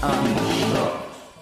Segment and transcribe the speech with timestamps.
[0.00, 0.16] Start.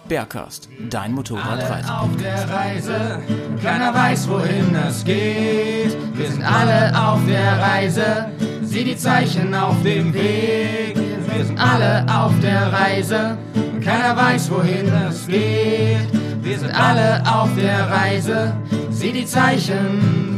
[0.08, 1.94] Bergcast, dein Motorradreise.
[1.94, 3.22] auf der Reise,
[3.62, 5.96] keiner weiß, wohin es geht.
[6.14, 8.26] Wir sind alle auf der Reise,
[8.62, 10.96] sieh die Zeichen auf dem Weg.
[10.96, 13.38] Wir sind alle auf der Reise,
[13.84, 16.08] keiner weiß, wohin es geht.
[16.42, 18.54] Wir sind alle auf der Reise,
[18.90, 20.37] sieh die Zeichen.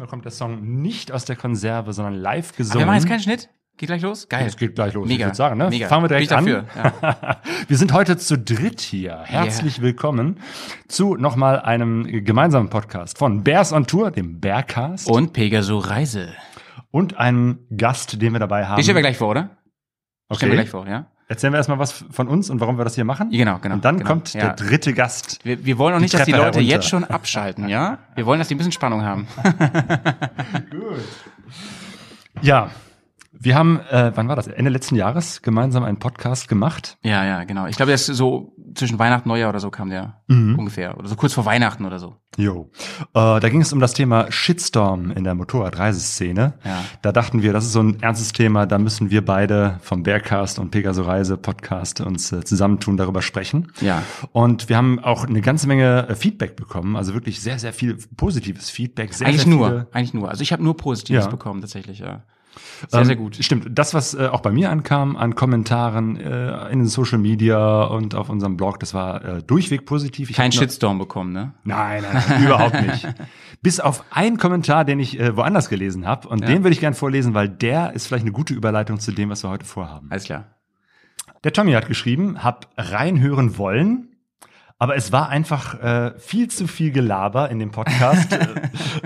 [0.00, 2.78] Diesmal kommt der Song nicht aus der Konserve, sondern live Aber gesungen.
[2.80, 3.50] wir machen jetzt keinen Schnitt?
[3.76, 4.30] Geht gleich los?
[4.30, 4.46] Geil.
[4.46, 5.20] Es geht gleich los, Mega.
[5.20, 5.58] ich würde sagen.
[5.58, 5.68] Ne?
[5.68, 5.88] Mega.
[5.88, 6.46] Fangen wir direkt an.
[6.46, 6.64] dafür,
[7.68, 9.18] wir sind heute zu dritt hier.
[9.26, 10.40] Herzlich willkommen
[10.88, 16.32] zu nochmal einem gemeinsamen Podcast von Bears on Tour, dem Bearcast Und Pegaso Reise.
[16.90, 18.76] und einem Gast, den wir dabei haben.
[18.76, 19.58] Den stellen wir gleich vor, oder?
[20.30, 20.36] okay.
[20.38, 21.10] Stellen wir gleich vor, ja?
[21.30, 23.30] Erzählen wir erstmal was von uns und warum wir das hier machen.
[23.30, 24.08] Genau, genau, Und dann genau.
[24.10, 24.48] kommt Ja.
[24.52, 25.38] der dritte Gast.
[25.44, 26.60] Wir, wir wollen auch Die nicht, dass die Leute herunter.
[26.60, 27.98] jetzt schon abschalten, ja?
[28.16, 29.28] Wir wollen, dass die ein bisschen Spannung haben.
[32.42, 32.70] Ja,
[33.32, 34.48] wir haben, äh, wann war das?
[34.48, 36.98] Ende letzten Jahres gemeinsam einen Podcast gemacht.
[37.02, 37.66] ja, ja, genau.
[37.66, 40.58] Ich glaube, das ist so zwischen Weihnachten Neujahr oder so kam der Mhm.
[40.58, 40.96] ungefähr.
[40.98, 42.16] Oder so kurz vor Weihnachten oder so.
[42.36, 42.70] Jo.
[43.14, 46.54] Äh, da ging es um das Thema Shitstorm in der Motorradreiseszene.
[46.64, 46.84] Ja.
[47.02, 50.58] Da dachten wir, das ist so ein ernstes Thema, da müssen wir beide vom Bearcast
[50.58, 53.72] und Pegaso Reise Podcast uns äh, zusammentun, darüber sprechen.
[53.80, 54.02] Ja.
[54.32, 57.96] Und wir haben auch eine ganze Menge äh, Feedback bekommen, also wirklich sehr, sehr viel
[58.16, 59.14] positives Feedback.
[59.14, 60.28] Sehr, eigentlich sehr nur, eigentlich nur.
[60.28, 61.30] Also ich habe nur Positives Ja.
[61.30, 62.22] bekommen, tatsächlich, ja.
[62.88, 63.36] Sehr, Ähm, sehr gut.
[63.36, 63.66] Stimmt.
[63.70, 68.14] Das, was äh, auch bei mir ankam an Kommentaren äh, in den Social Media und
[68.14, 70.30] auf unserem Blog, das war äh, durchweg positiv.
[70.30, 71.52] Ich Kein Shitstorm bekommen, ne?
[71.64, 73.06] Nein, nein, nein überhaupt nicht.
[73.62, 76.28] Bis auf einen Kommentar, den ich äh, woanders gelesen habe.
[76.28, 76.46] Und Ja.
[76.46, 79.44] den würde ich gern vorlesen, weil der ist vielleicht eine gute Überleitung zu dem, was
[79.44, 80.08] wir heute vorhaben.
[80.10, 80.46] Alles klar.
[81.44, 84.09] Der Tommy hat geschrieben, hab reinhören wollen,
[84.80, 88.46] aber es war einfach äh, viel zu viel Gelaber in dem Podcast, äh,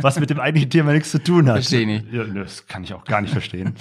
[0.00, 1.56] was mit dem eigentlichen Thema nichts zu tun hat.
[1.56, 2.06] Versteh nicht.
[2.32, 3.74] Das kann ich auch gar nicht verstehen.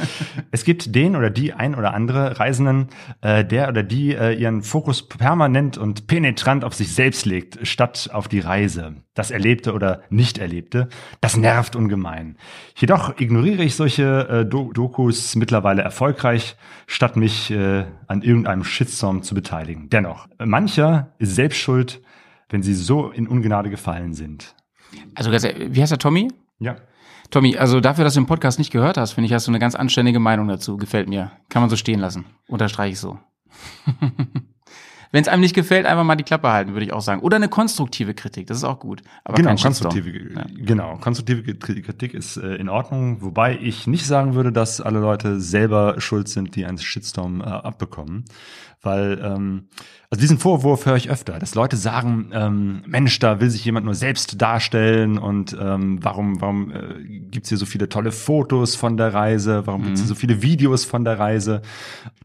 [0.50, 2.88] es gibt den oder die ein oder andere Reisenden,
[3.22, 8.10] äh, der oder die äh, ihren Fokus permanent und penetrant auf sich selbst legt, statt
[8.12, 10.90] auf die Reise, das Erlebte oder Nicht-Erlebte.
[11.22, 12.38] Das nervt ungemein.
[12.76, 16.56] Jedoch ignoriere ich solche äh, Do Dokus mittlerweile erfolgreich,
[16.88, 19.90] statt mich äh, an irgendeinem Shitstorm zu beteiligen.
[19.90, 21.83] Dennoch, mancher ist selbst schuld,
[22.50, 24.56] wenn sie so in Ungnade gefallen sind.
[25.16, 26.30] Also, wie heißt der Tommy?
[26.60, 26.76] Ja.
[27.32, 29.60] Tommy, also dafür, dass du den Podcast nicht gehört hast, finde ich, hast du eine
[29.60, 30.78] ganz anständige Meinung dazu.
[30.78, 31.32] Gefällt mir.
[31.50, 32.26] Kann man so stehen lassen.
[32.48, 33.18] Unterstreiche ich so.
[35.14, 37.22] Wenn es einem nicht gefällt, einfach mal die Klappe halten, würde ich auch sagen.
[37.22, 39.04] Oder eine konstruktive Kritik, das ist auch gut.
[39.24, 40.46] Aber genau, konstruktive, Ja.
[40.58, 45.40] genau, konstruktive Kritik ist äh, in Ordnung, wobei ich nicht sagen würde, dass alle Leute
[45.40, 48.26] selber schuld sind, die einen Shitstorm äh, abbekommen.
[48.84, 49.70] Weil, ähm,
[50.10, 53.86] also diesen Vorwurf höre ich öfter, dass Leute sagen, ähm, Mensch, da will sich jemand
[53.86, 57.02] nur selbst darstellen und ähm, warum, warum äh,
[57.32, 60.84] gibt's hier so viele tolle Fotos von der Reise, warum gibt's hier so viele Videos
[60.84, 61.62] von der Reise?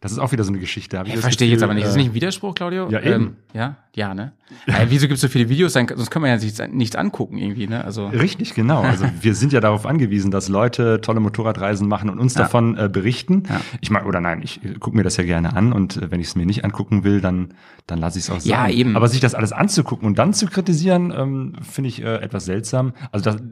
[0.01, 0.99] Das ist auch wieder so eine Geschichte.
[0.99, 1.85] hab ich verstehe ich jetzt Gefühl, aber nicht.
[1.85, 2.55] Ist das äh, nicht ein Widerspruch,
[2.87, 3.11] Claudio?
[3.11, 3.37] Ja, eben.
[3.53, 4.33] ja, ja, ne?
[4.67, 5.73] Ja, wieso gibt es so viele Videos?
[5.73, 7.85] Dann, sonst können wir ja nichts, nichts angucken irgendwie, ne?
[7.85, 8.81] Also, Richtig, genau.
[8.83, 12.43] Also wir sind ja darauf angewiesen, dass Leute tolle Motorradreisen machen und uns Ja.
[12.43, 13.43] davon äh, berichten.
[13.49, 13.61] Ja.
[13.81, 16.21] Ich meine, oder nein, ich äh, gucke mir das ja gerne an und äh, wenn
[16.21, 17.55] ich es mir nicht angucken will, dann,
[17.87, 18.51] dann lasse ich es auch sein.
[18.51, 18.97] Ja, eben.
[18.97, 22.93] Aber sich das alles anzugucken und dann zu kritisieren, ähm, finde ich äh, etwas seltsam.
[23.13, 23.43] Also das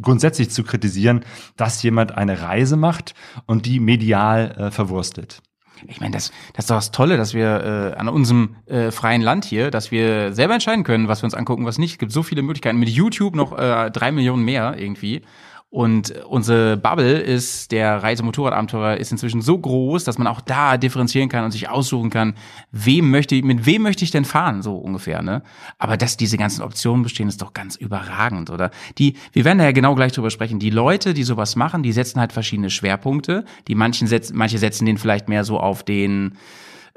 [0.00, 1.24] grundsätzlich zu kritisieren,
[1.56, 3.14] dass jemand eine Reise macht
[3.46, 5.42] und die medial äh, verwurstet.
[5.86, 9.22] Ich meine, das, das ist doch das Tolle, dass wir äh, an unserem äh, freien
[9.22, 11.92] Land hier, dass wir selber entscheiden können, was wir uns angucken, was nicht.
[11.92, 12.78] Es gibt so viele Möglichkeiten.
[12.78, 15.22] Mit YouTube noch äh, drei Millionen mehr irgendwie.
[15.70, 21.28] Und unsere Bubble ist, der Reisemotorradabenteurer ist inzwischen so groß, dass man auch da differenzieren
[21.28, 22.34] kann und sich aussuchen kann,
[22.72, 25.42] wem möchte ich, mit wem möchte ich denn fahren, so ungefähr, ne?
[25.76, 28.70] Aber dass diese ganzen Optionen bestehen, ist doch ganz überragend, oder?
[28.96, 30.58] Die, wir werden da ja genau gleich drüber sprechen.
[30.58, 33.44] Die Leute, die sowas machen, die setzen halt verschiedene Schwerpunkte.
[33.68, 36.38] Die manchen setzen, manche setzen den vielleicht mehr so auf den,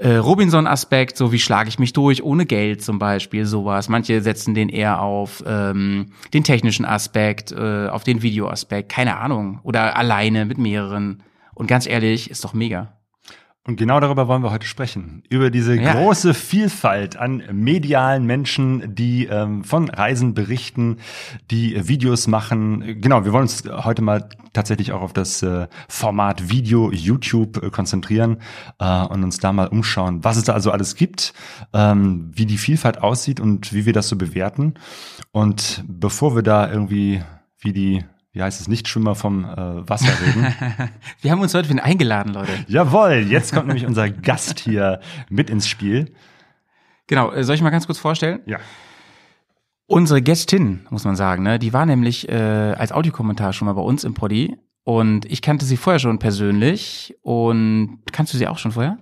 [0.01, 3.87] äh, Robinson-Aspekt, so wie schlage ich mich durch ohne Geld zum Beispiel, sowas.
[3.87, 9.59] Manche setzen den eher auf ähm, den technischen Aspekt, äh, auf den Videoaspekt, keine Ahnung.
[9.61, 11.21] Oder alleine mit mehreren.
[11.53, 12.93] Und ganz ehrlich, ist doch mega.
[13.67, 15.21] Und genau darüber wollen wir heute sprechen.
[15.29, 15.93] Über diese Ja.
[15.93, 20.97] große Vielfalt an medialen Menschen, die ähm, von Reisen berichten,
[21.51, 22.99] die Videos machen.
[23.01, 27.69] Genau, wir wollen uns heute mal tatsächlich auch auf das äh, Format Video YouTube äh,
[27.69, 28.37] konzentrieren
[28.79, 31.33] äh, und uns da mal umschauen, was es da also alles gibt,
[31.71, 34.73] ähm, wie die Vielfalt aussieht und wie wir das so bewerten.
[35.31, 37.21] Und bevor wir da irgendwie
[37.59, 40.53] wie die, wie heißt es, Nichtschwimmer vom äh, Wasser reden,
[41.21, 42.51] Wir haben uns heute wieder eingeladen, Leute.
[42.67, 46.13] Jawohl, jetzt kommt nämlich unser Gast hier mit ins Spiel.
[47.07, 48.39] Genau, äh, soll ich mal ganz kurz vorstellen?
[48.45, 48.59] Ja.
[49.85, 53.81] Unsere Gästin, muss man sagen, ne, die war nämlich äh, als Audiokommentar schon mal bei
[53.81, 58.57] uns im Poddy und ich kannte sie vorher schon persönlich und kannst du sie auch
[58.57, 58.97] schon vorher?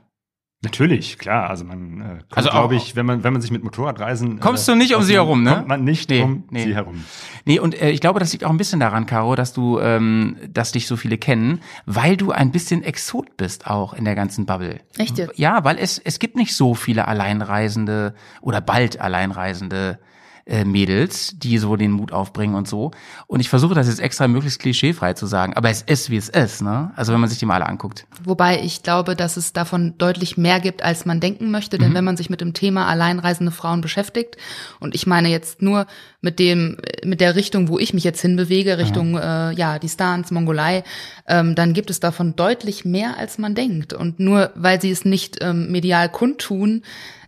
[0.61, 1.49] Natürlich, klar.
[1.49, 4.67] Also man äh, kommt, Also glaube ich, wenn man wenn man sich mit Motorradreisen Kommst
[4.67, 5.53] äh, du nicht um sie herum, ne?
[5.55, 6.63] Kommt man nicht Nee, um nee.
[6.65, 7.05] sie herum.
[7.45, 10.35] Nee, und äh, ich glaube, das liegt auch ein bisschen daran, Caro, dass du, ähm,
[10.51, 14.45] dass dich so viele kennen, weil du ein bisschen Exot bist auch in der ganzen
[14.45, 14.81] Bubble.
[14.97, 15.39] Echt jetzt?
[15.39, 19.99] Ja, weil es, es gibt nicht so viele Alleinreisende oder bald Alleinreisende
[20.49, 22.91] äh, Mädels, die so den Mut aufbringen und so.
[23.27, 26.27] Und ich versuche das jetzt extra möglichst klischeefrei zu sagen, aber es ist, wie es
[26.27, 26.91] ist, ne?
[26.95, 28.07] Also wenn man sich die mal alle anguckt.
[28.23, 31.77] Wobei ich glaube, dass es davon deutlich mehr gibt, als man denken möchte.
[31.77, 34.37] Denn wenn man sich mit dem Thema alleinreisende Frauen beschäftigt,
[34.79, 35.85] und ich meine jetzt nur
[36.21, 40.83] mit dem, mit der Richtung, wo ich mich jetzt hinbewege, Richtung äh, ja Distanz, Mongolei,
[41.27, 43.93] ähm, dann gibt es davon deutlich mehr, als man denkt.
[43.93, 46.81] Und nur weil sie es nicht ähm, medial kundtun,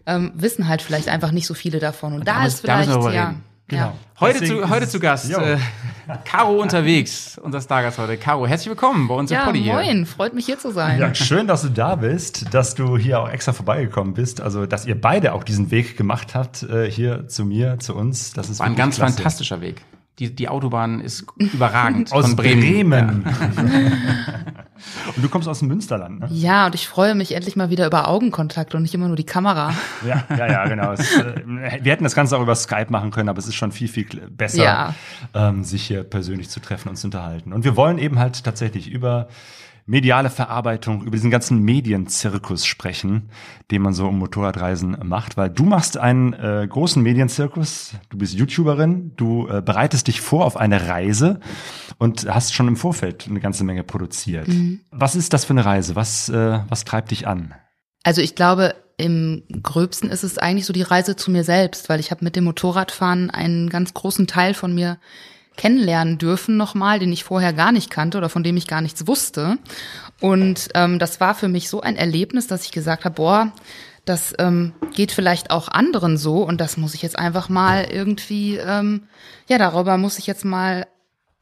[0.06, 2.14] ähm, wissen halt vielleicht einfach nicht so viele davon.
[2.14, 3.44] Und, da, da ist da vielleicht drüber ja, reden.
[3.72, 3.94] ja.
[4.20, 5.58] Heute Deswegen zu, heute zu Gast, äh,
[6.26, 8.18] Caro unterwegs, unser Stargast heute.
[8.18, 9.74] Caro, herzlich willkommen bei uns im Ja, Poddy hier.
[9.74, 11.00] moin, freut mich hier zu sein.
[11.00, 14.42] Ja, schön, dass du da bist, dass du hier auch extra vorbeigekommen bist.
[14.42, 18.34] Also, dass ihr beide auch diesen Weg gemacht habt, äh, hier zu mir, zu uns.
[18.34, 19.16] Das ist War ein ganz klasse.
[19.16, 19.82] fantastischer Weg.
[20.20, 22.12] Die, die Autobahn ist überragend.
[22.12, 23.26] Aus von Bremen.
[25.16, 26.28] und du kommst aus dem Münsterland, ne?
[26.32, 29.26] Ja, und ich freue mich endlich mal wieder über Augenkontakt und nicht immer nur die
[29.26, 29.74] Kamera.
[30.06, 30.92] Ja, ja, ja, genau.
[30.94, 33.72] Es, äh, wir hätten das Ganze auch über Skype machen können, aber es ist schon
[33.72, 34.96] viel, viel besser, Ja.
[35.34, 37.54] ähm, sich hier persönlich zu treffen und zu unterhalten.
[37.54, 39.28] Und wir wollen eben halt tatsächlich über
[39.92, 43.30] mediale Verarbeitung, über diesen ganzen Medienzirkus sprechen,
[43.72, 48.34] den man so um Motorradreisen macht, weil du machst einen äh, großen Medienzirkus, du bist
[48.34, 51.42] YouTuberin, du äh, bereitest dich vor auf eine Reise
[51.98, 54.48] und hast schon im Vorfeld eine ganze Menge produziert.
[54.92, 55.94] Was ist das für eine Reise?
[55.98, 57.54] Was, äh, was treibt dich an?
[58.04, 62.00] Also ich glaube, im gröbsten ist es eigentlich so die Reise zu mir selbst, weil
[62.00, 65.00] ich habe mit dem Motorradfahren einen ganz großen Teil von mir
[65.62, 69.06] kennenlernen dürfen nochmal, den ich vorher gar nicht kannte oder von dem ich gar nichts
[69.06, 69.60] wusste.
[70.20, 73.52] Und ähm, das war für mich so ein Erlebnis, dass ich gesagt habe, boah,
[74.04, 78.58] das ähm, geht vielleicht auch anderen so und das muss ich jetzt einfach mal irgendwie,
[78.58, 79.04] ähm,
[79.48, 80.88] ja, darüber muss ich jetzt mal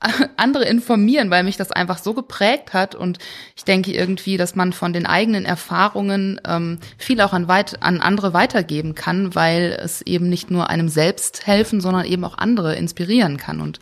[0.36, 3.20] andere informieren, weil mich das einfach so geprägt hat und
[3.56, 8.02] ich denke irgendwie, dass man von den eigenen Erfahrungen ähm, viel auch an, weit, an
[8.02, 12.76] andere weitergeben kann, weil es eben nicht nur einem selbst helfen, sondern eben auch andere
[12.76, 13.62] inspirieren kann.
[13.62, 13.80] Und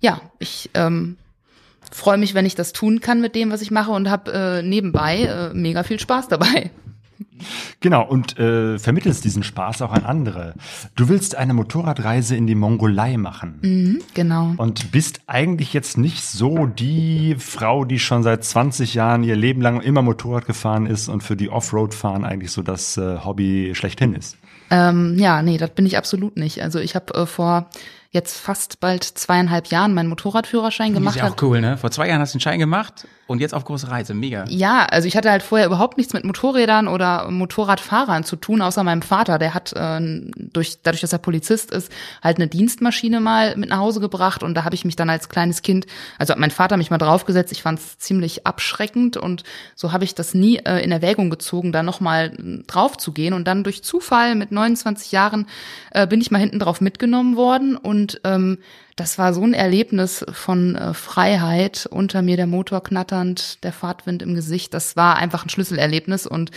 [0.00, 1.16] ja, ich ähm,
[1.90, 4.62] freue mich, wenn ich das tun kann mit dem, was ich mache und habe äh,
[4.62, 6.70] nebenbei äh, mega viel Spaß dabei.
[7.80, 10.54] Genau, und äh, vermittelst diesen Spaß auch an andere.
[10.94, 13.58] Du willst eine Motorradreise in die Mongolei machen.
[13.62, 14.54] Mhm, genau.
[14.56, 19.60] Und bist eigentlich jetzt nicht so die Frau, die schon seit 20 Jahren ihr Leben
[19.60, 24.14] lang immer Motorrad gefahren ist und für die Offroad-Fahren eigentlich so das äh, Hobby schlechthin
[24.14, 24.36] ist.
[24.70, 26.62] Ähm, ja, nee, das bin ich absolut nicht.
[26.62, 27.70] Also ich habe äh, vor
[28.10, 31.16] jetzt fast bald zweieinhalb Jahren meinen Motorradführerschein gemacht.
[31.16, 31.76] ist ja auch cool, ne?
[31.76, 34.14] Vor zwei Jahren hast du den Schein gemacht und jetzt auf große Reise.
[34.14, 34.44] Mega.
[34.48, 38.84] Ja, also ich hatte halt vorher überhaupt nichts mit Motorrädern oder Motorradfahrern zu tun, außer
[38.84, 39.38] meinem Vater.
[39.38, 40.00] Der hat äh,
[40.36, 41.90] durch, dadurch, dass er Polizist ist,
[42.22, 45.28] halt eine Dienstmaschine mal mit nach Hause gebracht und da habe ich mich dann als
[45.28, 45.86] kleines Kind,
[46.18, 47.52] also hat mein Vater mich mal draufgesetzt.
[47.52, 49.42] Ich fand es ziemlich abschreckend und
[49.74, 52.32] so habe ich das nie äh, in Erwägung gezogen, da nochmal
[52.66, 53.32] drauf zu gehen.
[53.32, 55.46] Und dann durch Zufall mit 29 Jahren
[55.90, 58.58] äh, bin ich mal hinten drauf mitgenommen worden und ähm,
[58.96, 64.22] das war so ein Erlebnis von äh, Freiheit, unter mir der Motor knatternd, der Fahrtwind
[64.22, 64.72] im Gesicht.
[64.72, 66.26] Das war einfach ein Schlüsselerlebnis.
[66.26, 66.50] Und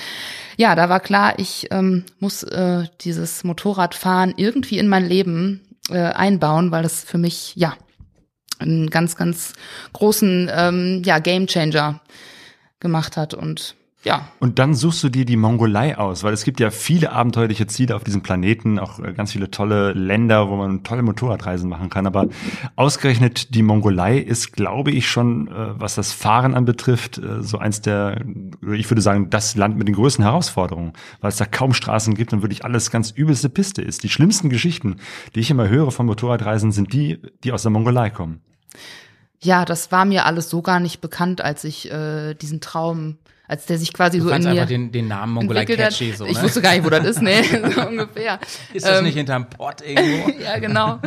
[0.57, 5.99] ja, da war klar, ich ähm, muss äh, dieses Motorradfahren irgendwie in mein Leben äh,
[5.99, 7.75] einbauen, weil das für mich, ja,
[8.59, 9.53] einen ganz, ganz
[9.93, 12.01] großen ähm, ja, Gamechanger
[12.79, 13.33] gemacht hat.
[13.33, 17.11] Und ja, Und dann suchst du dir die Mongolei aus, weil es gibt ja viele
[17.11, 21.69] abenteuerliche Ziele auf diesem Planeten, auch äh, ganz viele tolle Länder, wo man tolle Motorradreisen
[21.69, 22.07] machen kann.
[22.07, 22.27] Aber
[22.77, 27.81] ausgerechnet die Mongolei ist, glaube ich, schon, äh, was das Fahren anbetrifft, äh, so eins
[27.81, 28.23] der,
[28.71, 32.31] ich würde sagen, das Land mit den größten Herausforderungen, weil es da kaum Straßen gibt
[32.31, 34.03] und wirklich alles ganz übelste Piste ist.
[34.03, 34.95] Die schlimmsten Geschichten,
[35.35, 38.39] die ich immer höre von Motorradreisen, sind die, die aus der Mongolei kommen.
[39.41, 43.17] ja, das war mir alles so gar nicht bekannt, als ich äh, diesen Traum
[43.49, 46.27] als der sich quasi Du so in mir einfach den, den Namen Mongolei catchy so,
[46.27, 46.43] ich ne?
[46.43, 47.41] wusste gar nicht, wo das ist, nee,
[47.75, 48.39] so ungefähr.
[48.73, 50.29] Ist das Ähm, nicht hinterm Pott irgendwo?
[50.43, 50.99] ja, genau.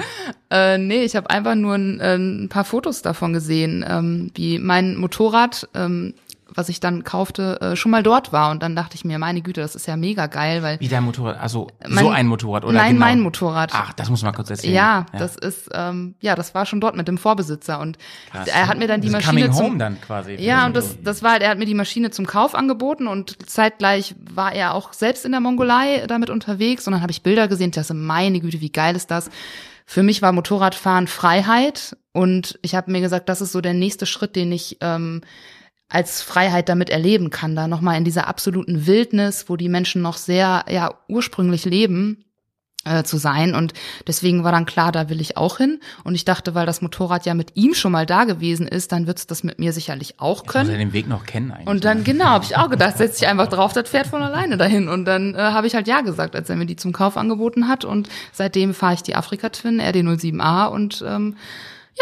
[0.50, 4.58] äh, nee, ich habe einfach nur ein, äh, ein paar Fotos davon gesehen, ähm, wie
[4.58, 6.14] mein Motorrad, ähm,
[6.54, 8.50] was ich dann kaufte, äh, schon mal dort war.
[8.50, 11.02] Und dann dachte ich mir, meine Güte, das ist ja mega geil, weil Wie dein
[11.04, 11.38] Motorrad?
[11.40, 13.06] Also Mein- so ein Motorrad oder Nein, genau?
[13.06, 13.70] mein Motorrad.
[13.72, 14.74] Ach, das muss man kurz erzählen.
[14.74, 17.98] ja, das ist, ähm, ja, das war schon dort mit dem Vorbesitzer und
[18.30, 18.48] Krass.
[18.48, 20.34] er hat mir dann die Das ist Maschine Coming zum, Home dann quasi.
[20.34, 23.48] Ja, und das, das war halt, er hat mir die Maschine zum Kauf angeboten und
[23.48, 27.48] zeitgleich war er auch selbst in der Mongolei damit unterwegs und dann habe ich Bilder
[27.48, 29.30] gesehen, ich dachte, meine Güte, wie geil ist das?
[29.86, 34.06] Für mich war Motorradfahren Freiheit und ich habe mir gesagt, das ist so der nächste
[34.06, 35.22] Schritt, den ich ähm,
[35.92, 40.16] als Freiheit damit erleben kann, da nochmal in dieser absoluten Wildnis, wo die Menschen noch
[40.16, 42.24] sehr ja ursprünglich leben,
[42.84, 43.54] äh, zu sein.
[43.54, 43.74] Und
[44.06, 45.80] deswegen war dann klar, da will ich auch hin.
[46.02, 49.06] Und ich dachte, weil das Motorrad ja mit ihm schon mal da gewesen ist, dann
[49.06, 50.70] wird's das mit mir sicherlich auch muss können.
[50.70, 51.68] er den Weg noch kennen eigentlich.
[51.68, 52.04] Und dann, ne?
[52.04, 54.88] genau, habe ich auch gedacht, setz dich einfach drauf, das fährt von alleine dahin.
[54.88, 57.68] Und dann äh, habe ich halt Ja gesagt, als er mir die zum Kauf angeboten
[57.68, 57.84] hat.
[57.84, 61.36] Und seitdem fahre ich die Afrika Twin RD07A und ähm,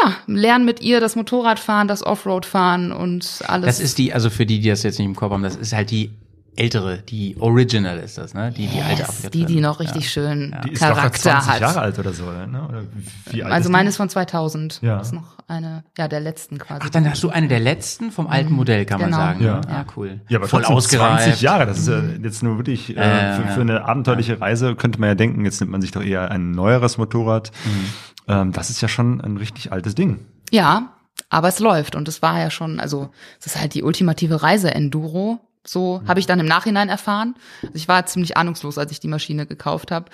[0.03, 3.67] ja, lerne mit ihr das Motorradfahren, das Offroad-Fahren und alles.
[3.67, 5.73] Das ist die, also für die, die das jetzt nicht im Kopf haben, das ist
[5.73, 6.11] halt die
[6.57, 8.53] ältere, die Original ist das, ne?
[8.53, 11.61] Die, die alte Afrika die, die noch richtig schön Die ist locker Charakter 20 hat.
[11.61, 12.67] Jahre alt oder so, ne?
[12.69, 12.83] Oder
[13.31, 13.89] wie alt also ist meine die?
[13.91, 14.81] ist von 2000.
[14.83, 14.99] Ja.
[14.99, 16.81] Das ist noch eine, ja, der letzten quasi.
[16.85, 19.17] Ach, dann hast du eine der letzten vom alten Modell, kann Genau.
[19.17, 19.45] man sagen.
[19.45, 19.61] Ja.
[19.61, 19.67] ne?
[19.69, 20.21] ja cool.
[20.29, 21.25] Ja, aber Voll ausgereift.
[21.25, 23.47] 20 Jahre, das ist ja jetzt nur wirklich, äh, für, ja.
[23.55, 26.51] für eine abenteuerliche Reise könnte man ja denken, jetzt nimmt man sich doch eher ein
[26.51, 27.53] neueres Motorrad.
[27.65, 27.87] Mhm.
[28.31, 30.25] Ähm, das ist ja schon ein richtig altes Ding.
[30.53, 30.95] Ja,
[31.29, 33.11] aber es läuft und es war ja schon, also
[33.41, 35.41] es ist halt die ultimative Reise-Enduro.
[35.67, 37.35] So habe ich dann im Nachhinein erfahren.
[37.63, 40.11] Also ich war ziemlich ahnungslos, als ich die Maschine gekauft habe.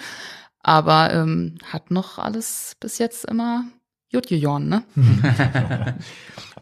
[0.62, 3.64] Aber ähm, hat noch alles bis jetzt immer
[4.24, 4.84] gejohn, ne?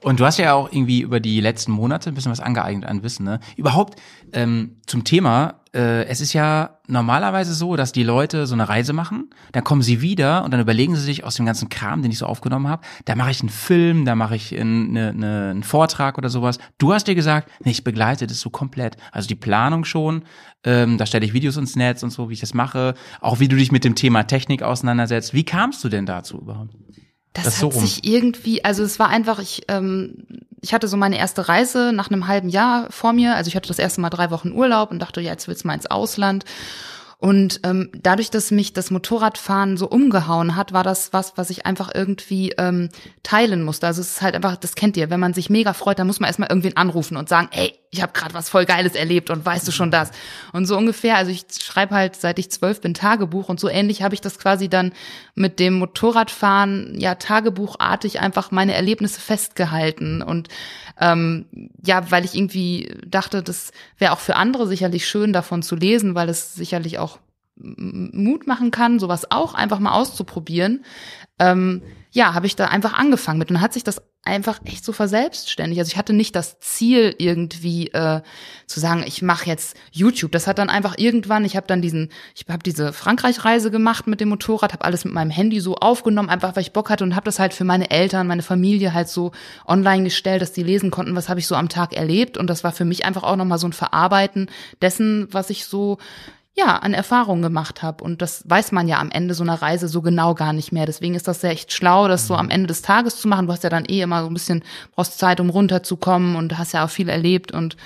[0.05, 3.03] Und du hast ja auch irgendwie über die letzten Monate ein bisschen was angeeignet an
[3.03, 3.41] Wissen, ne?
[3.57, 3.99] Überhaupt
[4.35, 8.93] ähm, zum Thema, äh, es ist ja normalerweise so, dass die Leute so eine Reise
[8.93, 12.11] machen, dann kommen sie wieder und dann überlegen sie sich aus dem ganzen Kram, den
[12.11, 15.49] ich so aufgenommen habe, da mache ich einen Film, da mache ich einen, ne, ne,
[15.51, 16.59] einen Vortrag oder sowas.
[16.77, 18.99] Du hast dir gesagt, nee, ich begleite das so komplett.
[19.11, 20.25] Also die Planung schon,
[20.65, 23.49] ähm, da stelle ich Videos ins Netz und so, wie ich das mache, auch wie
[23.49, 25.33] du dich mit dem Thema Technik auseinandersetzt.
[25.33, 26.75] Wie kamst du denn dazu überhaupt?
[27.35, 30.25] Das, Das hat so sich irgendwie, also es war einfach, ich, ähm,
[30.63, 33.35] ich hatte so meine erste Reise nach einem halben Jahr vor mir.
[33.35, 35.67] Also ich hatte das erste Mal drei Wochen Urlaub und dachte, ja, jetzt willst du
[35.69, 36.45] mal ins Ausland.
[37.19, 41.65] Und ähm, dadurch, dass mich das Motorradfahren so umgehauen hat, war das was, was ich
[41.65, 42.91] einfach irgendwie ähm,
[43.23, 43.87] teilen musste.
[43.87, 46.21] Also es ist halt einfach, das kennt ihr, wenn man sich mega freut, dann muss
[46.21, 49.47] man erstmal irgendwen anrufen und sagen, ey, ich habe gerade was voll Geiles erlebt und
[49.47, 50.11] weißt du schon das?
[50.53, 54.03] Und so ungefähr, also ich schreibe halt, seit ich zwölf bin, Tagebuch und so ähnlich
[54.03, 54.93] habe ich das quasi dann
[55.37, 60.49] mit dem Motorradfahren, ja, tagebuchartig einfach meine Erlebnisse festgehalten und
[61.01, 61.47] ähm,
[61.85, 66.17] ja, weil ich irgendwie dachte, das wäre auch für andere sicherlich schön, davon zu lesen,
[66.17, 67.21] weil es sicherlich auch
[67.57, 70.85] Mut machen kann, sowas auch einfach mal auszuprobieren.
[71.39, 71.83] Ähm,
[72.15, 75.81] ja, habe ich da einfach angefangen mit und hat sich das einfach echt so verselbstständigt.
[75.81, 78.23] Also ich hatte nicht das Ziel irgendwie äh,
[78.69, 80.31] zu sagen, ich mache jetzt YouTube.
[80.31, 84.21] Das hat dann einfach irgendwann, ich habe dann diesen, ich habe diese Frankreich-Reise gemacht mit
[84.21, 87.17] dem Motorrad, habe alles mit meinem Handy so aufgenommen, einfach weil ich Bock hatte und
[87.17, 89.33] habe das halt für meine Eltern, meine Familie halt so
[89.67, 92.39] online gestellt, dass die lesen konnten, was habe ich so am Tag erlebt.
[92.39, 94.49] Und das war für mich einfach auch nochmal so ein Verarbeiten
[94.81, 95.99] dessen, was ich so
[96.57, 98.05] ja, an Erfahrungen gemacht habe.
[98.05, 100.87] Und das weiß man ja am Ende so einer Reise so genau gar nicht mehr.
[100.87, 103.47] Deswegen ist das ja echt schlau, das so am Ende des Tages zu machen.
[103.47, 104.63] Du hast ja dann eh immer so ein bisschen,
[104.95, 107.51] brauchst Zeit, um runterzukommen und hast ja auch viel erlebt.
[107.51, 107.77] Und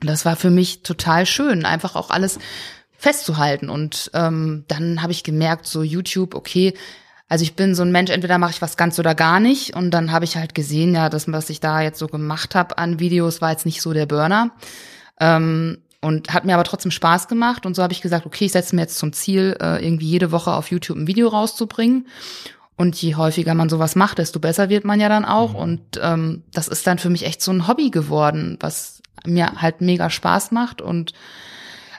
[0.00, 2.38] das war für mich total schön, einfach auch alles
[2.98, 3.70] festzuhalten.
[3.70, 6.74] Und ähm, dann habe ich gemerkt, so YouTube, okay,
[7.28, 9.74] also ich bin so ein Mensch, entweder mache ich was ganz oder gar nicht.
[9.74, 12.76] Und dann habe ich halt gesehen, ja, das, was ich da jetzt so gemacht habe
[12.76, 14.50] an Videos, war jetzt nicht so der Burner.
[15.18, 17.66] Ähm, und hat mir aber trotzdem Spaß gemacht.
[17.66, 20.32] Und so habe ich gesagt, okay, ich setze mir jetzt zum Ziel, äh, irgendwie jede
[20.32, 22.06] Woche auf YouTube ein Video rauszubringen.
[22.76, 25.54] Und je häufiger man sowas macht, desto besser wird man ja dann auch.
[25.54, 29.80] Und ähm, das ist dann für mich echt so ein Hobby geworden, was mir halt
[29.80, 31.12] mega Spaß macht und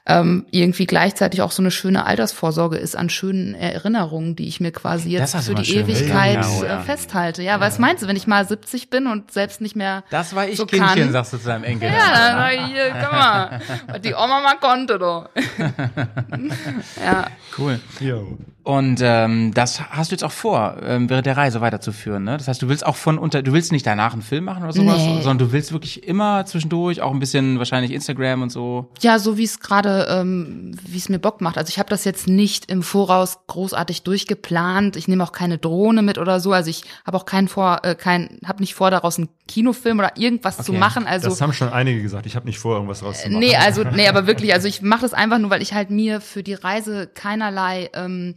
[0.10, 4.72] ähm, irgendwie gleichzeitig auch so eine schöne Altersvorsorge ist an schönen Erinnerungen, die ich mir
[4.72, 6.36] quasi jetzt für die schön Ewigkeit.
[6.46, 6.80] Ja, äh, ja.
[6.80, 7.44] festhalte.
[7.44, 10.48] Ja, was meinst du, wenn ich mal 70 bin und selbst nicht mehr Das war
[10.48, 11.12] ich so Kindchen, kann?
[11.12, 11.90] sagst du zu deinem Enkel.
[11.90, 15.30] Ja, ich, hier, guck mal, was die Oma mal konnte, doch.
[17.04, 17.80] ja, Cool.
[18.00, 18.38] Jo.
[18.64, 22.36] Und ähm, das hast du jetzt auch vor, ähm, während der Reise weiterzuführen, ne?
[22.38, 24.74] Das heißt, du willst auch von unter, du willst nicht danach einen Film machen oder
[24.74, 25.22] sowas, Nee.
[25.22, 28.92] sondern du willst wirklich immer zwischendurch auch ein bisschen wahrscheinlich Instagram und so.
[29.00, 31.58] ja, so wie es gerade mache, ähm, wie es mir Bock macht.
[31.58, 34.96] Also ich habe das jetzt nicht im Voraus großartig durchgeplant.
[34.96, 36.52] Ich nehme auch keine Drohne mit oder so.
[36.54, 40.14] Also ich habe auch keinen vor, äh, kein, habe nicht vor, daraus einen Kinofilm oder
[40.16, 40.80] irgendwas zu Okay.
[40.80, 41.08] machen.
[41.08, 42.26] Also das haben schon einige gesagt.
[42.26, 43.40] Ich habe nicht vor, irgendwas rauszumachen.
[43.40, 46.22] Nee, also nee, aber wirklich, also ich mache das einfach nur, weil ich halt mir
[46.22, 48.36] für die Reise keinerlei ähm,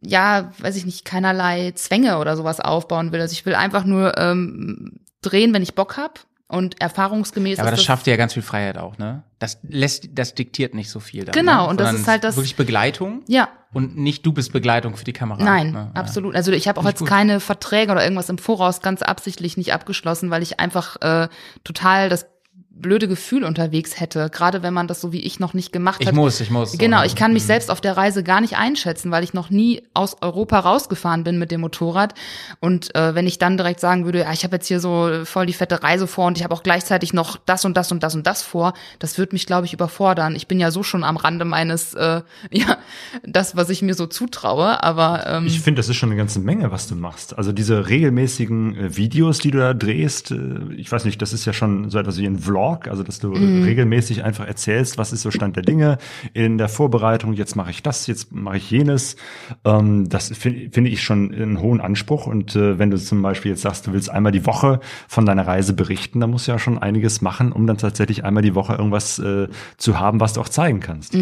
[0.00, 3.20] ja, weiß ich nicht, keinerlei Zwänge oder sowas aufbauen will.
[3.20, 6.20] Also ich will einfach nur ähm, drehen, wenn ich Bock hab
[6.52, 9.22] und erfahrungsgemäß Ja, aber ist das schafft dir ja ganz viel Freiheit auch, ne?
[9.38, 11.24] Das lässt, das diktiert nicht so viel.
[11.24, 11.68] Dann, Genau, ne?
[11.70, 15.14] und das ist halt das- Wirklich Begleitung ja, und nicht du bist Begleitung für die
[15.14, 15.42] Kamera.
[15.42, 15.90] Nein, ne?
[15.94, 16.34] Absolut.
[16.36, 17.08] Also ich habe auch ich jetzt gut.
[17.08, 21.28] keine Verträge oder irgendwas im Voraus ganz absichtlich nicht abgeschlossen, weil ich einfach äh,
[21.64, 22.26] total das
[22.74, 26.08] blöde Gefühl unterwegs hätte, gerade wenn man das so wie ich noch nicht gemacht Ich
[26.08, 26.14] hat.
[26.14, 26.76] muss, ich muss.
[26.78, 29.82] Genau, ich kann mich selbst auf der Reise gar nicht einschätzen, weil ich noch nie
[29.94, 32.14] aus Europa rausgefahren bin mit dem Motorrad.
[32.60, 35.46] Und äh, wenn ich dann direkt sagen würde, ja, ich habe jetzt hier so voll
[35.46, 38.14] die fette Reise vor und ich habe auch gleichzeitig noch das und das und das
[38.14, 40.34] und das vor, das wird mich, glaube ich, überfordern.
[40.34, 42.78] Ich bin ja so schon am Rande meines, äh, ja,
[43.22, 46.40] das, was ich mir so zutraue, aber ähm, Ich finde, das ist schon eine ganze
[46.40, 47.36] Menge, was du machst.
[47.36, 50.38] Also diese regelmäßigen äh, Videos, die du da drehst, äh,
[50.76, 53.28] ich weiß nicht, das ist ja schon so etwas wie ein Vlog, also dass du
[53.32, 53.62] Mhm.
[53.64, 55.98] regelmäßig einfach erzählst, was ist so Stand der Dinge
[56.32, 59.16] in der Vorbereitung, jetzt mache ich das, jetzt mache ich jenes.
[59.64, 62.26] Ähm, das finde finde ich schon einen hohen Anspruch.
[62.26, 65.46] Und äh, wenn du zum Beispiel jetzt sagst, du willst einmal die Woche von deiner
[65.46, 68.74] Reise berichten, dann musst du ja schon einiges machen, um dann tatsächlich einmal die Woche
[68.74, 71.16] irgendwas äh, zu haben, was du auch zeigen kannst.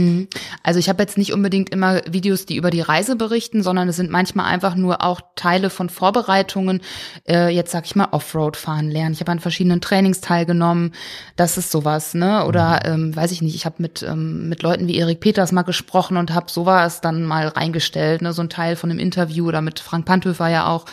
[0.62, 3.96] Also ich habe jetzt nicht unbedingt immer Videos, die über die Reise berichten, sondern es
[3.96, 6.80] sind manchmal einfach nur auch Teile von Vorbereitungen.
[7.28, 9.12] Äh, jetzt sag ich mal Offroad fahren lernen.
[9.14, 10.92] Ich habe an verschiedenen Trainings teilgenommen.
[11.40, 12.44] Das ist sowas, ne?
[12.44, 13.54] Oder ähm, weiß ich nicht.
[13.54, 17.24] Ich habe mit ähm, mit Leuten wie Erik Peters mal gesprochen und habe sowas dann
[17.24, 18.34] mal reingestellt, ne?
[18.34, 20.84] So ein Teil von einem Interview oder mit Frank Panthöfer ja auch.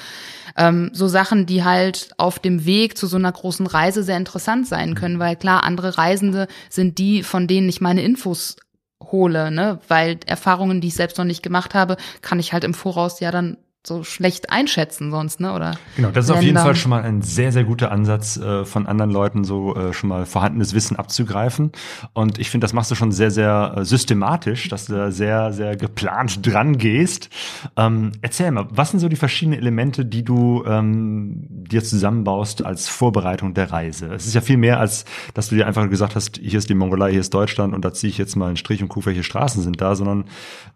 [0.56, 4.70] Ähm, so Sachen, die halt auf dem Weg zu so einer großen Reise sehr interessant
[4.70, 8.56] sein können, weil klar, andere Reisende sind die, von denen ich meine Infos
[9.04, 9.80] hole, ne?
[9.90, 13.32] Weil Erfahrungen, die ich selbst noch nicht gemacht habe, kann ich halt im Voraus ja
[13.32, 15.54] dann so schlecht einschätzen sonst, ne?
[15.54, 16.58] Oder Genau, das ist auf jeden.
[16.58, 20.10] Fall schon mal ein sehr, sehr guter Ansatz, äh, von anderen Leuten so äh, schon
[20.10, 21.72] mal vorhandenes Wissen abzugreifen.
[22.14, 25.54] Und ich finde, das machst du schon sehr, sehr äh, systematisch, dass du da sehr,
[25.54, 27.30] sehr geplant dran gehst.
[27.78, 32.90] Ähm, erzähl mal, was sind so die verschiedenen Elemente, die du ähm, dir zusammenbaust als
[32.90, 34.08] Vorbereitung der Reise?
[34.14, 36.76] Es ist ja viel mehr, als dass du dir einfach gesagt hast, hier ist die
[36.76, 39.24] Mongolei, hier ist Deutschland und da ziehe ich jetzt mal einen Strich und gucke, welche
[39.24, 40.26] Straßen sind da, sondern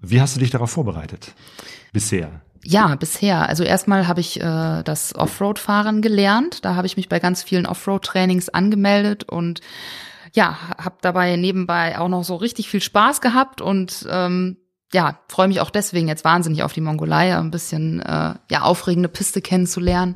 [0.02, 1.34] wie hast du dich darauf vorbereitet?
[1.92, 2.42] Bisher.
[2.64, 3.50] Ja, bisher.
[3.50, 6.64] Also erstmal habe ich äh, das Offroad-Fahren gelernt.
[6.64, 9.62] Da habe ich mich bei ganz vielen Offroad-Trainings angemeldet und
[10.34, 14.58] ja, habe dabei nebenbei auch noch so richtig viel Spaß gehabt und ähm,
[14.94, 19.10] ja, freue mich auch deswegen jetzt wahnsinnig auf die Mongolei, ein bisschen äh, ja aufregende
[19.10, 20.16] Piste kennenzulernen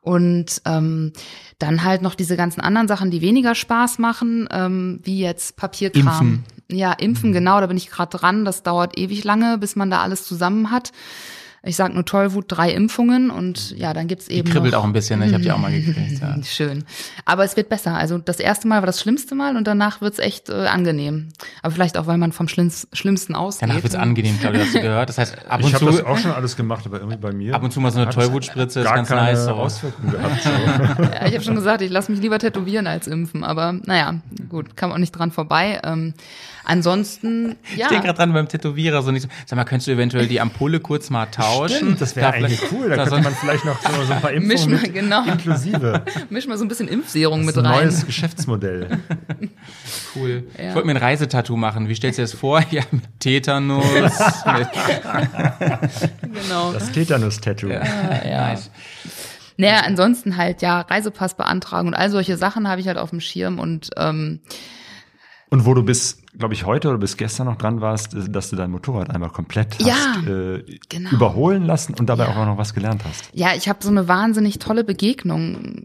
[0.00, 1.12] und ähm,
[1.58, 6.06] dann halt noch diese ganzen anderen Sachen, die weniger Spaß machen, ähm, wie jetzt Papierkram.
[6.06, 6.44] Impfen.
[6.70, 8.44] Ja, impfen, genau, da bin ich gerade dran.
[8.44, 10.92] Das dauert ewig lange, bis man da alles zusammen hat.
[11.64, 14.84] Ich sag nur Tollwut, drei Impfungen und ja, dann gibt's Die eben kribbelt noch, auch
[14.84, 15.26] ein bisschen, ne?
[15.26, 16.20] ich habe die auch mal gekriegt.
[16.20, 16.36] Ja.
[16.44, 16.84] Schön.
[17.24, 17.94] Aber es wird besser.
[17.96, 21.30] Also das erste Mal war das schlimmste Mal und danach wird's echt äh, angenehm.
[21.60, 23.68] Aber vielleicht auch, weil man vom Schlimmst, Schlimmsten ausgeht.
[23.68, 24.00] Danach wird's ne?
[24.00, 25.08] angenehm, glaube ich, hast du gehört.
[25.08, 27.54] Das heißt, ab und Ich habe das auch schon alles gemacht, aber irgendwie bei mir.
[27.56, 29.44] ab und zu mal so eine Tollwutspritze, ist gar ganz keine nice.
[29.44, 29.50] So.
[29.50, 30.40] Auswirkungen gehabt.
[30.42, 30.50] So.
[31.12, 33.42] Ja, ich habe schon gesagt, ich lasse mich lieber tätowieren als impfen.
[33.42, 35.80] Aber naja, gut, kam auch nicht dran vorbei.
[35.82, 36.14] Ähm,
[36.68, 37.56] ansonsten, ja.
[37.76, 39.28] Ich stehe gerade dran beim Tätowierer, so nicht so.
[39.46, 41.76] Sag mal, könntest du eventuell die Ampulle kurz mal tauschen?
[41.76, 42.88] Stimmt, das wäre Da eigentlich vielleicht- cool.
[42.90, 45.24] Da da könnte man vielleicht noch so, so ein paar Misch Impfungen mal, mit genau.
[45.24, 46.02] inklusive.
[46.30, 47.84] Misch mal so ein bisschen Impfserum Das mit ein rein.
[47.86, 48.98] neues Geschäftsmodell.
[50.14, 50.44] Cool.
[50.58, 50.68] Ja.
[50.70, 51.88] Ich wollte mir ein Reisetattoo machen.
[51.88, 52.62] Wie stellst du dir das vor?
[52.70, 53.84] Ja, mit Tetanus.
[53.92, 54.12] mit,
[56.22, 56.72] Genau.
[56.72, 57.68] Das Tetanus-Tattoo.
[57.68, 58.56] ja.
[59.56, 63.20] Naja, ansonsten halt, ja, Reisepass beantragen und all solche Sachen habe ich halt auf dem
[63.20, 64.40] Schirm und ähm,
[65.50, 68.50] Und wo du bis, glaube ich, heute oder bis gestern noch dran warst, ist, dass
[68.50, 71.10] du dein Motorrad einmal komplett Ja, hast äh, genau.
[71.10, 72.30] überholen lassen und dabei Ja.
[72.30, 73.30] auch noch was gelernt hast.
[73.32, 75.84] ja, ich habe so eine wahnsinnig tolle Begegnung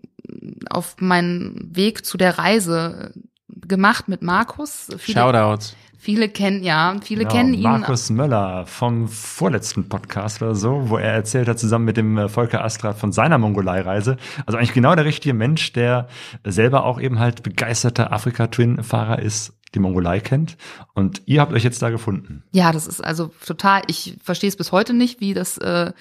[0.70, 3.14] auf meinem Weg zu der Reise
[3.50, 4.88] gemacht mit Markus.
[4.98, 5.76] Viele, Shoutouts.
[5.98, 7.64] viele kennen, ja, viele Genau, kennen ihn.
[7.64, 12.30] Markus Möller vom vorletzten Podcast oder so, wo er erzählt hat, zusammen mit dem äh,
[12.30, 14.18] Volker Astrat von seiner Mongolei-Reise.
[14.46, 16.08] Also eigentlich genau der richtige Mensch, der
[16.44, 20.58] selber auch eben halt begeisterter Afrika-Twin-Fahrer ist, die Mongolei kennt.
[20.94, 22.44] Und ihr habt euch jetzt da gefunden.
[22.52, 25.92] Ja, das ist also total, ich verstehe es bis heute nicht, wie das äh,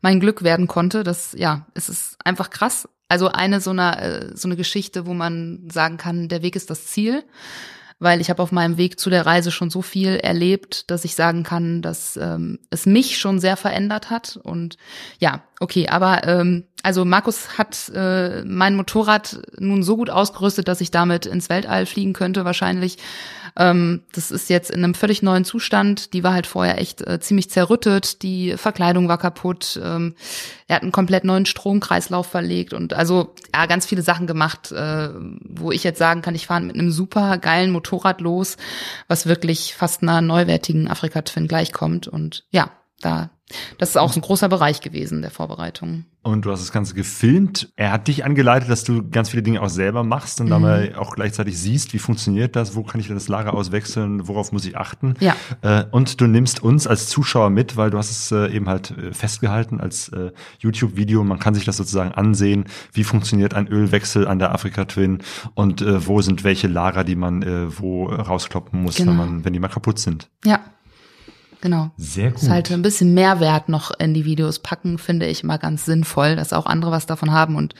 [0.00, 1.02] mein Glück werden konnte.
[1.04, 2.88] Das, ja, es ist einfach krass.
[3.08, 6.70] Also eine so eine, äh, so eine Geschichte, wo man sagen kann, der Weg ist
[6.70, 7.24] das Ziel.
[7.98, 11.14] Weil ich habe auf meinem Weg zu der Reise schon so viel erlebt, dass ich
[11.14, 14.40] sagen kann, dass ähm, es mich schon sehr verändert hat.
[14.42, 14.76] Und
[15.20, 20.80] ja, okay, aber ähm, also Markus hat äh, mein Motorrad nun so gut ausgerüstet, dass
[20.80, 22.98] ich damit ins Weltall fliegen könnte wahrscheinlich.
[23.56, 26.14] Ähm, das ist jetzt in einem völlig neuen Zustand.
[26.14, 28.22] Die war halt vorher echt äh, ziemlich zerrüttet.
[28.22, 29.78] Die Verkleidung war kaputt.
[29.82, 30.14] Ähm,
[30.66, 35.10] er hat einen komplett neuen Stromkreislauf verlegt und also ja ganz viele Sachen gemacht, äh,
[35.44, 38.56] wo ich jetzt sagen kann, ich fahre mit einem super geilen Motorrad los,
[39.06, 43.30] was wirklich fast einer neuwertigen Afrika Twin gleichkommt und ja, da
[43.78, 46.04] das ist auch ein großer Bereich gewesen der Vorbereitung.
[46.24, 47.72] Und du hast das Ganze gefilmt.
[47.74, 50.50] Er hat dich angeleitet, dass du ganz viele Dinge auch selber machst und Mhm.
[50.50, 54.64] dabei auch gleichzeitig siehst, wie funktioniert das, wo kann ich das Lager auswechseln, worauf muss
[54.64, 55.14] ich achten.
[55.18, 55.34] Ja.
[55.62, 58.92] Äh, und du nimmst uns als Zuschauer mit, weil du hast es äh, eben halt
[58.96, 60.12] äh, festgehalten als
[60.60, 61.24] YouTube-Video.
[61.24, 65.18] Man kann sich das sozusagen ansehen, wie funktioniert ein Ölwechsel an der Afrika Twin
[65.54, 67.42] und wo sind welche Lager, die man
[67.78, 69.10] wo rauskloppen muss, Genau.
[69.12, 70.28] wenn, man, wenn die mal kaputt sind.
[70.44, 70.60] Ja.
[71.62, 71.92] Genau.
[71.96, 72.42] Sehr gut.
[72.42, 76.34] Ist halt ein bisschen Mehrwert noch in die Videos packen, finde ich immer ganz sinnvoll,
[76.34, 77.54] dass auch andere was davon haben.
[77.54, 77.76] Und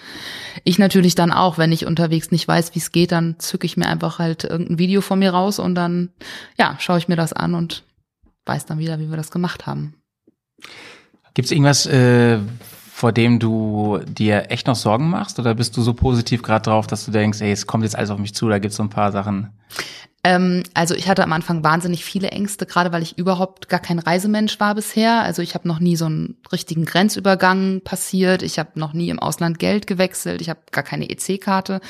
[0.62, 3.76] ich natürlich dann auch, wenn ich unterwegs nicht weiß, wie es geht, dann zücke ich
[3.76, 6.10] mir einfach halt irgendein Video von mir raus und dann,
[6.56, 7.82] ja, schaue ich mir das an und
[8.46, 9.94] weiß dann wieder, wie wir das gemacht haben.
[11.34, 12.38] Gibt es irgendwas, äh,
[12.94, 15.40] vor dem du dir echt noch Sorgen machst?
[15.40, 18.10] Oder bist du so positiv gerade drauf, dass du denkst, ey, es kommt jetzt alles
[18.10, 19.50] auf mich zu, da gibt's so ein paar Sachen.
[20.24, 23.98] Ähm, also ich hatte am Anfang wahnsinnig viele Ängste, gerade weil ich überhaupt gar kein
[23.98, 25.22] Reisemensch war bisher.
[25.22, 28.42] Also ich habe noch nie so einen richtigen Grenzübergang passiert.
[28.42, 30.40] Ich habe noch nie im Ausland Geld gewechselt.
[30.40, 31.80] Ich habe gar keine EC-Karte.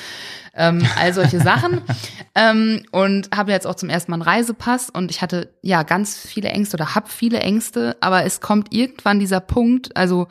[0.55, 1.81] Ähm, all solche Sachen.
[2.35, 4.89] Ähm, und habe jetzt auch zum ersten Mal einen Reisepass.
[4.89, 7.95] Und ich hatte ja ganz viele Ängste oder habe viele Ängste.
[8.01, 10.27] Aber es kommt irgendwann dieser Punkt, also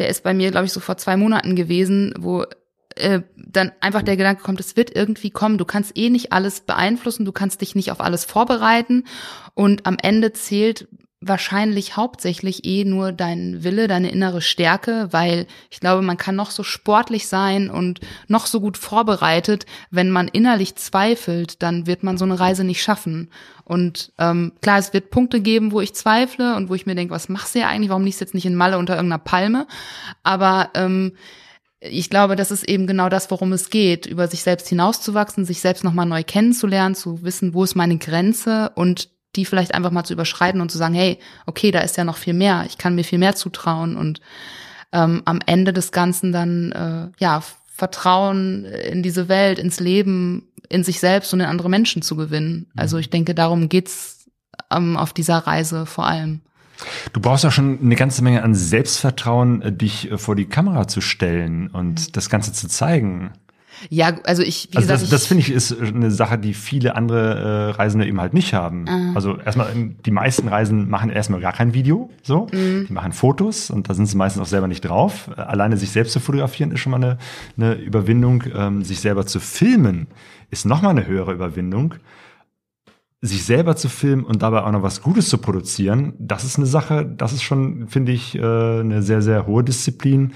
[0.00, 2.46] der ist bei mir, glaube ich, so vor zwei Monaten gewesen, wo
[2.96, 5.58] äh, dann einfach der Gedanke kommt, es wird irgendwie kommen.
[5.58, 9.04] Du kannst eh nicht alles beeinflussen, du kannst dich nicht auf alles vorbereiten
[9.54, 10.88] und am Ende zählt
[11.22, 16.50] wahrscheinlich hauptsächlich eh nur dein Wille, deine innere Stärke, weil ich glaube, man kann noch
[16.50, 22.16] so sportlich sein und noch so gut vorbereitet, wenn man innerlich zweifelt, dann wird man
[22.16, 23.30] so eine Reise nicht schaffen.
[23.64, 27.14] Und ähm, klar, es wird Punkte geben, wo ich zweifle und wo ich mir denke,
[27.14, 27.90] was machst du ja eigentlich?
[27.90, 29.66] Warum liegst du jetzt nicht in Malle unter irgendeiner Palme?
[30.22, 31.12] Aber ähm,
[31.80, 35.60] ich glaube, das ist eben genau das, worum es geht, über sich selbst hinauszuwachsen, sich
[35.60, 40.04] selbst nochmal neu kennenzulernen, zu wissen, wo ist meine Grenze und die vielleicht einfach mal
[40.04, 42.94] zu überschreiten und zu sagen, hey, okay, da ist ja noch viel mehr, ich kann
[42.94, 44.20] mir viel mehr zutrauen und
[44.92, 50.84] ähm, am Ende des Ganzen dann äh, ja Vertrauen in diese Welt, ins Leben, in
[50.84, 52.70] sich selbst und in andere Menschen zu gewinnen.
[52.76, 54.26] Also ich denke, darum geht's
[54.70, 56.42] ähm, auf dieser Reise vor allem.
[57.12, 60.88] Du brauchst ja schon eine ganze Menge an Selbstvertrauen, äh, dich äh, vor die Kamera
[60.88, 63.32] zu stellen und das Ganze zu zeigen.
[63.88, 66.96] Ja, also ich, wie Also gesagt, das, das finde ich ist eine Sache, die viele
[66.96, 68.86] andere äh, Reisende eben halt nicht haben.
[68.86, 69.12] Ah.
[69.14, 72.46] Also erstmal, ähm, die meisten Reisen machen erstmal gar kein Video, so.
[72.52, 72.86] Mhm.
[72.88, 75.30] Die machen Fotos und da sind sie meistens auch selber nicht drauf.
[75.36, 77.18] Äh, Alleine sich selbst zu fotografieren ist schon mal eine,
[77.56, 78.44] eine Überwindung.
[78.54, 80.08] Ähm, sich selber zu filmen
[80.50, 81.94] ist noch mal eine höhere Überwindung.
[83.22, 86.66] Sich selber zu filmen und dabei auch noch was Gutes zu produzieren, das ist eine
[86.66, 90.32] Sache, das ist schon, finde ich, äh, eine sehr, sehr hohe Disziplin,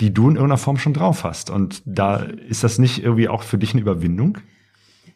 [0.00, 1.50] die du in irgendeiner Form schon drauf hast.
[1.50, 4.38] Und da ist das nicht irgendwie auch für dich eine Überwindung?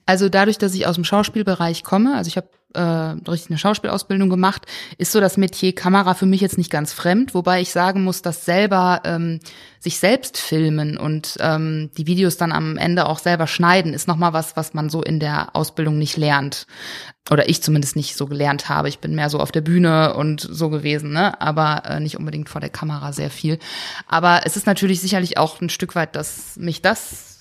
[0.04, 4.28] Also dadurch, dass ich aus dem Schauspielbereich komme, also ich habe äh, richtig eine Schauspielausbildung
[4.28, 4.66] gemacht,
[4.98, 8.22] ist so das Metier Kamera für mich jetzt nicht ganz fremd, wobei ich sagen muss,
[8.22, 9.40] dass selber ähm,
[9.78, 14.32] sich selbst filmen und ähm, die Videos dann am Ende auch selber schneiden, ist nochmal
[14.32, 16.66] was, was man so in der Ausbildung nicht lernt.
[17.30, 18.88] Oder ich zumindest nicht so gelernt habe.
[18.88, 21.40] Ich bin mehr so auf der Bühne und so gewesen, ne?
[21.40, 23.58] Aber äh, nicht unbedingt vor der Kamera sehr viel.
[24.08, 27.31] Aber es ist natürlich sicherlich auch ein Stück weit, dass mich das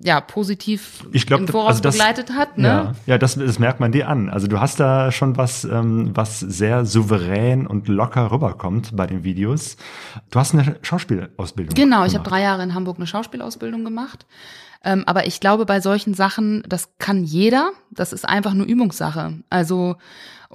[0.00, 2.66] ja positiv Ich glaub, im Voraus also das- begleitet hat, ne?
[2.68, 4.28] Ja, ja das, das merkt man dir an.
[4.30, 9.24] Also du hast da schon was, ähm, was sehr souverän und locker rüberkommt bei den
[9.24, 9.76] Videos.
[10.30, 11.74] Du hast eine Schauspielausbildung.
[11.74, 12.30] Genau, ich habe gemacht.
[12.30, 14.26] drei Jahre in Hamburg eine Schauspielausbildung gemacht.
[14.84, 17.70] Ähm, aber ich glaube, bei solchen Sachen, das kann jeder.
[17.90, 19.34] Das ist einfach nur Übungssache.
[19.50, 19.96] Also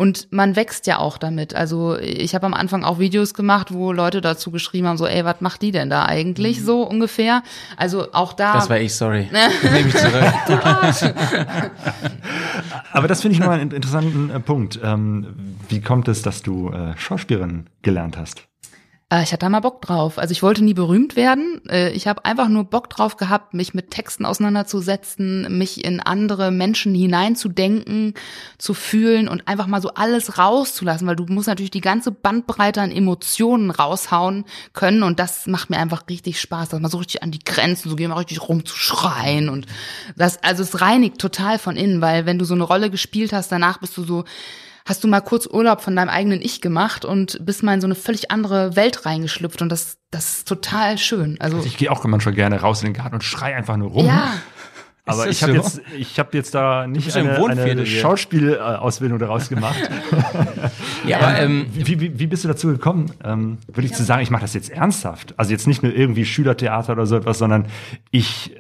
[0.02, 1.54] und man wächst ja auch damit.
[1.54, 5.24] Also ich habe am Anfang auch Videos gemacht, wo Leute dazu geschrieben haben, so, ey,
[5.26, 7.44] was macht die denn da eigentlich so ungefähr?
[7.78, 8.54] Also auch da.
[8.54, 9.30] Das war ich, sorry.
[9.62, 10.34] Nehme ich zurück.
[12.94, 14.80] Aber das finde ich nochmal einen interessanten äh, Punkt.
[14.84, 15.36] Ähm,
[15.70, 18.48] wie kommt es, dass du äh, Schauspielerin gelernt hast?
[19.12, 20.18] Äh, Ich hatte da mal Bock drauf.
[20.18, 21.62] Also ich wollte nie berühmt werden.
[21.70, 26.52] Äh, Ich habe einfach nur Bock drauf gehabt, mich mit Texten auseinanderzusetzen, mich in andere
[26.52, 28.14] Menschen hineinzudenken,
[28.58, 32.82] zu fühlen und einfach mal so alles rauszulassen, weil du musst natürlich die ganze Bandbreite
[32.82, 37.22] an Emotionen raushauen können und das macht mir einfach richtig Spaß, dass man so richtig
[37.24, 39.66] an die Grenzen, so gehen wir richtig rumzuschreien und
[40.16, 43.52] das, also es reinigt total von innen, weil wenn du so eine Rolle gespielt hast,
[43.52, 44.24] danach bist du so,
[44.86, 47.88] hast du mal kurz Urlaub von deinem eigenen Ich gemacht und bist mal in so
[47.88, 51.38] eine völlig andere Welt reingeschlüpft und das, das ist total schön.
[51.40, 54.06] Also, Ich gehe auch manchmal gerne raus in den Garten und schrei einfach nur rum.
[54.06, 54.34] ja,
[55.06, 55.58] Aber ich habe so?
[55.58, 57.86] jetzt, ich habe jetzt da nicht eine, eine.
[57.86, 59.80] Schauspielausbildung daraus gemacht.
[61.04, 63.12] Ja, aber ähm, Wie, wie, wie bist du dazu gekommen?
[63.24, 65.34] Ähm, würde ich zu sagen, ich mache das jetzt ernsthaft.
[65.38, 67.66] Also jetzt nicht nur irgendwie Schülertheater oder so etwas, sondern
[68.12, 68.60] ich äh,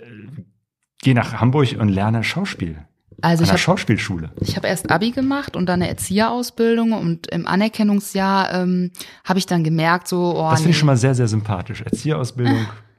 [1.03, 2.79] gehe nach Hamburg und lerne Schauspiel.
[3.21, 4.31] Also ich habe Schauspielschule.
[4.41, 8.91] Ich habe erst Abi gemacht und dann eine Erzieherausbildung und im Anerkennungsjahr ähm,
[9.23, 10.79] habe ich dann gemerkt, so, oh, Das finde ich nee.
[10.79, 11.81] schon mal sehr, sehr sympathisch.
[11.81, 12.67] Erzieherausbildung.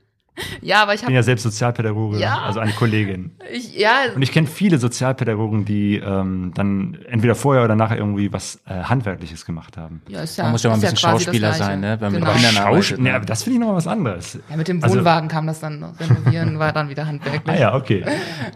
[0.62, 2.40] ja, aber ich Ich bin habe, ja selbst Sozialpädagoge, Ja.
[2.42, 3.33] also eine Kollegin.
[3.53, 8.33] ich, ja, Und ich kenne viele Sozialpädagogen, die ähm, dann entweder vorher oder nachher irgendwie
[8.33, 10.03] was äh, Handwerkliches gemacht haben.
[10.09, 11.97] ja, ist ja, man muss ja mal ein bisschen das Schauspieler sein, ne?
[12.01, 12.31] Wenn man genau.
[12.33, 13.14] arbeitet, Schauspiel, ne?
[13.14, 14.38] aber das finde ich nochmal was anderes.
[14.49, 15.99] Ja, mit dem Also- Wohnwagen kam das dann noch.
[16.01, 17.42] Renovieren war dann wieder handwerklich.
[17.47, 18.05] Ah ja, okay.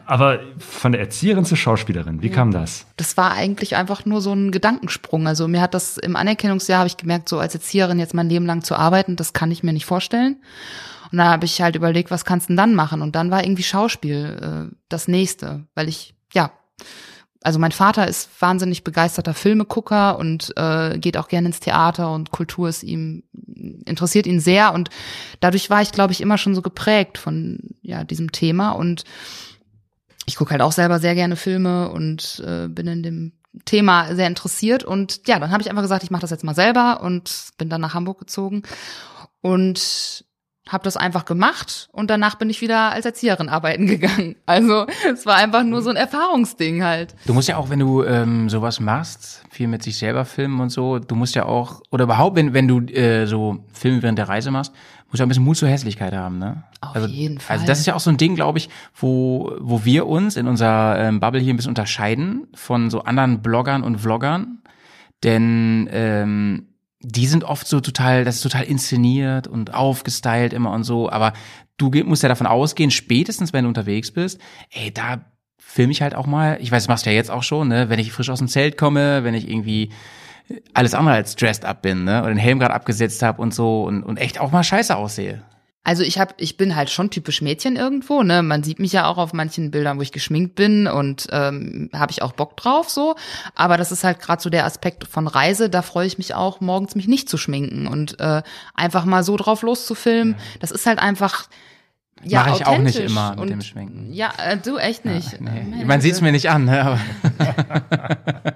[0.06, 2.86] Aber von der Erzieherin zur Schauspielerin, wie kam das?
[2.96, 5.26] Das war eigentlich einfach nur so ein Gedankensprung.
[5.26, 8.46] Also mir hat das im Anerkennungsjahr habe ich gemerkt, so als Erzieherin jetzt mein Leben
[8.46, 10.36] lang zu arbeiten, das kann ich mir nicht vorstellen.
[11.16, 13.00] Und dann habe ich halt überlegt, was kannst du denn dann machen?
[13.00, 16.52] Und dann war irgendwie Schauspiel äh, das nächste, weil ich ja
[17.42, 22.32] also mein Vater ist wahnsinnig begeisterter Filmegucker und äh, geht auch gerne ins Theater und
[22.32, 23.22] Kultur ist ihm
[23.84, 24.74] interessiert ihn sehr.
[24.74, 24.90] Und
[25.38, 28.72] dadurch war ich glaube ich immer schon so geprägt von ja diesem Thema.
[28.72, 29.04] Und
[30.26, 33.32] ich gucke halt auch selber sehr gerne Filme und äh, bin in dem
[33.64, 34.82] Thema sehr interessiert.
[34.82, 37.70] Und ja, dann habe ich einfach gesagt, ich mache das jetzt mal selber und bin
[37.70, 38.64] dann nach Hamburg gezogen.
[39.40, 40.25] Und
[40.68, 44.36] habe das einfach gemacht und danach bin ich wieder als Erzieherin arbeiten gegangen.
[44.46, 47.14] Also es war einfach nur so ein Erfahrungsding halt.
[47.26, 50.70] Du musst ja auch, wenn du ähm, sowas machst, viel mit sich selber filmen und
[50.70, 54.28] so, du musst ja auch, oder überhaupt, wenn, wenn du äh, so Filme während der
[54.28, 54.72] Reise machst,
[55.08, 56.64] musst du auch ein bisschen Mut zur Hässlichkeit haben, ne?
[56.80, 57.56] Auf also, jeden Fall.
[57.56, 60.46] Also das ist ja auch so ein Ding, glaube ich, wo, wo wir uns in
[60.46, 64.62] unserer ähm, Bubble hier ein bisschen unterscheiden von so anderen Bloggern und Vloggern.
[65.22, 66.68] Denn ähm,
[67.08, 71.34] die sind oft so total, das ist total inszeniert und aufgestylt immer und so, aber
[71.76, 74.40] du musst ja davon ausgehen, spätestens wenn du unterwegs bist,
[74.70, 75.24] ey, da
[75.56, 77.88] filme ich halt auch mal, ich weiß, das machst du ja jetzt auch schon, ne,
[77.88, 79.90] wenn ich frisch aus dem Zelt komme, wenn ich irgendwie
[80.74, 83.84] alles andere als dressed up bin, ne, oder den Helm gerade abgesetzt habe und so
[83.84, 85.42] und, und echt auch mal scheiße aussehe.
[85.86, 88.42] Also ich hab, ich bin halt schon typisch Mädchen irgendwo, ne?
[88.42, 92.10] Man sieht mich ja auch auf manchen Bildern, wo ich geschminkt bin und ähm, habe
[92.10, 93.14] ich auch Bock drauf so.
[93.54, 95.70] Aber das ist halt gerade so der Aspekt von Reise.
[95.70, 98.42] Da freue ich mich auch, morgens mich nicht zu schminken und äh,
[98.74, 100.34] einfach mal so drauf loszufilmen.
[100.58, 101.46] Das ist halt einfach
[102.24, 104.12] ja Mach ich auch nicht immer mit und, dem Schminken.
[104.12, 105.40] Ja, äh, du echt nicht.
[105.40, 105.84] Nee.
[105.84, 108.55] Man sieht's mir nicht an, ne, aber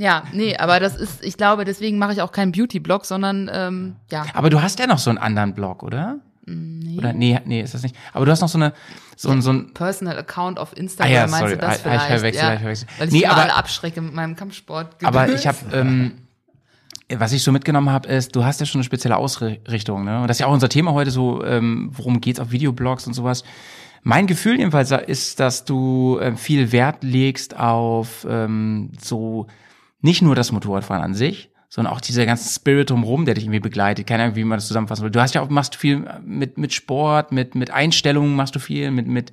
[0.00, 3.96] Ja, nee, aber das ist, ich glaube, deswegen mache ich auch keinen Beauty-Blog, sondern ähm,
[4.10, 4.24] ja.
[4.32, 6.16] Aber du hast ja noch so einen anderen Blog, oder?
[6.46, 6.96] Nee.
[6.96, 7.94] Oder nee, nee, ist das nicht.
[8.14, 8.72] Aber du hast noch so eine
[9.14, 11.74] so ein so ein Personal Account auf Instagram, Ah ja, meinst sorry, du das ah,
[11.74, 12.06] ich vielleicht?
[12.06, 12.88] verwechsel, ja, ich verwechsel.
[12.96, 15.04] Weil ich Nee, aber- abschrecke mit meinem Kampfsport.
[15.04, 16.12] Aber ich habe, ähm,
[17.14, 20.22] was ich so mitgenommen habe, ist, du hast ja schon eine spezielle Ausrichtung, ne?
[20.22, 23.12] Und das ist ja auch unser Thema heute, so, ähm, worum geht's auf Videoblogs und
[23.12, 23.44] sowas.
[24.02, 29.46] Mein Gefühl jedenfalls ist, dass du ähm, viel Wert legst auf ähm, so
[30.00, 33.60] nicht nur das Motorradfahren an sich, sondern auch dieser ganze Spirit drumherum, der dich irgendwie
[33.60, 34.06] begleitet.
[34.06, 35.10] Keine Ahnung, wie man das zusammenfassen will.
[35.10, 38.90] Du hast ja auch, machst viel mit, mit Sport, mit, mit Einstellungen machst du viel,
[38.90, 39.32] mit, mit,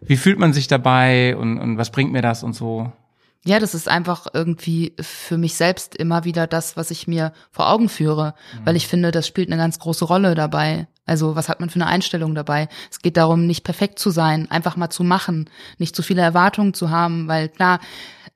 [0.00, 2.92] wie fühlt man sich dabei und, und was bringt mir das und so.
[3.44, 7.70] Ja, das ist einfach irgendwie für mich selbst immer wieder das, was ich mir vor
[7.70, 10.88] Augen führe, weil ich finde, das spielt eine ganz große Rolle dabei.
[11.06, 12.68] Also was hat man für eine Einstellung dabei?
[12.90, 16.74] Es geht darum, nicht perfekt zu sein, einfach mal zu machen, nicht zu viele Erwartungen
[16.74, 17.78] zu haben, weil klar,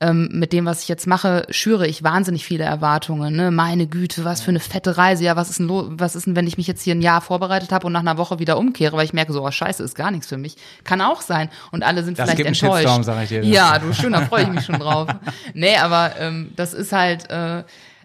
[0.03, 3.35] ähm, mit dem, was ich jetzt mache, schüre ich wahnsinnig viele Erwartungen.
[3.37, 3.51] Ne?
[3.51, 5.25] Meine Güte, was für eine fette Reise.
[5.25, 7.71] Ja, was ist denn was ist denn, wenn ich mich jetzt hier ein Jahr vorbereitet
[7.71, 10.11] habe und nach einer Woche wieder umkehre, weil ich merke, so, oh, scheiße, ist gar
[10.11, 10.57] nichts für mich.
[10.85, 11.49] Kann auch sein.
[11.71, 12.83] Und alle sind Das vielleicht enttäuscht.
[12.83, 13.45] Shitstorm, sag ich dir.
[13.45, 15.09] Ja, du schön, da freue ich mich schon drauf.
[15.55, 17.63] Nee, aber ähm, das ist halt äh,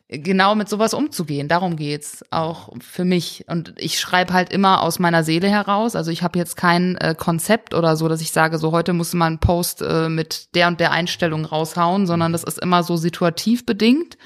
[0.10, 1.48] genau mit sowas umzugehen.
[1.48, 3.46] Darum geht's auch für mich.
[3.48, 5.96] Und ich schreibe halt immer aus meiner Seele heraus.
[5.96, 9.14] Also ich habe jetzt kein äh, Konzept oder so, dass ich sage, so heute muss
[9.14, 12.96] man einen Post äh, mit der und der Einstellung raushauen, sondern das ist immer so
[12.96, 14.18] situativ bedingt.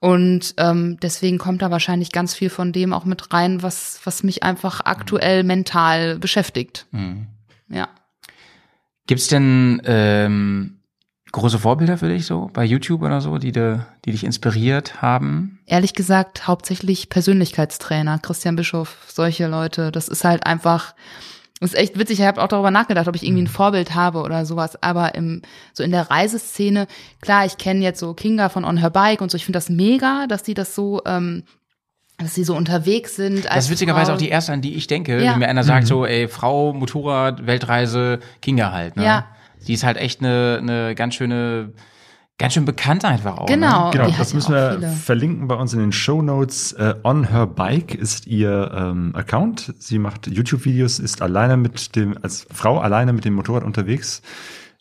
[0.00, 4.22] Und ähm, deswegen kommt da wahrscheinlich ganz viel von dem auch mit rein, was, was
[4.22, 6.86] mich einfach aktuell mental beschäftigt.
[7.68, 7.88] Ja.
[9.06, 10.73] Gibt's denn ähm,
[11.34, 15.58] große Vorbilder für dich so bei YouTube oder so, die, de, die dich inspiriert haben?
[15.66, 19.90] ehrlich gesagt hauptsächlich Persönlichkeitstrainer, Christian Bischof, solche Leute.
[19.90, 20.94] Das ist halt einfach,
[21.60, 22.20] das ist echt witzig.
[22.20, 24.80] Ich habe auch darüber nachgedacht, ob ich irgendwie ein Vorbild habe oder sowas.
[24.82, 25.42] Aber im,
[25.72, 26.86] so in der Reiseszene,
[27.20, 29.36] klar, ich kenne jetzt so Kinga von On Her Bike und so.
[29.36, 31.44] Ich finde das mega, dass die das so, ähm,
[32.18, 33.46] dass sie so unterwegs sind.
[33.46, 35.32] Das ist witzigerweise auch die erste, an die ich denke, Ja.
[35.32, 39.04] wenn mir einer sagt so, ey, Frau, Motorrad, Weltreise, Kinga halt, ne?
[39.04, 39.26] Ja.
[39.64, 41.72] Die ist halt echt eine, eine ganz schöne,
[42.38, 43.46] ganz schön bekannt einfach auch.
[43.46, 43.86] Genau.
[43.86, 43.90] Ne?
[43.98, 44.90] Genau, das müssen wir viele.
[44.90, 46.72] verlinken bei uns in den Show Notes.
[46.72, 49.74] Äh, On Her Bike ist ihr ähm, Account.
[49.78, 54.22] Sie macht YouTube-Videos, ist alleine mit dem, als Frau alleine mit dem Motorrad unterwegs.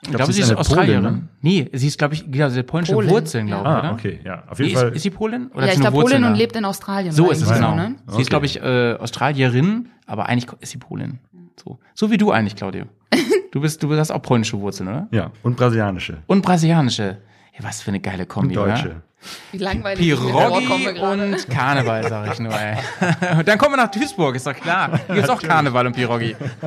[0.06, 1.02] Ich glaube, sie ist eine Australierin.
[1.04, 1.28] Polin, ne?
[1.40, 3.92] Nee, sie ist, glaube ich, genau, sie hat polnische Polin, Wurzeln, glaube ich, Ah, oder?
[3.94, 4.44] okay, ja.
[4.50, 4.96] Auf Nee, jeden ist, Fall.
[4.98, 5.48] ist sie Polin?
[5.54, 7.14] Oder Ja, ich sie glaube Polin und lebt in Australien.
[7.14, 7.74] So ist es genau.
[7.74, 7.96] ne?
[8.08, 11.20] Sie ist, glaube ich, äh, Australierin, aber eigentlich ist sie Polin.
[11.64, 12.86] So, so wie du eigentlich, Claudio.
[13.52, 15.08] Du bist, du hast auch polnische Wurzeln, oder?
[15.12, 16.18] Ja, und brasilianische.
[16.26, 17.20] Und brasilianische.
[17.56, 18.86] Ja, was für eine geile Und Kombi, deutsche.
[18.88, 19.02] oder?
[19.52, 20.56] Wie langweilig gerade.
[21.32, 22.78] und Karneval, sag ich nur, ey.
[23.38, 25.00] Und dann kommen wir nach Duisburg, ist doch klar.
[25.06, 26.36] Hier gibt's auch Karneval und Piroggi.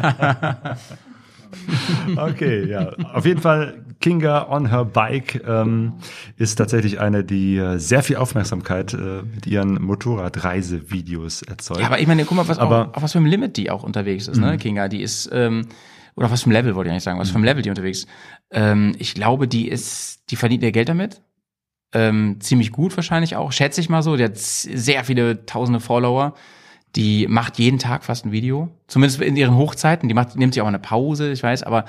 [2.17, 2.93] Okay, ja.
[3.13, 5.95] Auf jeden Fall, Kinga on her bike ähm,
[6.37, 11.81] ist tatsächlich eine, die äh, sehr viel Aufmerksamkeit äh, mit ihren Motorradreisevideos erzeugt.
[11.81, 13.71] Ja, aber ich meine, guck mal, was, Aber- auf, auf was für einem Limit die
[13.71, 14.89] auch unterwegs ist, ne, Kinga.
[14.89, 15.67] Die ist, ähm,
[16.15, 17.71] oder auf was für einem Level, wollte ich eigentlich sagen, was für einem Level die
[17.71, 18.09] unterwegs ist.
[18.51, 21.23] Ähm, ich glaube, die ist, die verdient ihr Geld damit.
[21.93, 24.17] Ähm, ziemlich gut wahrscheinlich auch, schätze ich mal so.
[24.17, 26.35] Die hat sehr viele tausende Follower.
[26.95, 28.69] Die macht jeden Tag fast ein Video.
[28.87, 30.09] Zumindest in ihren Hochzeiten.
[30.09, 31.85] Die macht, nimmt sich auch eine Pause, ich weiß, aber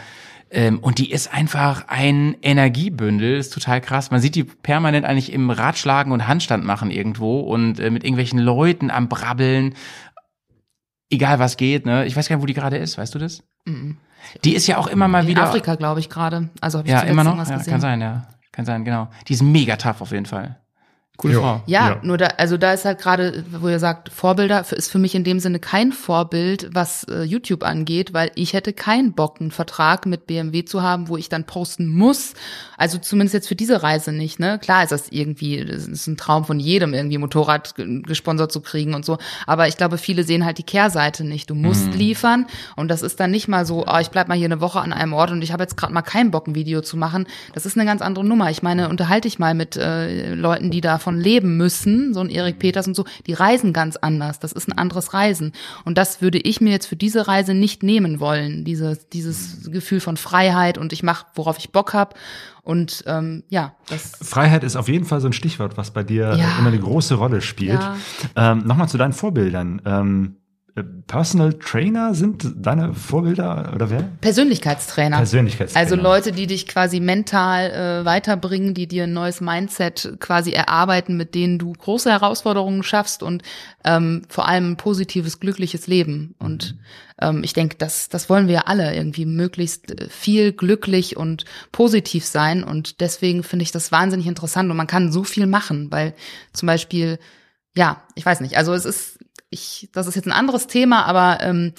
[0.50, 4.12] ähm, und die ist einfach ein Energiebündel, ist total krass.
[4.12, 8.40] Man sieht die permanent eigentlich im Ratschlagen und Handstand machen irgendwo und äh, mit irgendwelchen
[8.40, 9.76] Leuten am Brabbeln.
[11.10, 12.06] Egal was geht, ne?
[12.06, 13.44] Ich weiß gar nicht, wo die gerade ist, weißt du das?
[14.44, 15.44] Die ist ja auch immer mal In wieder.
[15.44, 16.50] Afrika, glaube ich, gerade.
[16.62, 17.38] Also habe ich Ja, immer noch.
[17.38, 17.72] Ja, gesehen.
[17.72, 18.28] kann sein, ja.
[18.52, 19.10] Kann sein, genau.
[19.28, 20.58] Die ist mega tough auf jeden Fall.
[21.18, 21.42] Coole Jo.
[21.42, 21.62] Frau.
[21.66, 22.00] Ja, Ja.
[22.04, 25.24] nur da, also da ist halt gerade, wo ihr sagt, Vorbilder ist für mich in
[25.24, 30.06] dem Sinne kein Vorbild, was äh, YouTube angeht, weil ich hätte keinen Bock, einen Vertrag
[30.06, 32.34] mit BMW zu haben, wo ich dann posten muss.
[32.78, 34.60] Also zumindest jetzt für diese Reise nicht, ne?
[34.60, 38.62] Klar ist das irgendwie, das ist ein Traum von jedem, irgendwie Motorrad ge- gesponsert zu
[38.62, 39.18] kriegen und so.
[39.48, 41.50] Aber ich glaube, viele sehen halt die Kehrseite nicht.
[41.50, 44.46] Du musst liefern und das ist dann nicht mal so, oh, ich bleib mal hier
[44.46, 46.82] eine Woche an einem Ort und ich habe jetzt gerade mal keinen Bock, ein Video
[46.82, 47.26] zu machen.
[47.56, 48.52] Das ist eine ganz andere Nummer.
[48.52, 52.60] Ich meine, unterhalte ich mal mit äh, Leuten, die davon leben müssen, so ein Erik
[52.60, 54.40] Peters und so, die reisen ganz anders.
[54.40, 55.54] Das ist ein anderes Reisen.
[55.86, 58.66] Und das würde ich mir jetzt für diese Reise nicht nehmen wollen.
[58.66, 62.16] Dieses, dieses Gefühl von Freiheit und ich mache, worauf ich Bock hab.
[62.62, 66.36] Und ähm, ja, das Freiheit ist auf jeden Fall so ein Stichwort, was bei dir
[66.38, 66.58] Ja.
[66.60, 67.80] immer eine große Rolle spielt.
[67.80, 67.96] Ja.
[68.36, 69.82] Ähm, Nochmal zu deinen Vorbildern.
[69.86, 70.47] Ähm, äh,
[70.84, 74.04] Personal Trainer sind deine Vorbilder oder wer?
[74.22, 75.18] Persönlichkeitstrainer.
[75.18, 75.84] Persönlichkeitstrainer.
[75.84, 81.18] Also Leute, die dich quasi mental äh, weiterbringen, die dir ein neues Mindset quasi erarbeiten,
[81.18, 83.44] mit denen du große Herausforderungen schaffst und
[83.84, 86.36] ähm, vor allem ein positives, glückliches Leben.
[86.40, 86.76] Und
[87.22, 92.26] ähm, ich denke, das, das wollen wir alle irgendwie möglichst äh, viel glücklich und positiv
[92.26, 92.64] sein.
[92.64, 96.14] Und deswegen finde ich das wahnsinnig interessant und man kann so viel machen, weil
[96.54, 97.20] zum Beispiel,
[97.76, 99.17] ja, ich weiß nicht, also es ist,
[99.50, 101.74] ich, das ist jetzt ein anderes Thema, aber ähm,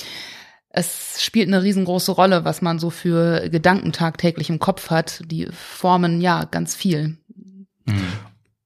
[0.70, 5.22] es spielt eine riesengroße Rolle, was man so für Gedanken tagtäglich im Kopf hat.
[5.26, 7.16] Die formen ja ganz viel.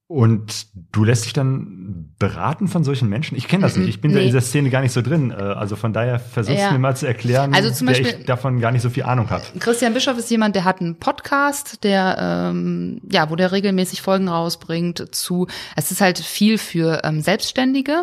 [0.08, 3.34] Und du lässt dich dann beraten von solchen Menschen?
[3.38, 3.88] Ich kenne das nicht.
[3.88, 4.28] Ich bin da in Nee.
[4.30, 5.30] dieser Szene gar nicht so drin.
[5.30, 6.68] Äh, Also von daher versuchst Ja.
[6.68, 9.04] du mir mal zu erklären, Also zum der Beispiel- ich davon gar nicht so viel
[9.04, 9.42] Ahnung habe.
[9.58, 14.28] Christian Bischoff ist jemand, der hat einen Podcast, der ähm, ja, wo der regelmäßig Folgen
[14.28, 15.46] rausbringt zu.
[15.76, 18.02] Es ist halt viel für ähm, Selbstständige.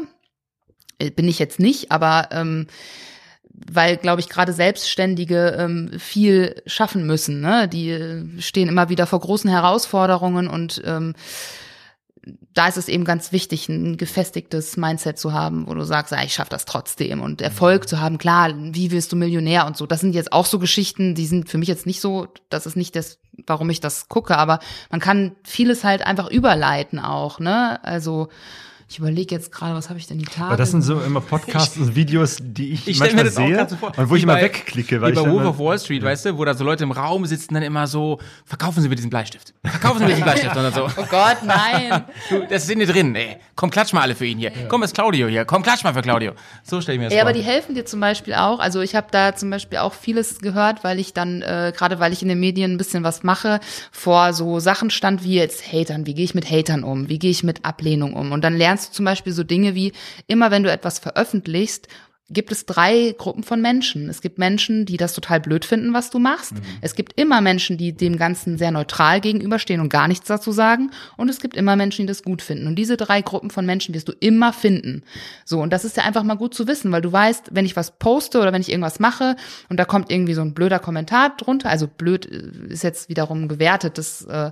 [1.00, 2.68] Äh, Bin ich jetzt nicht, aber ähm,
[3.52, 7.42] weil, glaube ich, gerade Selbstständige ähm, viel schaffen müssen.
[7.42, 7.68] Ne?
[7.68, 11.14] Die äh, stehen immer wieder vor großen Herausforderungen und ähm,
[12.54, 16.24] da ist es eben ganz wichtig, ein gefestigtes Mindset zu haben, wo du sagst, ja,
[16.24, 18.18] ich schaffe das trotzdem und Erfolg zu haben.
[18.18, 19.86] Klar, wie wirst du Millionär und so.
[19.86, 22.76] Das sind jetzt auch so Geschichten, die sind für mich jetzt nicht so, das ist
[22.76, 24.60] nicht das, warum ich das gucke, aber
[24.92, 27.84] man kann vieles halt einfach überleiten auch, ne?
[27.84, 28.28] Also
[28.90, 30.46] ich überlege jetzt gerade, was habe ich denn die Tage?
[30.48, 33.46] Aber das sind so immer Podcasts und Videos, die ich, Ich manchmal mir das auch
[33.46, 33.92] sehe so vor.
[33.96, 35.00] und wo ich Wie immer bei- wegklicke.
[35.00, 37.26] Weil Wie bei Wolf of Wall Street, weißt du, wo da so Leute im Raum
[37.28, 39.54] sitzen, dann immer so, verkaufen Sie mir diesen Bleistift.
[39.64, 40.56] Verkaufen Sie mir diesen Bleistift.
[40.56, 42.04] Und dann so, oh Gott, nein.
[42.32, 43.38] du, das ist in dir drin, ey.
[43.56, 44.52] Komm, klatsch mal alle für ihn hier.
[44.70, 45.46] Komm, ist Claudio hier.
[45.46, 46.32] Komm, klatsch mal für Claudio.
[46.64, 47.30] So stell ich mir das Ja, vor.
[47.30, 48.60] aber die helfen dir zum Beispiel auch.
[48.60, 52.12] Also ich habe da zum Beispiel auch vieles gehört, weil ich dann, äh, gerade weil
[52.12, 53.60] ich in den Medien ein bisschen was mache,
[53.92, 56.08] vor so Sachen stand wie jetzt Hatern.
[56.08, 57.08] Wie gehe ich mit Hatern um?
[57.08, 58.32] Wie gehe ich mit Ablehnung um?
[58.32, 59.94] Und dann lernst du zum Beispiel so Dinge wie,
[60.28, 61.88] immer wenn du etwas veröffentlichst,
[62.30, 64.10] gibt es drei Gruppen von Menschen.
[64.10, 66.54] Es gibt Menschen, die das total blöd finden, was du machst.
[66.82, 70.92] Es gibt immer Menschen, die dem Ganzen sehr neutral gegenüberstehen und gar nichts dazu sagen.
[71.18, 72.68] Und es gibt immer Menschen, die das gut finden.
[72.68, 75.04] Und diese drei Gruppen von Menschen wirst du immer finden.
[75.44, 77.76] So, und das ist ja einfach mal gut zu wissen, weil du weißt, wenn ich
[77.76, 79.36] was poste oder wenn ich irgendwas mache
[79.70, 83.48] und da kommt irgendwie so ein blöder Kommentar drunter, also blöd äh, ist jetzt wiederum
[83.48, 84.52] gewertet, das, äh,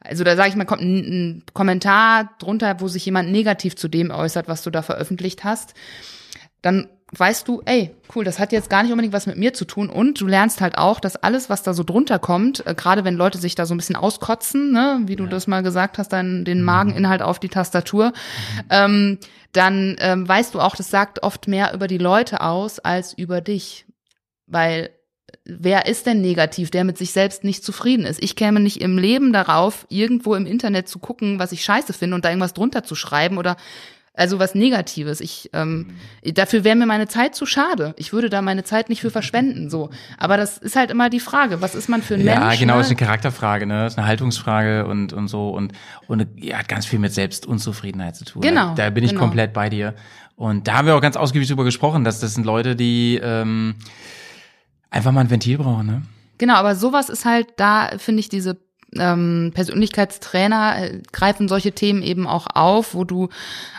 [0.00, 3.88] also da sage ich mal, kommt ein, ein Kommentar drunter, wo sich jemand negativ zu
[3.88, 5.74] dem äußert, was du da veröffentlicht hast
[6.64, 9.64] dann weißt du, ey, cool, das hat jetzt gar nicht unbedingt was mit mir zu
[9.64, 9.88] tun.
[9.88, 13.14] Und du lernst halt auch, dass alles, was da so drunter kommt, äh, gerade wenn
[13.14, 16.44] Leute sich da so ein bisschen auskotzen, ne, wie du das mal gesagt hast, dann
[16.44, 18.12] den Mageninhalt auf die Tastatur,
[18.70, 19.18] ähm,
[19.52, 23.40] dann ähm, weißt du auch, das sagt oft mehr über die Leute aus als über
[23.40, 23.86] dich.
[24.46, 24.90] Weil
[25.44, 28.22] wer ist denn negativ, der mit sich selbst nicht zufrieden ist?
[28.22, 32.16] Ich käme nicht im Leben darauf, irgendwo im Internet zu gucken, was ich scheiße finde
[32.16, 33.56] und da irgendwas drunter zu schreiben oder
[34.16, 35.20] also was Negatives.
[35.20, 35.88] Ich ähm,
[36.22, 37.94] dafür wäre mir meine Zeit zu schade.
[37.98, 39.70] Ich würde da meine Zeit nicht für verschwenden.
[39.70, 42.60] So, aber das ist halt immer die Frage: Was ist man für ein Ja, Mensch?
[42.60, 42.80] genau, ne?
[42.82, 43.86] ist eine Charakterfrage, ne?
[43.86, 45.72] Ist eine Haltungsfrage und, und so und,
[46.06, 48.42] und ja, hat ganz viel mit Selbstunzufriedenheit zu tun.
[48.42, 49.22] Genau, Da bin ich genau.
[49.22, 49.94] komplett bei dir.
[50.36, 53.74] Und da haben wir auch ganz ausgiebig drüber gesprochen, dass das sind Leute, die ähm,
[54.90, 56.02] einfach mal ein Ventil brauchen, ne?
[56.38, 58.58] Genau, aber sowas ist halt, da finde ich diese
[58.96, 63.28] ähm, Persönlichkeitstrainer äh, greifen solche Themen eben auch auf, wo du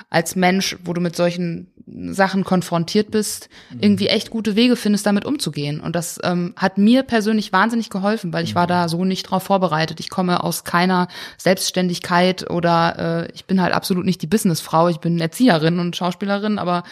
[0.10, 3.50] als Mensch, wo du mit solchen Sachen konfrontiert bist,
[3.80, 5.80] irgendwie echt gute Wege findest, damit umzugehen.
[5.80, 9.44] Und das ähm, hat mir persönlich wahnsinnig geholfen, weil ich war da so nicht drauf
[9.44, 10.00] vorbereitet.
[10.00, 14.88] Ich komme aus keiner Selbstständigkeit oder äh, ich bin halt absolut nicht die Businessfrau.
[14.88, 16.84] Ich bin Erzieherin und Schauspielerin, aber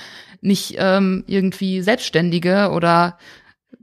[0.41, 3.17] nicht ähm, irgendwie Selbstständige oder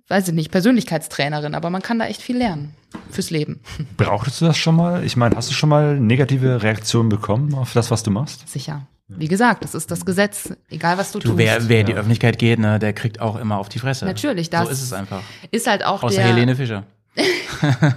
[0.07, 2.75] weiß ich nicht, Persönlichkeitstrainerin, aber man kann da echt viel lernen
[3.11, 3.61] fürs Leben.
[3.97, 5.05] Brauchtest du das schon mal?
[5.05, 8.49] Ich meine, hast du schon mal negative Reaktionen bekommen auf das, was du machst?
[8.49, 8.87] Sicher.
[9.17, 11.39] Wie gesagt, das ist das Gesetz, egal was du, Du, tust.
[11.39, 14.05] wer, wer in die Öffentlichkeit geht, ne, der kriegt auch immer auf die Fresse.
[14.07, 15.23] Natürlich, das So ist es einfach.
[15.51, 16.25] ist halt auch Außer der.
[16.27, 16.85] Helene Fischer.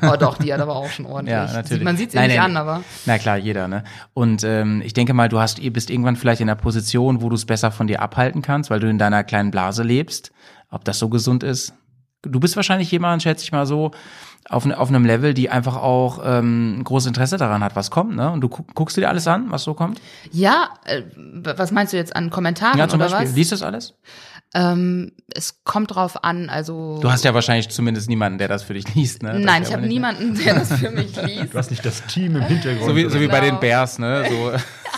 [0.01, 1.33] Oh doch, die hat aber auch schon ordentlich.
[1.33, 1.83] Ja, natürlich.
[1.83, 3.83] Man sieht sie nicht nein, an, aber Na klar, jeder, ne?
[4.13, 7.29] Und ähm, ich denke mal, du hast, ihr bist irgendwann vielleicht in einer Position, wo
[7.29, 10.31] du es besser von dir abhalten kannst, weil du in deiner kleinen Blase lebst.
[10.69, 11.73] Ob das so gesund ist?
[12.23, 13.91] Du bist wahrscheinlich jemand, schätze ich mal so,
[14.49, 18.15] auf, ne- auf einem Level, die einfach auch ähm, großes Interesse daran hat, was kommt,
[18.15, 18.31] ne?
[18.31, 20.01] Und du guck, guckst du dir alles an, was so kommt?
[20.31, 23.27] ja, äh, was meinst du jetzt an Kommentaren Ja, zum oder Beispiel.
[23.29, 23.35] was?
[23.35, 23.93] Liest du das alles?
[24.55, 28.75] Ähm, es kommt drauf an, also Du hast ja wahrscheinlich zumindest niemanden, der das für
[28.75, 29.33] dich liest, ne?
[29.33, 31.53] Das Nein, ich habe niemanden, der das für mich liest.
[31.53, 32.85] Du hast nicht das Team im Hintergrund.
[32.87, 33.55] So wie, so wie bei Genau.
[33.55, 34.25] den Bears, ne?
[34.29, 34.51] So.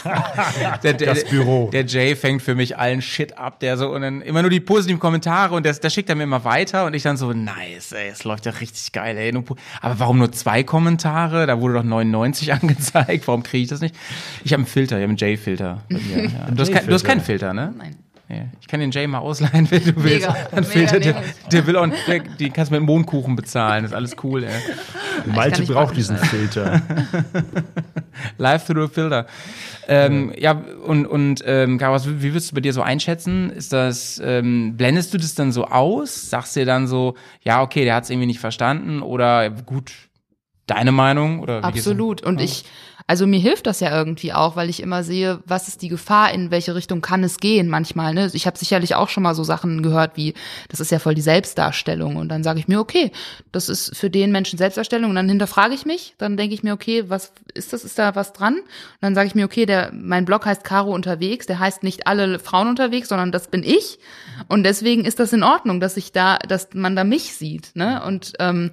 [0.83, 1.69] der, der, Das Büro.
[1.71, 4.59] Der Jay fängt für mich allen Shit ab, der so und dann immer nur die
[4.59, 7.93] positiven Kommentare und das, das schickt er mir immer weiter und ich dann so, nice,
[7.93, 9.33] ey, es läuft ja richtig geil, ey.
[9.81, 11.47] Aber warum nur zwei Kommentare?
[11.47, 13.25] Da wurde doch 99 angezeigt.
[13.27, 13.95] Warum kriege ich das nicht?
[14.43, 15.81] Ich habe einen Filter, ich habe einen Jay-Filter.
[15.89, 16.51] bei mir, Ja.
[16.51, 17.73] Du, hast kein, du hast keinen Filter, ne?
[17.77, 17.95] Nein.
[18.27, 18.45] Nee.
[18.59, 20.27] Ich kann den Jay mal ausleihen, wenn du willst.
[20.27, 21.33] Mega, Dann mega Filter, der, nämlich.
[21.51, 23.83] der will auch, der, die kannst du mit Mondkuchen bezahlen.
[23.83, 24.51] Das ist alles cool, ey.
[25.25, 26.81] Malte braucht diesen Filter.
[28.37, 29.27] Live through a filter.
[29.87, 30.51] Ähm, ja,
[30.85, 33.51] und, und ähm, Garas, wie würdest du bei dir so einschätzen?
[33.51, 36.29] Ist das, ähm, blendest du das dann so aus?
[36.29, 39.91] Sagst du dir dann so, ja, okay, der hat es irgendwie nicht verstanden oder gut,
[40.65, 41.39] deine Meinung?
[41.39, 42.23] Oder Absolut.
[42.23, 42.65] Und ich,
[43.07, 46.33] also mir hilft das ja irgendwie auch, weil ich immer sehe, was ist die Gefahr,
[46.33, 48.15] in welche Richtung kann es gehen manchmal.
[48.15, 48.31] Ne?
[48.33, 50.33] Ich habe sicherlich auch schon mal so Sachen gehört wie,
[50.69, 52.15] das ist ja voll die Selbstdarstellung.
[52.15, 53.11] Und dann sage ich mir, okay,
[53.51, 55.11] das ist für den Menschen Selbstdarstellung.
[55.11, 58.15] Und dann hinterfrage ich mich, dann denke ich mir, okay, was ist das, ist da
[58.15, 58.55] was dran?
[58.55, 58.65] Und
[59.01, 62.39] dann sage ich mir, okay, der, mein Blog heißt Caro unterwegs, der heißt nicht alle
[62.39, 63.99] Frauen unterwegs, sondern das bin ich.
[64.47, 67.75] Und deswegen ist das in Ordnung, dass ich da, dass man da mich sieht.
[67.75, 68.01] Ne?
[68.03, 68.71] Und ähm,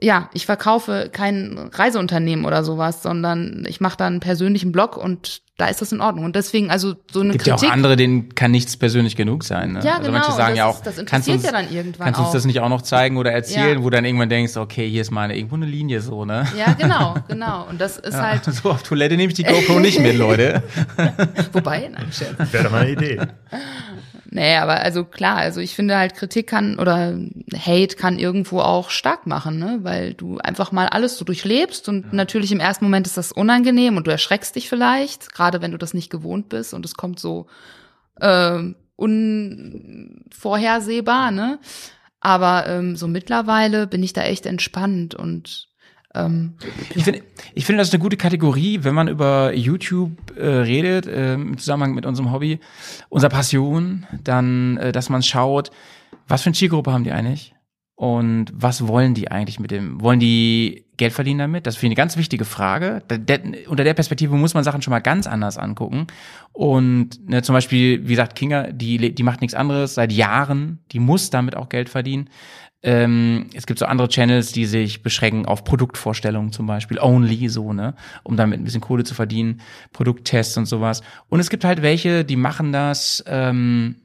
[0.00, 5.40] ja, ich verkaufe kein Reiseunternehmen oder sowas, sondern ich mache da einen persönlichen Blog und
[5.56, 6.26] da ist das in Ordnung.
[6.26, 7.70] Und deswegen, also so eine Gibt ja Kritik.
[7.70, 9.72] auch andere, denen kann nichts persönlich genug sein.
[9.72, 9.80] Ne?
[9.82, 11.72] Ja, also genau, manche sagen das ja ist- auch, das kannst interessiert uns, ja dann
[11.74, 13.82] irgendwann kannst du uns das nicht auch noch zeigen oder erzählen, Ja.
[13.84, 16.46] wo dann irgendwann denkst, okay, hier ist mal eine, irgendwo eine Linie so, ne?
[16.58, 17.64] ja, genau, genau.
[17.70, 20.62] Und das ist halt, So auf Toilette nehme ich die GoPro nicht mit, Leute.
[21.54, 22.52] wobei, nein, Scherz.
[22.52, 23.18] Wäre doch mal eine Idee.
[24.36, 27.18] Nee, aber also klar, also ich finde halt Kritik kann oder
[27.56, 29.78] Hate kann irgendwo auch stark machen, ne?
[29.80, 33.96] Weil du einfach mal alles so durchlebst und natürlich im ersten Moment ist das unangenehm
[33.96, 37.18] und du erschreckst dich vielleicht, gerade wenn du das nicht gewohnt bist und es kommt
[37.18, 37.46] so
[38.20, 41.58] ähm, unvorhersehbar, ne?
[42.20, 45.68] Aber ähm, so mittlerweile bin ich da echt entspannt und
[46.16, 46.54] ähm,
[46.94, 47.22] Ich finde,
[47.54, 51.58] ich finde, das ist eine gute Kategorie, wenn man über YouTube äh, redet, äh, im
[51.58, 52.58] Zusammenhang mit unserem Hobby,
[53.08, 55.70] unserer Passion, dann, äh, dass man schaut,
[56.28, 57.54] was für eine Zielgruppe haben die eigentlich?
[57.96, 60.02] Und was wollen die eigentlich mit dem?
[60.02, 61.66] Wollen die Geld verdienen damit?
[61.66, 63.02] Das finde ich eine ganz wichtige Frage.
[63.08, 66.06] Da, der, unter der Perspektive muss man Sachen schon mal ganz anders angucken.
[66.52, 70.80] Und ne, zum Beispiel, wie gesagt, Kinga, die, die macht nichts anderes seit Jahren.
[70.92, 72.28] Die muss damit auch Geld verdienen.
[72.82, 77.72] Ähm, es gibt so andere Channels, die sich beschränken auf Produktvorstellungen zum Beispiel, only so,
[77.72, 79.60] ne, um damit ein bisschen Kohle zu verdienen,
[79.92, 81.02] Produkttests und sowas.
[81.28, 83.96] Und es gibt halt welche, die machen das, ähm,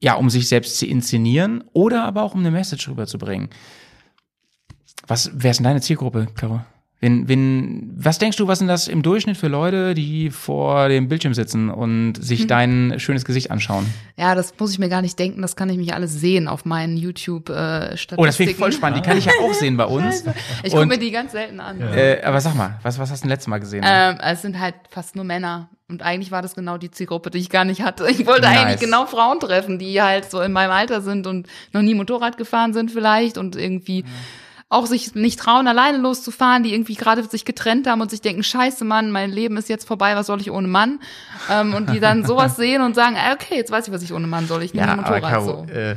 [0.00, 3.48] ja, um sich selbst zu inszenieren oder aber auch um eine Message rüberzubringen.
[5.06, 6.60] Was, wer ist denn deine Zielgruppe, Caro?
[7.04, 11.06] Wenn, wenn, was denkst du, was sind das im Durchschnitt für Leute, die vor dem
[11.08, 12.48] Bildschirm sitzen und sich Hm.
[12.48, 13.84] dein schönes Gesicht anschauen?
[14.16, 16.64] Ja, das muss ich mir gar nicht denken, das kann ich mich alles sehen auf
[16.64, 18.22] meinen YouTube-Statistiken.
[18.22, 19.04] Oh, das finde ich voll spannend.
[19.04, 20.24] Die kann ich ja auch sehen bei uns.
[20.62, 21.78] Ich gucke mir die ganz selten an.
[21.82, 23.84] Äh, aber sag mal, was, was hast du denn letztes Mal gesehen?
[23.86, 25.68] Ähm, es sind halt fast nur Männer.
[25.90, 28.08] Und eigentlich war das genau die Zielgruppe, die ich gar nicht hatte.
[28.08, 28.58] Ich wollte Nice.
[28.58, 32.38] eigentlich genau Frauen treffen, die halt so in meinem Alter sind und noch nie Motorrad
[32.38, 34.04] gefahren sind vielleicht und irgendwie
[34.74, 38.42] auch sich nicht trauen, alleine loszufahren, die irgendwie gerade sich getrennt haben und sich denken,
[38.42, 41.00] scheiße Mann, mein Leben ist jetzt vorbei, was soll ich ohne Mann?
[41.50, 44.12] Ähm, und die dann sowas sehen und sagen, ah, okay, jetzt weiß ich, was ich
[44.12, 44.62] ohne Mann soll.
[44.62, 45.72] Ich nehme aber Motorrad Caro, so.
[45.72, 45.96] äh,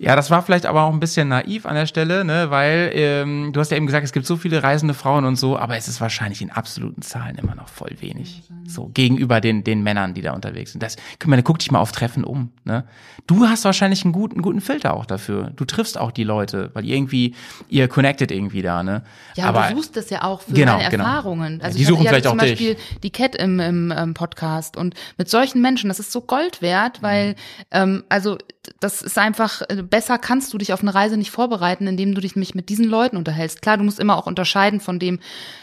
[0.00, 3.52] ja, das war vielleicht aber auch ein bisschen naiv an der Stelle, ne, weil ähm,
[3.52, 5.88] du hast ja eben gesagt, es gibt so viele reisende Frauen und so, aber es
[5.88, 8.42] ist wahrscheinlich in absoluten Zahlen immer noch voll wenig.
[8.66, 10.82] So gegenüber den den Männern, die da unterwegs sind.
[10.82, 12.84] Das, guck mal, guck dich mal auf Treffen um, ne?
[13.26, 15.52] Du hast wahrscheinlich einen guten guten Filter auch dafür.
[15.54, 17.34] Du triffst auch die Leute, weil irgendwie
[17.68, 19.02] ihr connected irgendwie da, ne?
[19.36, 21.04] Ja, aber du suchst das ja auch für Genau, deine genau.
[21.04, 21.60] Erfahrungen.
[21.60, 22.52] Also die ich suchen hatte ja vielleicht zum auch dich.
[22.52, 26.62] Beispiel die Cat im, im ähm, Podcast und mit solchen Menschen, das ist so Gold
[26.62, 27.34] wert, weil
[27.70, 28.38] ähm, also
[28.78, 32.20] das ist einfach äh, besser kannst du dich auf eine Reise nicht vorbereiten, indem du
[32.20, 33.62] dich mich mit diesen Leuten unterhältst.
[33.62, 35.18] Klar, du musst immer auch unterscheiden von dem,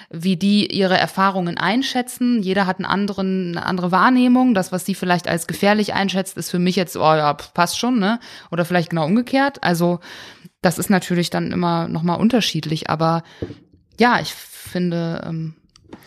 [0.09, 2.41] wie die ihre Erfahrungen einschätzen.
[2.41, 4.53] Jeder hat einen anderen, eine andere Wahrnehmung.
[4.53, 7.99] Das, was sie vielleicht als gefährlich einschätzt, ist für mich jetzt, oh ja, passt schon,
[7.99, 8.19] ne?
[8.51, 9.63] Oder vielleicht genau umgekehrt.
[9.63, 9.99] Also
[10.61, 13.23] das ist natürlich dann immer nochmal unterschiedlich, aber
[13.99, 15.55] ja, ich finde, ähm,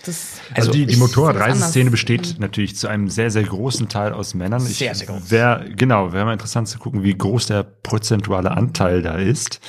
[0.04, 4.34] das Also, die, die das Motorradreiseszene besteht natürlich zu einem sehr, sehr großen Teil aus
[4.34, 4.64] Männern.
[4.66, 5.30] Ich, Sehr, sehr groß.
[5.30, 9.60] Wär, genau, wäre mal interessant zu gucken, wie groß der prozentuale Anteil da ist.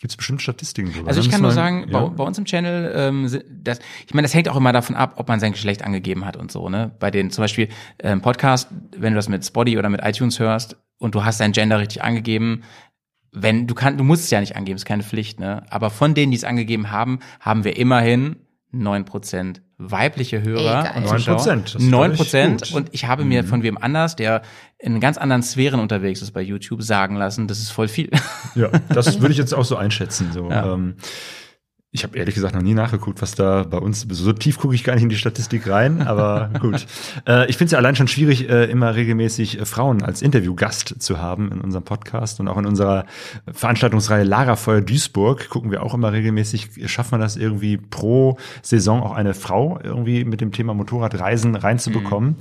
[0.00, 1.08] Gibt es bestimmt Statistiken sogar.
[1.08, 4.32] Also ich kann nur sagen, bei, bei uns im Channel, ähm, das, ich meine, das
[4.32, 6.90] hängt auch immer davon ab, ob man sein Geschlecht angegeben hat und so, ne?
[6.98, 10.76] Bei den zum Beispiel ähm, Podcast, wenn du das mit Spotify oder mit iTunes hörst
[10.98, 12.62] und du hast dein Gender richtig angegeben,
[13.32, 15.64] wenn du kannst, du musst es ja nicht angeben, ist keine Pflicht, ne?
[15.68, 18.36] Aber von denen, die es angegeben haben, haben wir immerhin
[18.72, 20.92] 9% weibliche Hörer Ey, geil.
[20.96, 21.38] und Zuschauer.
[21.38, 22.72] 9%, das ist 9% gut.
[22.72, 24.42] und ich habe mir von wem anders, der
[24.78, 28.10] in ganz anderen Sphären unterwegs ist bei YouTube, sagen lassen, das ist voll viel.
[28.54, 30.30] Ja, das würde ich jetzt auch so einschätzen.
[30.32, 30.50] So.
[30.50, 30.74] Ja.
[30.74, 30.96] Ähm,
[31.92, 34.84] ich habe ehrlich gesagt noch nie nachgeguckt, was da bei uns, so tief gucke ich
[34.84, 36.86] gar nicht in die Statistik rein, aber gut.
[37.26, 41.02] Äh, ich finde es ja allein schon schwierig, äh, immer regelmäßig äh, Frauen als Interviewgast
[41.02, 43.06] zu haben in unserem Podcast und auch in unserer
[43.52, 49.12] Veranstaltungsreihe Lagerfeuer Duisburg gucken wir auch immer regelmäßig, schaffen wir das irgendwie pro Saison auch
[49.12, 52.36] eine Frau irgendwie mit dem Thema Motorradreisen reinzubekommen.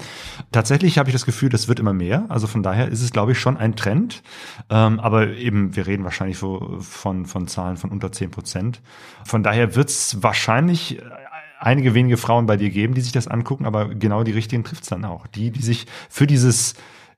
[0.52, 2.26] Tatsächlich habe ich das Gefühl, das wird immer mehr.
[2.30, 4.22] Also von daher ist es, glaube ich, schon ein Trend.
[4.70, 8.82] Ähm, aber eben, wir reden wahrscheinlich so von, von Zahlen von unter 10 Prozent.
[9.26, 11.02] Von daher wird es wahrscheinlich äh,
[11.60, 14.84] einige wenige Frauen bei dir geben, die sich das angucken, aber genau die richtigen trifft
[14.84, 15.28] es dann auch.
[15.28, 16.76] Die, die sich für dieses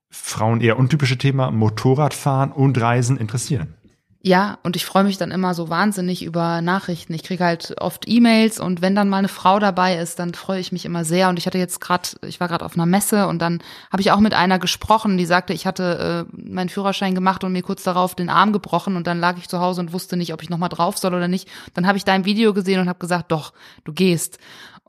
[0.09, 3.75] Frauen eher untypische Thema Motorradfahren und Reisen interessieren.
[4.23, 7.11] Ja, und ich freue mich dann immer so wahnsinnig über Nachrichten.
[7.15, 10.59] Ich kriege halt oft E-Mails und wenn dann mal eine Frau dabei ist, dann freue
[10.59, 11.27] ich mich immer sehr.
[11.29, 14.11] Und ich hatte jetzt gerade, ich war gerade auf einer Messe und dann habe ich
[14.11, 17.81] auch mit einer gesprochen, die sagte, ich hatte äh, meinen Führerschein gemacht und mir kurz
[17.81, 20.51] darauf den Arm gebrochen und dann lag ich zu Hause und wusste nicht, ob ich
[20.51, 21.49] nochmal drauf soll oder nicht.
[21.73, 23.53] Dann habe ich dein Video gesehen und habe gesagt, doch,
[23.85, 24.37] du gehst.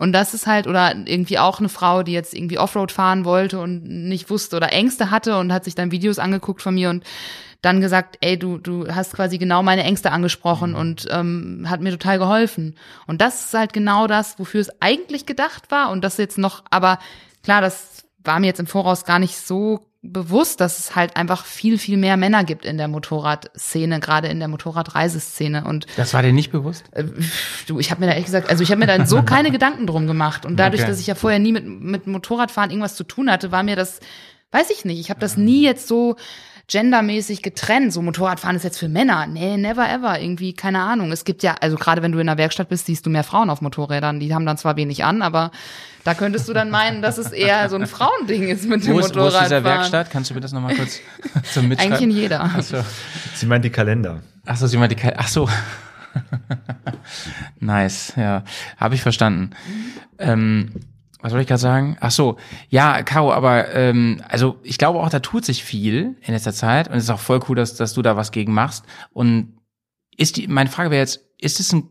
[0.02, 3.60] Und das ist halt, oder irgendwie auch eine Frau, die jetzt irgendwie Offroad fahren wollte
[3.60, 7.04] und nicht wusste oder Ängste hatte und hat sich dann Videos angeguckt von mir und
[7.60, 11.92] dann gesagt, ey, du, du hast quasi genau meine Ängste angesprochen und ähm, hat mir
[11.92, 12.74] total geholfen.
[13.06, 15.92] Und das ist halt genau das, wofür es eigentlich gedacht war.
[15.92, 16.98] Und das jetzt noch, aber
[17.44, 21.44] klar, das war mir jetzt im Voraus gar nicht so bewusst, dass es halt einfach
[21.44, 25.64] viel, viel mehr Männer gibt in der Motorradszene, gerade in der Motorradreiseszene.
[25.64, 26.84] Und Das war dir nicht bewusst?
[26.90, 27.04] äh,
[27.68, 29.86] du, ich habe mir da ehrlich gesagt, also ich habe mir da so keine Gedanken
[29.86, 30.44] drum gemacht.
[30.44, 30.90] Und dadurch, Okay.
[30.90, 34.00] dass ich ja vorher nie mit, mit Motorradfahren irgendwas zu tun hatte, war mir das,
[34.50, 36.16] weiß ich nicht, ich habe das nie jetzt so
[36.72, 37.92] gendermäßig getrennt.
[37.92, 39.26] So Motorradfahren ist jetzt für Männer.
[39.26, 40.18] Nee, never ever.
[40.18, 41.12] Irgendwie, keine Ahnung.
[41.12, 43.50] Es gibt ja, also gerade wenn du in der Werkstatt bist, siehst du mehr Frauen
[43.50, 44.20] auf Motorrädern.
[44.20, 45.50] Die haben dann zwar wenig an, aber
[46.02, 48.98] da könntest du dann meinen, dass es eher so ein Frauending ist mit dem Wo
[48.98, 49.64] ist, wo ist dieser Motorradfahren.
[49.64, 50.10] Werkstatt?
[50.10, 51.00] Kannst du mir das nochmal kurz
[51.52, 51.92] zum Mitschreiben?
[51.92, 52.42] Eigentlich in jeder.
[52.42, 52.78] Achso,
[53.34, 54.22] Sie meint die Kalender.
[54.46, 55.48] Ach so, sie meint die Kal Ach so.
[57.60, 58.42] nice, ja.
[58.76, 59.50] Habe ich verstanden.
[60.18, 60.72] Ähm,
[61.22, 61.96] was soll ich gerade sagen?
[62.00, 62.36] Ach so,
[62.68, 66.88] ja, Caro, aber ähm, also ich glaube auch, da tut sich viel in letzter Zeit
[66.88, 68.84] und es ist auch voll cool, dass, dass du da was gegen machst.
[69.12, 69.54] Und
[70.16, 71.88] ist die, meine Frage wäre jetzt, ist es ein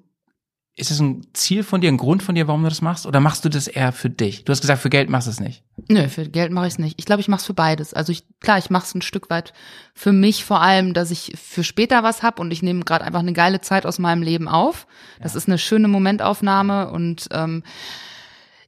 [0.75, 3.05] ist es ein Ziel von dir, ein Grund von dir, warum du das machst?
[3.05, 4.45] Oder machst du das eher für dich?
[4.45, 5.63] Du hast gesagt, für Geld machst du es nicht.
[5.89, 6.95] Nö, für Geld mache ich es nicht.
[6.97, 7.93] Ich glaube, ich mache es für beides.
[7.93, 9.51] Also ich, klar, ich mache es ein Stück weit
[9.93, 13.19] für mich vor allem, dass ich für später was hab und ich nehme gerade einfach
[13.19, 14.87] eine geile Zeit aus meinem Leben auf.
[15.21, 17.63] Das ist eine schöne Momentaufnahme und ähm,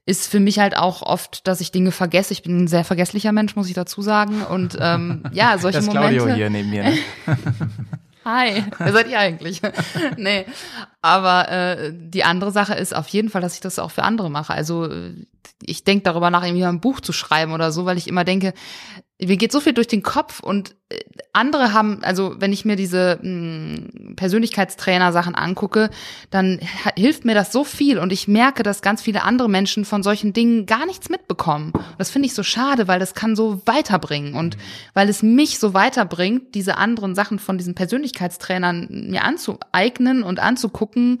[0.06, 2.32] ist für mich halt auch oft, dass ich Dinge vergesse.
[2.32, 4.42] Ich bin ein sehr vergesslicher Mensch, muss ich dazu sagen.
[4.42, 6.16] Und ähm, ja, solche Das Momente.
[6.16, 6.84] Claudio hier neben mir.
[6.84, 6.98] Ne?
[8.24, 9.60] Hi, wer seid ihr eigentlich?
[10.16, 10.46] nee.
[11.02, 14.30] Aber äh, die andere Sache ist auf jeden Fall, dass ich das auch für andere
[14.30, 14.54] mache.
[14.54, 15.26] Also äh,
[15.66, 18.54] ich denke darüber nach, irgendwie ein Buch zu schreiben oder so, weil ich immer denke,
[19.20, 20.98] mir geht so viel durch den Kopf und äh,
[21.32, 25.90] andere haben, also wenn ich mir diese mh, Persönlichkeitstrainer-Sachen angucke,
[26.30, 26.60] dann
[26.96, 30.32] hilft mir das so viel und ich merke, dass ganz viele andere Menschen von solchen
[30.32, 31.72] Dingen gar nichts mitbekommen.
[31.96, 34.56] Das finde ich so schade, weil das kann so weiterbringen und
[34.94, 41.18] weil es mich so weiterbringt, diese anderen Sachen von diesen Persönlichkeitstrainern mir anzueignen und anzugucken,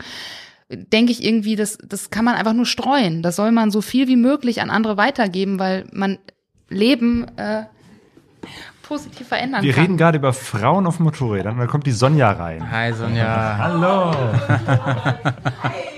[0.68, 3.22] denke ich irgendwie, das, das kann man einfach nur streuen.
[3.22, 6.18] Das soll man so viel wie möglich an andere weitergeben, weil man
[6.68, 7.64] Leben äh,
[8.82, 9.82] positiv verändern Wir kann.
[9.82, 12.70] reden gerade über Frauen auf Motorrädern da kommt die Sonja rein.
[12.70, 13.58] Hi Sonja.
[13.58, 14.12] Hallo.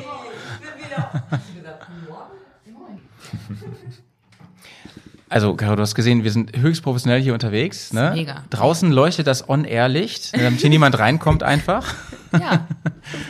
[5.29, 7.93] Also, Caro, du hast gesehen, wir sind höchst professionell hier unterwegs.
[7.93, 8.13] Ne?
[8.15, 8.45] Mega.
[8.51, 11.95] Draußen leuchtet das On-Air-Licht, damit hier niemand reinkommt einfach.
[12.33, 12.67] Ja,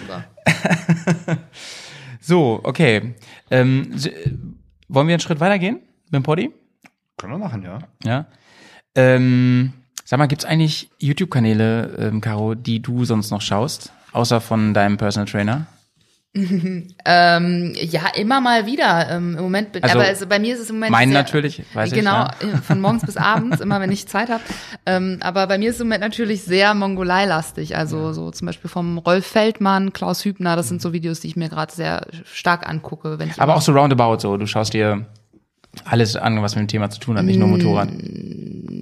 [0.01, 0.25] super.
[2.27, 3.15] So, okay.
[3.53, 4.11] Ähm, äh,
[4.89, 5.77] wollen wir einen Schritt weitergehen
[6.07, 6.51] mit dem Poddy?
[7.17, 7.79] Können wir machen, ja.
[8.03, 8.27] Ja.
[8.97, 9.73] Ähm,
[10.05, 13.93] sag mal, gibt's eigentlich YouTube-Kanäle, ähm, Caro, die du sonst noch schaust?
[14.11, 15.69] Außer von deinem Personal Trainer?
[17.09, 19.09] Ähm, ja, immer mal wieder.
[19.11, 21.63] Ähm, Im Moment, bin, Also, aber es, bei mir ist es im Moment sehr, natürlich,
[21.73, 22.31] weiß ich, genau, ja.
[22.41, 24.43] äh, von morgens bis abends, immer wenn ich Zeit habe.
[24.85, 27.77] Ähm, aber bei mir ist es im Moment natürlich sehr Mongolei-lastig.
[27.77, 30.57] Also so zum Beispiel vom Rolf Feldmann, Klaus Hübner.
[30.57, 33.63] Das sind so Videos, die ich mir gerade sehr stark angucke, wenn ich Aber auch
[33.63, 34.37] so roundabout so.
[34.37, 35.07] Du schaust dir
[35.85, 37.89] alles an, was mit dem Thema zu tun hat, nicht nur Motorrad.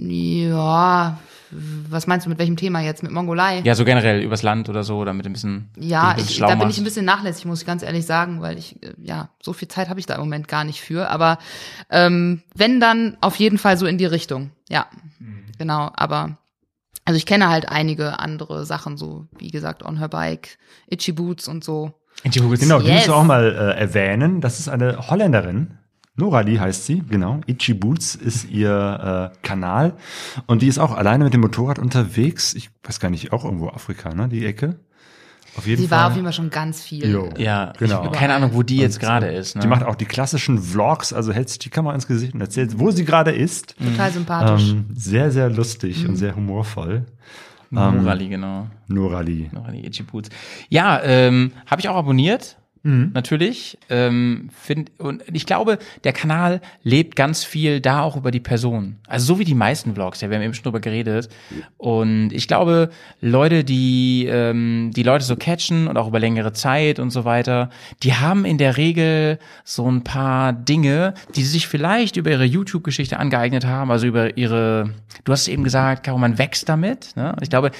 [0.09, 1.19] ja.
[1.91, 3.03] Was meinst du mit welchem Thema jetzt?
[3.03, 3.61] Mit Mongolei?
[3.61, 6.31] Ja, so generell übers Land oder so, damit du ein bisschen, Ja, dich ein bisschen
[6.33, 6.73] ich, da bin machst.
[6.73, 9.69] ich ein bisschen nachlässig, muss ich ganz ehrlich sagen, weil ich, äh, ja, so viel
[9.69, 11.09] Zeit habe ich da im Moment gar nicht für.
[11.11, 11.39] Aber
[11.91, 14.51] ähm, wenn dann auf jeden Fall so in die Richtung.
[14.69, 14.87] Ja,
[15.19, 15.45] Mhm.
[15.59, 15.91] genau.
[15.95, 16.39] Aber
[17.05, 20.57] also ich kenne halt einige andere Sachen, so wie gesagt, On Her Bike,
[20.89, 21.93] Itchy Boots und so.
[22.23, 22.95] Genau, die Yes.
[22.95, 23.45] müssen wir auch mal
[23.77, 24.41] äh, erwähnen.
[24.41, 25.79] Das ist eine Holländerin.
[26.17, 27.41] Norali heißt sie, genau.
[27.47, 29.95] Itchy Boots ist ihr äh, Kanal.
[30.47, 32.55] Und die ist auch alleine mit dem Motorrad unterwegs.
[32.55, 34.29] Ich weiß gar nicht, auch irgendwo Afrika, ne?
[34.29, 34.77] Die Ecke.
[35.57, 35.99] Auf jeden Sie Fall.
[35.99, 37.09] war auf jeden Fall schon ganz viel.
[37.09, 37.29] Jo.
[37.37, 38.05] Ja, Genau.
[38.07, 39.55] Ich, keine Ahnung, wo die jetzt gerade ist.
[39.55, 39.63] Ne?
[39.63, 42.79] Die macht auch die klassischen Vlogs, also hält sich die Kamera ins Gesicht und erzählt,
[42.79, 43.77] wo sie gerade ist.
[43.79, 44.71] Total sympathisch.
[44.73, 46.11] Ähm, sehr, sehr lustig Mhm.
[46.11, 47.07] und sehr humorvoll.
[47.71, 48.69] Morali, genau.
[48.87, 49.51] Norali.
[49.85, 50.29] Itchy Boots.
[50.69, 52.57] Ja, ähm, habe ich auch abonniert.
[52.85, 53.13] Mhm.
[53.15, 53.79] Natürlich.
[53.89, 58.97] Ähm, find, und ich glaube, der Kanal lebt ganz viel da auch über die Person.
[59.09, 61.31] Also so wie die meisten Vlogs, ja, wir haben eben schon drüber geredet.
[61.79, 62.91] Und ich glaube,
[63.23, 67.71] Leute, die ähm, die Leute so catchen und auch über längere Zeit und so weiter,
[68.03, 72.45] die haben in der Regel so ein paar Dinge, die sie sich vielleicht über ihre
[72.45, 74.91] YouTube-Geschichte angeeignet haben, also über ihre,
[75.25, 77.17] du hast eben gesagt, Caro, man wächst damit.
[77.17, 77.35] Ne?
[77.41, 77.71] Ich glaube,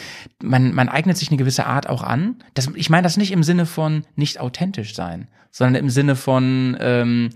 [0.43, 2.37] man, man eignet sich eine gewisse Art auch an.
[2.55, 6.77] Das, ich meine das nicht im Sinne von nicht authentisch sein, sondern im Sinne von,
[6.81, 7.31] ähm,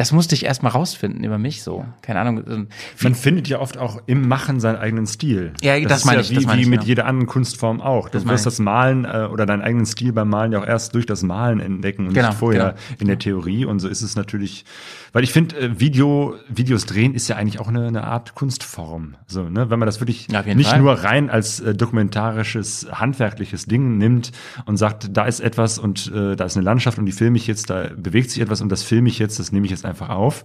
[0.00, 1.84] das musste ich erst mal rausfinden über mich so.
[2.00, 2.42] Keine Ahnung.
[2.48, 2.68] ähm,
[3.02, 5.52] Man findet ja oft auch im Machen seinen eigenen Stil.
[5.60, 6.88] Ja, das ist meine ja ich, wie, das meine wie ich, mit genau.
[6.88, 8.08] jeder anderen Kunstform auch.
[8.08, 10.94] Du Das wirst das Malen äh, oder deinen eigenen Stil beim Malen ja auch erst
[10.94, 12.80] durch das Malen entdecken und Genau, nicht vorher genau.
[12.98, 13.66] in der Theorie.
[13.66, 14.64] Und so ist es natürlich,
[15.12, 19.16] weil ich finde, äh, Video, Videos drehen ist ja eigentlich auch eine, eine Art Kunstform.
[19.26, 19.68] So, ne?
[19.68, 20.80] Wenn man das wirklich Ja, nicht Fall.
[20.80, 24.32] nur rein als äh, dokumentarisches, handwerkliches Ding nimmt
[24.64, 27.46] und sagt, da ist etwas und äh, da ist eine Landschaft und die filme ich
[27.46, 30.08] jetzt, da bewegt sich etwas und das filme ich jetzt, das nehme ich jetzt einfach
[30.08, 30.44] auf,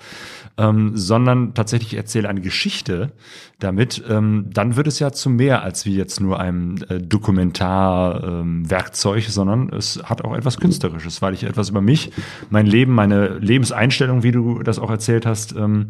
[0.57, 3.11] ähm, sondern tatsächlich ich erzähle eine Geschichte
[3.59, 9.23] damit, ähm, dann wird es ja zu mehr als wie jetzt nur einem äh, Dokumentarwerkzeug,
[9.23, 12.11] ähm, sondern es hat auch etwas Künstlerisches, weil ich etwas über mich,
[12.49, 15.87] mein Leben, meine Lebenseinstellung, wie du das auch erzählt hast, ähm,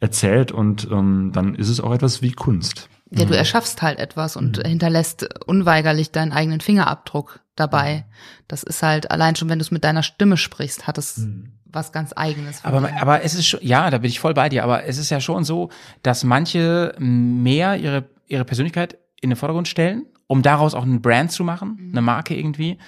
[0.00, 2.88] erzählt und ähm, dann ist es auch etwas wie Kunst.
[3.10, 8.04] Ja, du erschaffst halt etwas und hinterlässt unweigerlich deinen eigenen Fingerabdruck dabei.
[8.48, 11.26] Das ist halt, allein schon, wenn du es mit deiner Stimme sprichst, hat es
[11.70, 12.64] was ganz Eigenes.
[12.64, 15.10] Aber, aber es ist schon, ja, da bin ich voll bei dir, aber es ist
[15.10, 15.70] ja schon so,
[16.02, 21.32] dass manche mehr ihre, ihre Persönlichkeit in den Vordergrund stellen, um daraus auch einen Brand
[21.32, 22.78] zu machen, eine Marke irgendwie.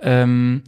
[0.00, 0.62] Ähm,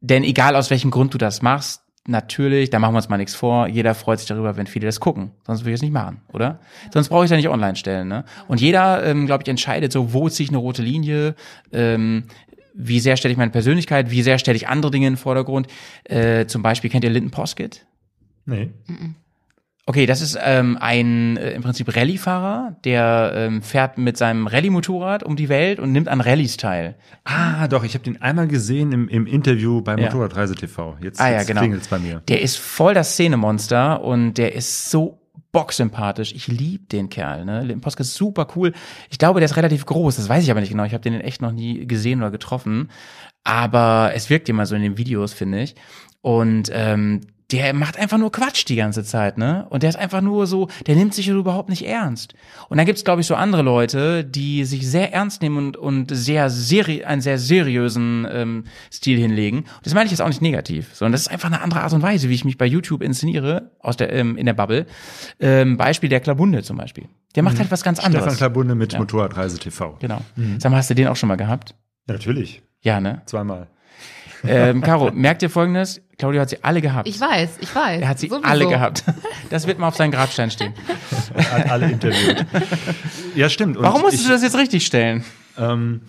[0.00, 3.34] denn egal aus welchem Grund du das machst, natürlich, da machen wir uns mal nichts
[3.34, 5.30] vor, jeder freut sich darüber, wenn viele das gucken.
[5.46, 6.60] Sonst würde ich es nicht machen, oder?
[6.92, 8.08] Sonst brauche ich es ja nicht online stellen.
[8.08, 8.24] Ne?
[8.46, 11.34] Und jeder, ähm, glaube ich, entscheidet so, wo ziehe ich eine rote Linie,
[11.72, 12.24] ähm,
[12.74, 15.68] wie sehr stelle ich meine Persönlichkeit, wie sehr stelle ich andere Dinge in den Vordergrund.
[16.04, 17.86] Äh, zum Beispiel, kennt ihr Linton Poskett?
[18.46, 18.70] Nee.
[19.86, 25.22] Okay, das ist ähm, ein äh, im Prinzip Rallye-Fahrer, der ähm, fährt mit seinem Rallye-Motorrad
[25.22, 26.96] um die Welt und nimmt an Rallyes teil.
[27.24, 29.96] Ah, doch, ich habe den einmal gesehen im, im Interview bei.
[29.96, 30.96] Motorradreise TV.
[31.02, 31.60] Jetzt, Ah ja, jetzt genau.
[31.60, 32.22] klingelt's bei mir.
[32.28, 35.20] Der ist voll das Szenemonster und der ist so
[35.54, 36.34] bocksympathisch.
[36.34, 37.62] Ich lieb den Kerl, ne?
[37.62, 38.74] Limposka ist super cool.
[39.08, 40.84] Ich glaube, der ist relativ groß, das weiß ich aber nicht genau.
[40.84, 42.90] Ich habe den echt noch nie gesehen oder getroffen.
[43.44, 45.76] Aber es wirkt immer so in den Videos, finde ich.
[46.20, 47.20] Und ähm,
[47.54, 49.66] der macht einfach nur Quatsch die ganze Zeit, ne?
[49.70, 52.34] Und der ist einfach nur so, der nimmt sich überhaupt nicht ernst.
[52.68, 56.10] Und dann gibt's, glaube ich, so andere Leute, die sich sehr ernst nehmen und, und
[56.14, 59.58] sehr seri einen sehr seriösen ähm, Stil hinlegen.
[59.60, 61.92] Und das meine ich jetzt auch nicht negativ, sondern das ist einfach eine andere Art
[61.92, 64.86] und Weise, wie ich mich bei YouTube inszeniere, aus der, ähm, in der Bubble.
[65.40, 67.08] Ähm, Beispiel der Klabunde zum Beispiel.
[67.34, 68.24] Der macht halt was ganz anderes.
[68.24, 68.98] Stefan Klabunde mit Ja.
[68.98, 69.96] Motorradreise TV.
[70.00, 70.20] Genau.
[70.58, 71.74] Sag mal, hast du den auch schon mal gehabt?
[72.08, 72.62] Ja, natürlich.
[72.82, 73.22] Ja, ne?
[73.26, 73.68] Zweimal.
[74.46, 76.02] Ähm, Caro, merkt ihr folgendes?
[76.18, 77.08] Claudio hat sie alle gehabt.
[77.08, 78.00] Ich weiß, ich weiß.
[78.02, 78.48] er hat sie Sowieso.
[78.48, 79.04] alle gehabt.
[79.50, 80.72] Das wird mal auf seinen Grabstein stehen.
[81.36, 82.44] Hat alle interviewt.
[83.36, 83.76] ja, stimmt.
[83.76, 85.24] Und Warum musstest ich, du das jetzt richtig stellen?
[85.58, 86.00] Ähm,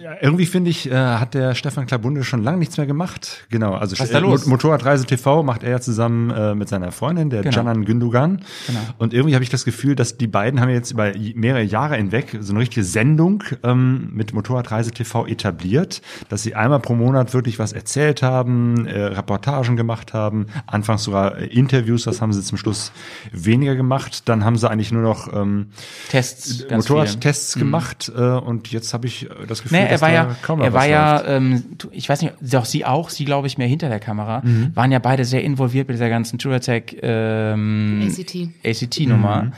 [0.00, 3.46] ja, irgendwie finde ich, äh, hat der Stefan Klabunde schon lange nichts mehr gemacht.
[3.50, 4.46] Genau, also Was ist da los?
[4.46, 7.54] Mo- Motorradreise TV macht er ja zusammen äh, mit seiner Freundin, der Genau.
[7.56, 8.42] Canan Gündogan.
[8.66, 8.78] Genau.
[8.98, 12.38] Und irgendwie habe ich das Gefühl, dass die beiden haben jetzt über mehrere Jahre hinweg
[12.40, 17.58] so eine richtige Sendung ähm, mit Motorradreise TV etabliert, dass sie einmal pro Monat wirklich
[17.58, 22.56] was erzählt haben, äh, Reportagen gemacht haben, anfangs sogar äh, Interviews, das haben sie zum
[22.58, 22.92] Schluss
[23.32, 24.28] weniger gemacht.
[24.28, 25.68] Dann haben sie eigentlich nur noch ähm,
[26.08, 26.64] Tests.
[26.70, 30.72] Motorradtests gemacht äh, und jetzt habe ich äh, das Gefühl, Nee, er war ja, er
[30.72, 34.00] war ja, ähm, ich weiß nicht, doch sie auch, sie glaube ich mehr hinter der
[34.00, 34.70] Kamera, Mhm.
[34.74, 38.48] waren ja beide sehr involviert mit dieser ganzen Touratech ähm, ACT.
[38.64, 39.42] ACT-Nummer.
[39.44, 39.52] Mhm.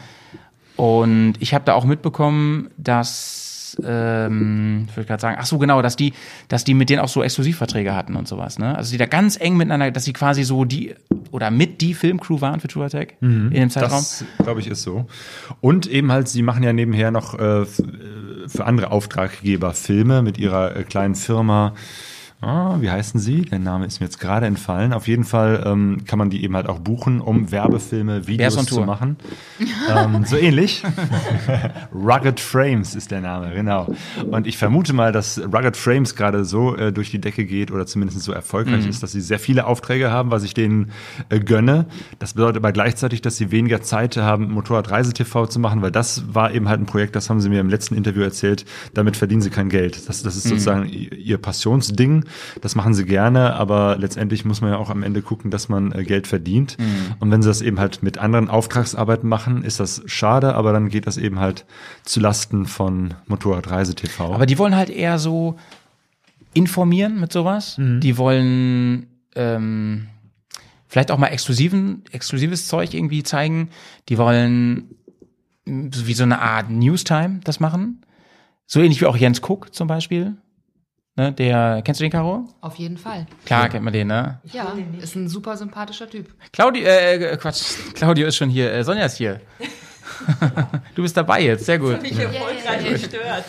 [0.76, 5.82] Und ich habe da auch mitbekommen, dass, ähm, ich würde gerade sagen, ach so genau,
[5.82, 6.12] dass die,
[6.48, 8.76] dass die mit denen auch so Exklusivverträge hatten und sowas, ne?
[8.76, 10.94] Also die da ganz eng miteinander, dass sie quasi so die
[11.30, 13.90] oder mit die Filmcrew waren für Touratech in dem Zeitraum.
[14.00, 15.06] Das, glaube ich, ist so.
[15.60, 17.64] Und eben halt, sie machen ja nebenher noch äh,
[18.48, 21.74] für andere Auftraggeber Filme mit ihrer äh, kleinen Firma.
[22.40, 23.42] Ah, wie heißen sie?
[23.42, 24.92] Der Name ist mir jetzt gerade entfallen.
[24.92, 28.80] Auf jeden Fall ähm, kann man die eben halt auch buchen, um Werbefilme, Videos zu
[28.86, 29.16] machen.
[29.96, 30.82] ähm, so ähnlich.
[31.94, 33.94] Rugged Frames ist der Name, genau.
[34.30, 37.86] Und ich vermute mal, dass Rugged Frames gerade so äh, durch die Decke geht oder
[37.86, 40.90] zumindest so erfolgreich ist, dass sie sehr viele Aufträge haben, was ich denen
[41.30, 41.86] äh, gönne.
[42.18, 46.52] Das bedeutet aber gleichzeitig, dass sie weniger Zeit haben, Motorradreise-TV zu machen, weil das war
[46.52, 49.50] eben halt ein Projekt, das haben sie mir im letzten Interview erzählt, damit verdienen sie
[49.50, 50.08] kein Geld.
[50.10, 52.24] Das, das ist sozusagen i- ihr Passionsding.
[52.60, 55.92] Das machen sie gerne, aber letztendlich muss man ja auch am Ende gucken, dass man
[55.92, 56.76] äh, Geld verdient.
[57.20, 60.88] Und wenn sie das eben halt mit anderen Auftragsarbeiten machen, ist das schade, aber dann
[60.88, 61.64] geht das eben halt
[62.04, 64.34] zu Lasten von Motorradreise-TV.
[64.34, 65.56] Aber die wollen halt eher so
[66.54, 67.76] informieren mit sowas.
[68.00, 70.08] Die wollen ähm,
[70.88, 73.70] vielleicht auch mal exklusiven, exklusives Zeug irgendwie zeigen.
[74.08, 74.94] Die wollen
[75.66, 78.04] so wie so eine Art Newstime das machen.
[78.66, 80.36] So ähnlich wie auch Jens Cook zum Beispiel.
[81.16, 82.48] Ne, der, kennst du den, Caro?
[82.60, 83.26] Auf jeden Fall.
[83.46, 84.40] Klar, kennt man den, ne?
[84.52, 86.34] Ja, ist ein super sympathischer Typ.
[86.52, 89.40] Claudio, äh, Quatsch, Claudio ist schon hier, äh, Sonja ist hier.
[90.96, 91.98] du bist dabei jetzt, sehr gut.
[92.02, 93.44] Ich erfolgreich gestört.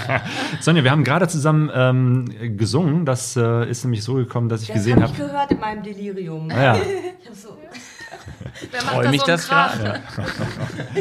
[0.60, 3.04] Sonja, wir haben gerade zusammen ähm, gesungen.
[3.04, 5.30] Das äh, ist nämlich so gekommen, dass ich Das gesehen habe ich habe.
[5.30, 6.48] gehört in meinem Delirium.
[6.50, 6.76] Ja,
[7.22, 7.58] Ich hab so,
[8.70, 10.00] Wer Freue mich das gerade.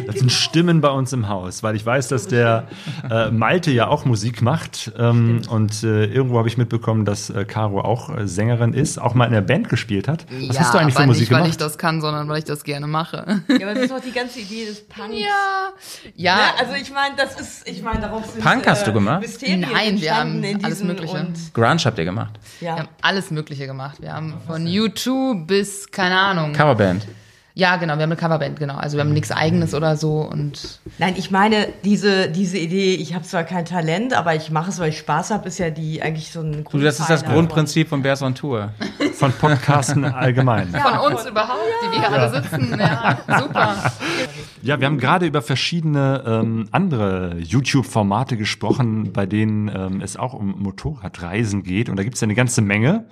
[0.08, 2.68] das sind Stimmen bei uns im Haus, weil ich weiß, dass der
[3.10, 4.92] äh, Malte ja auch Musik macht.
[4.98, 9.14] Ähm, und äh, irgendwo habe ich mitbekommen, dass äh, Caro auch äh, Sängerin ist, auch
[9.14, 10.26] mal in der Band gespielt hat.
[10.48, 11.62] Was hast du eigentlich für Musik nicht, weil ich gemacht?
[11.62, 13.44] das kann, sondern weil ich das gerne mache.
[13.48, 15.16] ja, aber das ist doch die ganze Idee des Punks.
[15.16, 15.72] Ja,
[16.16, 19.22] ja, Ja, also ich meine, das ist, ich meine, darauf sind Punk hast du gemacht?
[19.22, 21.18] Mysterien Nein, wir haben alles Mögliche.
[21.18, 22.40] Und, Grunge habt ihr gemacht.
[22.60, 22.78] wir ja.
[22.80, 24.02] haben alles Mögliche gemacht.
[24.02, 26.54] Wir haben von U2 bis, keine Ahnung.
[26.54, 27.08] Coverband.
[27.54, 28.76] Ja, genau, wir haben eine Coverband, genau.
[28.76, 33.14] Also wir haben nichts eigenes oder so und Nein, ich meine, diese, diese Idee, ich
[33.14, 36.02] habe zwar kein Talent, aber ich mache es, weil ich Spaß habe, ist ja die
[36.02, 38.72] eigentlich so ein Du, das ist das Grundprinzip von Bears on Tour.
[39.14, 40.70] Von Podcasten allgemein.
[40.70, 42.80] von uns überhaupt, die wir hier alle sitzen.
[42.80, 43.76] Ja, super.
[44.64, 50.34] Ja, wir haben gerade über verschiedene ähm, andere YouTube-Formate gesprochen, bei denen ähm, es auch
[50.34, 51.90] um Motorradreisen geht.
[51.90, 53.06] Und da gibt's ja eine ganze Menge.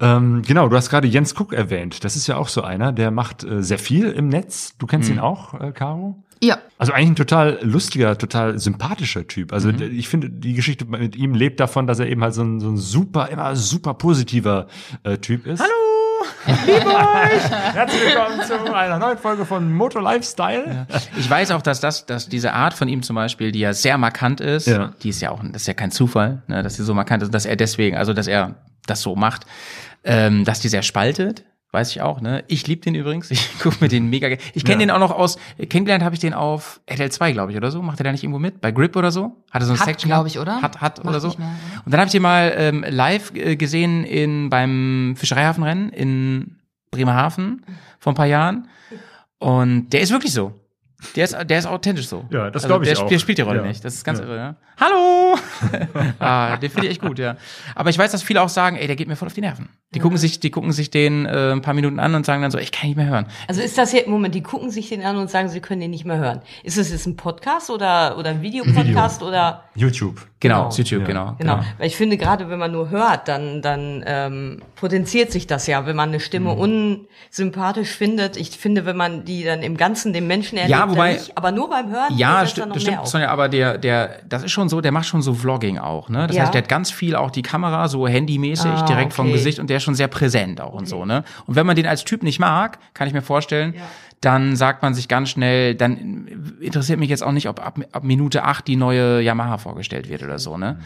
[0.00, 2.04] Ähm, genau, du hast gerade Jens Cook erwähnt.
[2.04, 4.74] Das ist ja auch so einer, der macht äh, sehr viel im Netz.
[4.78, 6.16] Du kennst ihn auch, äh, Caro?
[6.42, 9.52] Ja, Also eigentlich ein total lustiger, total sympathischer Typ.
[9.54, 12.42] Also der- ich finde, die Geschichte mit ihm lebt davon, dass er eben halt so
[12.42, 14.66] ein, so ein super, immer super positiver
[15.02, 15.60] äh, Typ ist.
[15.60, 15.72] Hallo!
[16.66, 17.50] Liebe euch!
[17.74, 20.86] Herzlich willkommen zu einer neuen Folge von Motor Lifestyle.
[21.18, 23.96] Ich weiß auch, dass das, dass diese Art von ihm zum Beispiel, die ja sehr
[23.96, 24.92] markant ist, Ja.
[25.02, 27.32] die ist ja auch, das ist ja kein Zufall, ne, dass sie so markant ist,
[27.34, 28.56] dass er deswegen, also dass er
[28.86, 29.46] das so macht,
[30.04, 31.44] ähm, dass die sehr spaltet.
[31.72, 32.44] Weiß ich auch, ne?
[32.48, 33.30] Ich liebe den übrigens.
[33.32, 34.28] Ich gucke mir den mega.
[34.28, 34.86] ge- Ich kenne Ja.
[34.86, 35.36] den auch noch aus.
[35.68, 37.82] Kennengelernt habe ich den auf RTL 2, glaube ich, oder so.
[37.82, 38.60] Macht er da nicht irgendwo mit?
[38.60, 39.36] Bei Grip oder so?
[39.50, 40.08] Hat er so eine Hat, Section?
[40.08, 40.30] glaub gehabt?
[40.30, 40.62] ich, oder?
[40.62, 41.36] Hat, hat Macht oder so.
[41.38, 41.48] mehr?
[41.84, 46.56] Und dann habe ich den mal ähm, live äh, gesehen in beim Fischereihafenrennen in
[46.92, 47.64] Bremerhaven
[47.98, 48.68] vor ein paar Jahren.
[49.38, 50.54] Und der ist wirklich so.
[51.14, 52.24] Der ist, der ist authentisch so.
[52.30, 53.08] Ja, das Also glaub ich der, auch.
[53.08, 53.66] Der spielt die Rolle Ja.
[53.66, 53.84] nicht.
[53.84, 54.24] Das ist ganz Ja.
[54.24, 54.56] irre, ja.
[54.80, 55.36] Hallo!
[56.18, 57.36] ah, den finde ich echt gut, ja.
[57.74, 59.68] Aber ich weiß, dass viele auch sagen, ey, der geht mir voll auf die Nerven.
[59.96, 62.50] Die gucken sich, die gucken sich den äh, ein paar Minuten an und sagen dann
[62.50, 63.26] so, ich kann nicht mehr hören.
[63.48, 65.90] Also ist das jetzt, Moment, die gucken sich den an und sagen, sie können den
[65.90, 66.42] nicht mehr hören.
[66.62, 69.64] Ist das jetzt ein Podcast oder, oder ein Videopodcast oder?
[69.74, 70.20] YouTube.
[70.38, 70.76] Genau, Genau.
[70.76, 71.06] YouTube, Ja.
[71.06, 71.34] genau.
[71.38, 75.66] Genau, weil ich finde, gerade wenn man nur hört, dann, dann ähm, potenziert sich das
[75.66, 76.60] ja, wenn man eine Stimme Mhm.
[77.30, 78.36] unsympathisch findet.
[78.36, 81.36] Ich finde, wenn man die dann im Ganzen dem Menschen erlebt, Ja, wobei- dann nicht,
[81.38, 83.08] aber nur beim Hören Ja, sti dann noch das mehr stimmt.
[83.08, 86.26] Sonja, aber der, der, das ist schon so, der macht schon so Vlogging auch, ne?
[86.26, 86.42] Das Ja.
[86.42, 89.36] heißt, der hat ganz viel auch die Kamera so handymäßig Ah, direkt vom okay.
[89.36, 91.24] Gesicht und der ist schon sehr präsent auch und so, ne?
[91.46, 93.74] Und wenn man den als Typ nicht mag, kann ich mir vorstellen,
[94.20, 98.04] dann sagt man sich ganz schnell, dann interessiert mich jetzt auch nicht, ob ab, ab
[98.04, 100.78] Minute acht die neue Yamaha vorgestellt wird oder so, ne?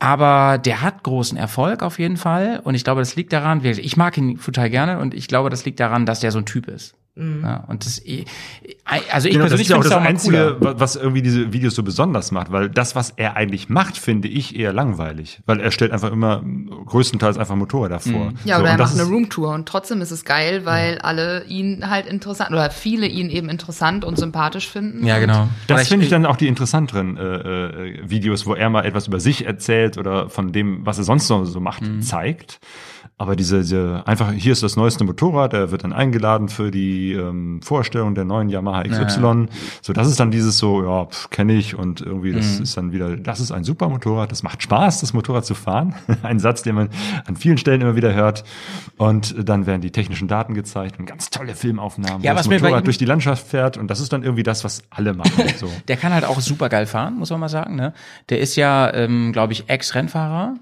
[0.00, 2.60] Aber der hat großen Erfolg auf jeden Fall.
[2.62, 5.64] Und ich glaube, das liegt daran, ich mag ihn total gerne und ich glaube, das
[5.64, 6.94] liegt daran, dass der so ein Typ ist.
[7.42, 8.00] Ja, und das,
[9.08, 10.60] also ich Genau, das persönlich ist ja auch das mal Einzige, cooler.
[10.60, 14.28] wa- was irgendwie diese Videos so besonders macht, weil das, was er eigentlich macht, finde
[14.28, 16.42] ich eher langweilig, weil er stellt einfach immer
[16.86, 18.26] größtenteils einfach Motorräder vor.
[18.26, 18.38] Mhm.
[18.44, 20.98] Ja, So, oder er das macht eine ist- Roomtour und trotzdem ist es geil, weil
[20.98, 25.04] alle ihn halt interessant oder viele ihn eben interessant und sympathisch finden.
[25.04, 25.48] Ja, genau.
[25.66, 29.18] Das finde ich dann auch die interessanteren äh, äh, Videos, wo er mal etwas über
[29.20, 32.02] sich erzählt oder von dem, was er sonst so, so macht, Mhm.
[32.02, 32.58] zeigt.
[33.20, 37.12] Aber diese, diese einfach, hier ist das neueste Motorrad, er wird dann eingeladen für die
[37.14, 39.46] ähm, Vorstellung der neuen Yamaha XY.
[39.82, 42.62] So, das ist dann dieses so, ja, kenne ich und irgendwie, das Mhm.
[42.62, 45.96] ist dann wieder, das ist ein super Motorrad, das macht Spaß, das Motorrad zu fahren.
[46.22, 46.90] ein Satz, den man
[47.26, 48.44] an vielen Stellen immer wieder hört.
[48.96, 52.50] Und dann werden die technischen Daten gezeigt und ganz tolle Filmaufnahmen, Ja, wo das was
[52.50, 55.32] bei Motorrad durch die Landschaft fährt und das ist dann irgendwie das, was alle machen.
[55.58, 55.68] So.
[55.88, 57.74] Der kann halt auch super geil fahren, muss man mal sagen.
[57.74, 57.92] Ne?
[58.28, 60.54] Der ist ja, ähm, glaube ich, Ex-Rennfahrer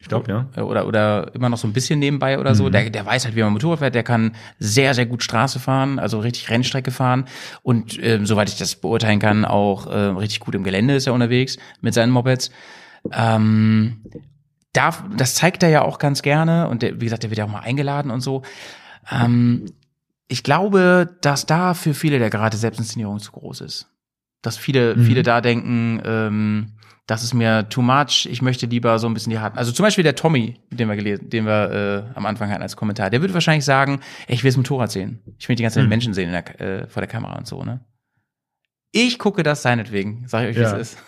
[0.00, 0.46] Ich glaube, ja.
[0.56, 2.68] äh, oder oder immer noch so ein bisschen nebenbei oder so.
[2.70, 3.94] Der, der weiß halt, wie man Motorrad fährt.
[3.96, 7.24] Der kann sehr sehr gut Straße fahren, also richtig Rennstrecke fahren
[7.62, 11.14] und ähm, soweit ich das beurteilen kann, auch äh, richtig gut im Gelände ist er
[11.14, 12.50] unterwegs mit seinen Mopeds.
[13.12, 14.02] Ähm,
[14.72, 17.44] darf, das zeigt er ja auch ganz gerne und der, wie gesagt, der wird ja
[17.46, 18.42] auch mal eingeladen und so.
[19.10, 19.66] Ähm,
[20.28, 23.88] ich glaube, dass da für viele der Grad der Selbstinszenierung zu groß ist.
[24.42, 25.04] Dass viele, Mhm.
[25.04, 26.72] viele da denken, ähm,
[27.08, 29.58] das ist mir too much, ich möchte lieber so ein bisschen die harten.
[29.58, 32.76] Also zum Beispiel der Tommy, den wir gelesen, den wir äh, am Anfang hatten als
[32.76, 35.20] Kommentar, der würde wahrscheinlich sagen, ey, ich will das Motorrad sehen.
[35.38, 35.88] Ich will die ganze Zeit Mhm.
[35.88, 37.80] Menschen sehen der, äh, vor der Kamera und so, ne?
[38.92, 40.76] Ich gucke das seinetwegen, sag ich euch, wie Ja.
[40.76, 41.02] es ist.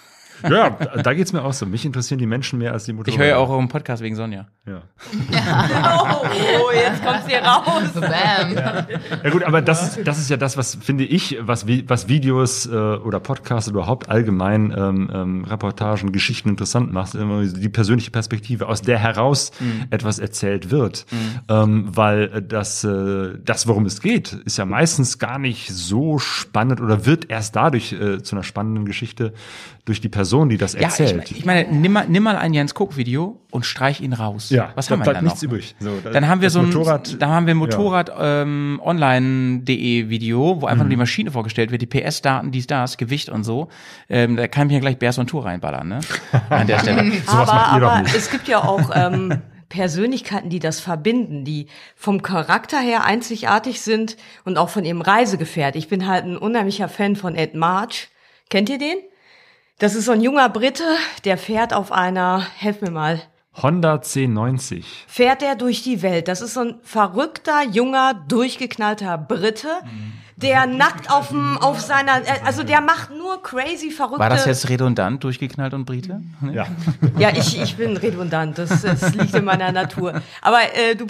[0.48, 1.66] Ja, da geht's mir auch so.
[1.66, 3.12] Mich interessieren die Menschen mehr als die Motorräder.
[3.14, 4.46] Ich höre ja auch euren Podcast wegen Sonja.
[4.66, 4.82] Ja.
[5.12, 7.90] Oh, oh, jetzt kommt's hier raus.
[7.94, 8.54] Bam.
[9.24, 12.66] ja gut, aber das, ist- das ist ja das, was finde ich, was, was Videos
[12.66, 18.82] äh, oder Podcasts überhaupt allgemein ähm, ähm, Reportagen, Geschichten interessant macht, die persönliche Perspektive, aus
[18.82, 19.52] der heraus
[19.90, 21.06] etwas erzählt wird.
[21.48, 26.18] Ähm, weil äh, das, äh, das, worum es geht, ist ja meistens gar nicht so
[26.18, 29.32] spannend oder wird erst dadurch äh, zu einer spannenden Geschichte
[29.86, 31.30] durch die Person, die das Ja, ich, erzählt.
[31.32, 34.50] ich meine, nimm mal, nimm mal ein Jens Cook-Video und streich ihn raus.
[34.50, 35.48] Ja, was da haben wir dann nichts noch?
[35.50, 35.74] übrig.
[35.80, 37.66] So, da- Dann haben wir das so ein, Motorrad- da haben wir ein Ja.
[37.66, 42.96] Motorrad ähm, online.de Video, wo einfach nur die Maschine vorgestellt wird, die PS-Daten, dies, das,
[42.98, 43.68] Gewicht und so.
[44.08, 46.00] Ähm, da kann ich mir gleich Bears on Tour reinballern, ne?
[46.50, 47.12] An der Stelle.
[47.26, 51.66] Aber aber es gibt ja auch ähm, Persönlichkeiten, die das verbinden, die
[51.96, 55.76] vom Charakter her einzigartig sind und auch von ihrem Reisegefährt.
[55.76, 58.08] Ich bin halt ein unheimlicher Fan von Ed March.
[58.50, 58.96] Kennt ihr den?
[59.80, 60.84] Das ist so ein junger Brite,
[61.24, 63.22] der fährt auf einer, helf mir mal,
[63.62, 64.84] Honda C90.
[65.06, 66.28] fährt er durch die Welt.
[66.28, 69.68] Das ist so ein verrückter, junger, durchgeknallter Brite,
[70.42, 74.20] der nackt auf, dem, auf seiner, äh, also der macht nur crazy, verrückte.
[74.20, 76.20] War das jetzt redundant, durchgeknallt und Brite?
[76.52, 76.66] Ja.
[77.18, 80.22] Ja, ich, ich bin redundant, das, das liegt in meiner Natur.
[80.42, 81.06] Aber äh, du,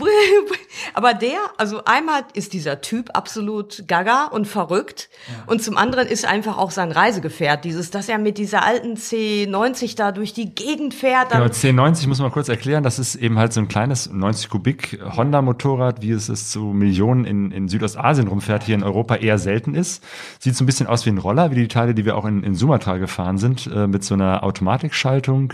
[0.95, 5.09] aber der, also einmal ist dieser Typ absolut gaga und verrückt
[5.47, 9.97] und zum anderen ist einfach auch sein Reisegefährt, dieses, dass er mit dieser alten C90
[9.97, 11.31] da durch die Gegend fährt.
[11.31, 14.49] Genau, Dann, C90 muss man kurz erklären, das ist eben halt so ein kleines 90
[14.49, 19.20] Kubik Honda Motorrad, wie es es zu Millionen in, in Südostasien rumfährt, hier in Europa
[19.21, 20.05] eher selten ist.
[20.39, 22.43] Sieht so ein bisschen aus wie ein Roller, wie die Teile, die wir auch in,
[22.43, 25.53] in Sumatra gefahren sind, äh, mit so einer Automatikschaltung.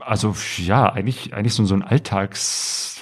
[0.00, 2.93] Also ja, eigentlich, eigentlich so, so ein Alltags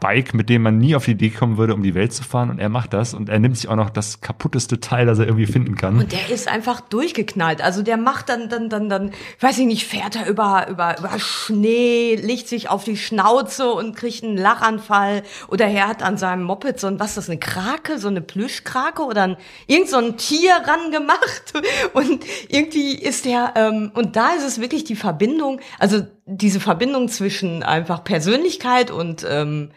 [0.00, 2.50] Bike, mit dem man nie auf die Idee kommen würde, um die Welt zu fahren.
[2.50, 5.26] Und er macht das und er nimmt sich auch noch das kaputteste Teil, das er
[5.26, 5.98] irgendwie finden kann.
[5.98, 7.62] und der ist einfach durchgeknallt.
[7.62, 11.18] Also der macht dann, dann, dann, dann, weiß ich nicht, fährt er über, über, über
[11.18, 15.22] Schnee, legt sich auf die Schnauze und kriegt einen Lachanfall.
[15.48, 18.20] Oder er hat an seinem Moped so ein, was ist das, eine Krake, so eine
[18.20, 21.52] Plüschkrake oder ein, irgend so ein Tier ran gemacht.
[21.92, 27.08] Und irgendwie ist der, ähm, und da ist es wirklich die Verbindung, also diese Verbindung
[27.08, 29.70] zwischen einfach Persönlichkeit und ähm,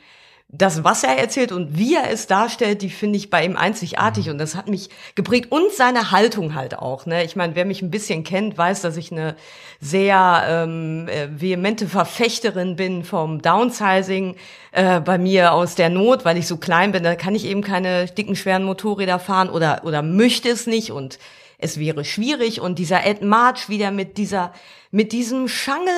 [0.56, 4.30] das, was er erzählt und wie er es darstellt, die finde ich bei ihm einzigartig
[4.30, 7.08] und das hat mich geprägt und seine Haltung halt auch.
[7.08, 7.24] Ne?
[7.24, 9.36] Ich meine, wer mich ein bisschen kennt, weiß, dass ich eine
[9.82, 14.36] sehr ähm, äh, vehemente Verfechterin bin vom Downsizing
[14.74, 17.64] äh, bei mir aus der Not, weil ich so klein bin, da kann ich eben
[17.64, 21.18] keine dicken, schweren Motorräder fahren oder, oder möchte es nicht und
[21.58, 24.54] es wäre schwierig und dieser Ed March wieder mit dieser,
[24.92, 25.90] mit diesem Schangel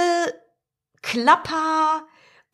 [1.06, 2.02] Klapper,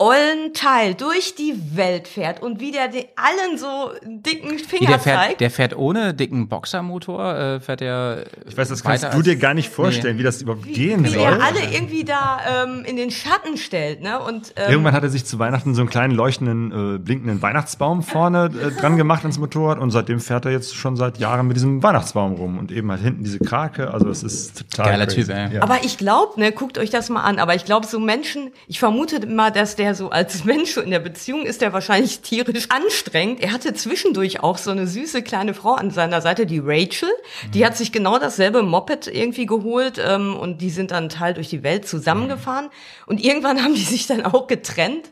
[0.01, 4.87] ollen Teil durch die Welt fährt und wie der den allen so dicken Wie Finger
[4.87, 5.41] der fährt, zeigt.
[5.41, 8.25] der fährt ohne dicken Boxermotor, äh, fährt der.
[8.49, 11.21] Ich weiß, das kannst du dir gar nicht vorstellen, wie das überhaupt gehen wie soll.
[11.21, 14.19] er alle irgendwie da ähm, in den Schatten stellt, ne?
[14.19, 18.01] Und ähm, Irgendwann hat er sich zu Weihnachten so einen kleinen leuchtenden, äh, blinkenden Weihnachtsbaum
[18.01, 21.57] vorne äh, dran gemacht ans Motorrad und seitdem fährt er jetzt schon seit Jahren mit
[21.57, 23.93] diesem Weihnachtsbaum rum und eben halt hinten diese Krake.
[23.93, 25.25] Also es ist total Geiler crazy.
[25.25, 25.55] Typ, ey.
[25.57, 25.61] Ja.
[25.61, 27.37] Aber ich glaube, ne, guckt euch das mal an.
[27.37, 30.99] Aber ich glaube, so Menschen, ich vermute mal, dass der so als Mensch in der
[30.99, 33.41] Beziehung ist, der wahrscheinlich tierisch anstrengend.
[33.41, 37.09] Er hatte zwischendurch auch so eine süße kleine Frau an seiner Seite, die Rachel.
[37.53, 41.49] Die hat sich genau dasselbe Moped irgendwie geholt ähm, und die sind dann Teil durch
[41.49, 42.69] die Welt zusammengefahren.
[43.05, 45.09] Und irgendwann haben die sich dann auch getrennt.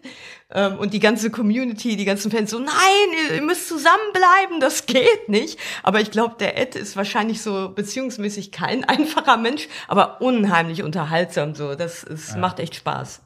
[0.52, 5.30] Ähm, und die ganze Community, die ganzen Fans so, nein, ihr, müsst zusammenbleiben, das geht
[5.30, 5.60] nicht.
[5.84, 11.54] Aber ich glaube, der Ed ist wahrscheinlich so beziehungsmäßig kein einfacher Mensch, aber unheimlich unterhaltsam
[11.54, 11.76] so.
[11.76, 13.22] Das ist, macht echt Spaß.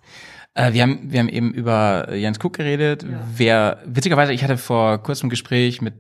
[0.56, 3.06] Äh, wir, haben, wir haben eben über Jens Cook geredet.
[3.36, 5.96] Wer, witzigerweise, ich hatte vor kurzem ein Gespräch mit,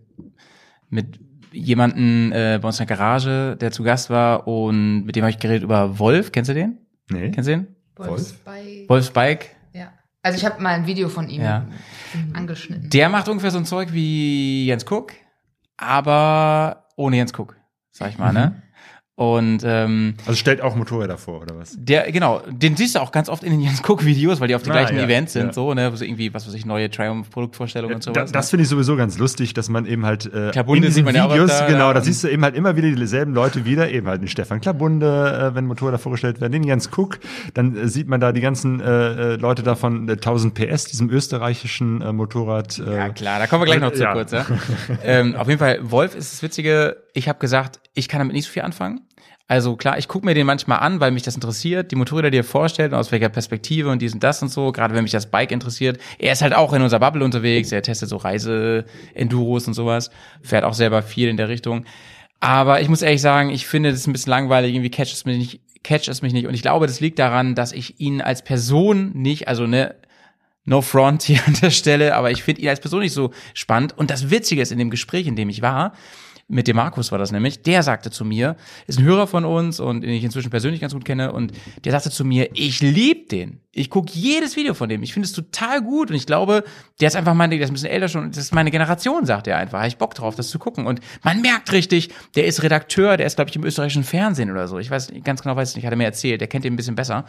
[0.89, 1.19] mit
[1.51, 5.31] jemanden äh, bei uns in der Garage, der zu Gast war und mit dem habe
[5.31, 6.31] ich geredet über Wolf.
[6.31, 6.77] Kennst du den?
[7.09, 7.31] Nee.
[7.31, 7.67] Kennst du den?
[7.95, 8.89] Wolfsbike.
[8.89, 9.55] Wolfs Bike.
[9.73, 9.91] Ja.
[10.23, 11.67] Also ich habe mal ein Video von ihm Ja.
[12.33, 12.89] angeschnitten.
[12.89, 15.13] Der macht ungefähr so ein Zeug wie Jens Cook,
[15.77, 17.55] aber ohne Jens Cook,
[17.91, 18.61] sag ich mal, ne?
[19.15, 21.75] Und ähm, Also stellt auch Motorräder vor, oder was?
[21.77, 24.63] der, genau, den siehst du auch ganz oft in den Jens Cook-Videos, weil die auf
[24.63, 25.53] die Ah, gleichen ja, Events sind, ja.
[25.53, 25.91] so, ne?
[25.91, 28.31] Wo so irgendwie, was weiß ich, neue Triumph-Produktvorstellungen und Da, sowas.
[28.31, 28.49] das ne?
[28.49, 31.51] finde ich sowieso ganz lustig, dass man eben halt äh, Klabunde in diesen ja Videos,
[31.51, 34.21] öfter, genau, da und- siehst du eben halt immer wieder dieselben Leute wieder, eben halt
[34.21, 37.19] den Stefan Klabunde, äh, wenn Motorräder vorgestellt werden, den Jens Cook,
[37.53, 40.85] dann äh, sieht man da die ganzen äh, äh, Leute da von äh, 1000 PS,
[40.85, 42.79] diesem österreichischen äh, Motorrad.
[42.79, 44.31] Äh, Ja, klar, da kommen wir gleich noch zu kurz.
[44.31, 44.47] Ja?
[45.03, 47.02] ähm, auf jeden Fall, Wolf ist das Witzige.
[47.13, 49.01] Ich habe gesagt, ich kann damit nicht so viel anfangen.
[49.47, 52.37] Also klar, ich gucke mir den manchmal an, weil mich das interessiert, die Motorräder, die
[52.37, 55.11] er vorstellt und aus welcher Perspektive und dies und das und so, gerade wenn mich
[55.11, 55.99] das Bike interessiert.
[56.17, 60.11] Er ist halt auch in unserer Bubble unterwegs, er testet so Reise-Enduros und sowas,
[60.41, 61.85] fährt auch selber viel in der Richtung.
[62.39, 65.37] Aber ich muss ehrlich sagen, ich finde das ein bisschen langweilig, irgendwie catcht es mich
[65.37, 66.47] nicht, catcht es mich nicht.
[66.47, 69.95] Und ich glaube, das liegt daran, dass ich ihn als Person nicht, also ne,
[70.65, 73.97] No front hier an der Stelle, aber ich finde ihn als Person nicht so spannend.
[73.97, 75.93] Und das Witzige ist, in dem Gespräch, in dem ich war,
[76.47, 78.55] mit dem Markus war das nämlich, der sagte zu mir,
[78.87, 81.91] ist ein Hörer von uns und den ich inzwischen persönlich ganz gut kenne, und der
[81.91, 83.61] sagte zu mir, ich lieb den.
[83.71, 85.01] Ich gucke jedes Video von dem.
[85.01, 86.63] Ich finde es total gut und ich glaube,
[87.01, 89.47] der ist einfach meine, der ist ein bisschen älter schon, das ist meine Generation, sagt
[89.47, 89.79] er einfach.
[89.79, 90.85] Habe ich Bock drauf, das zu gucken.
[90.85, 94.67] Und man merkt richtig, der ist Redakteur, der ist, glaube ich, im österreichischen Fernsehen oder
[94.67, 94.77] so.
[94.77, 96.75] Ich weiß ganz genau weiß ich nicht, hat er mir erzählt, der kennt ihn ein
[96.75, 97.25] bisschen besser.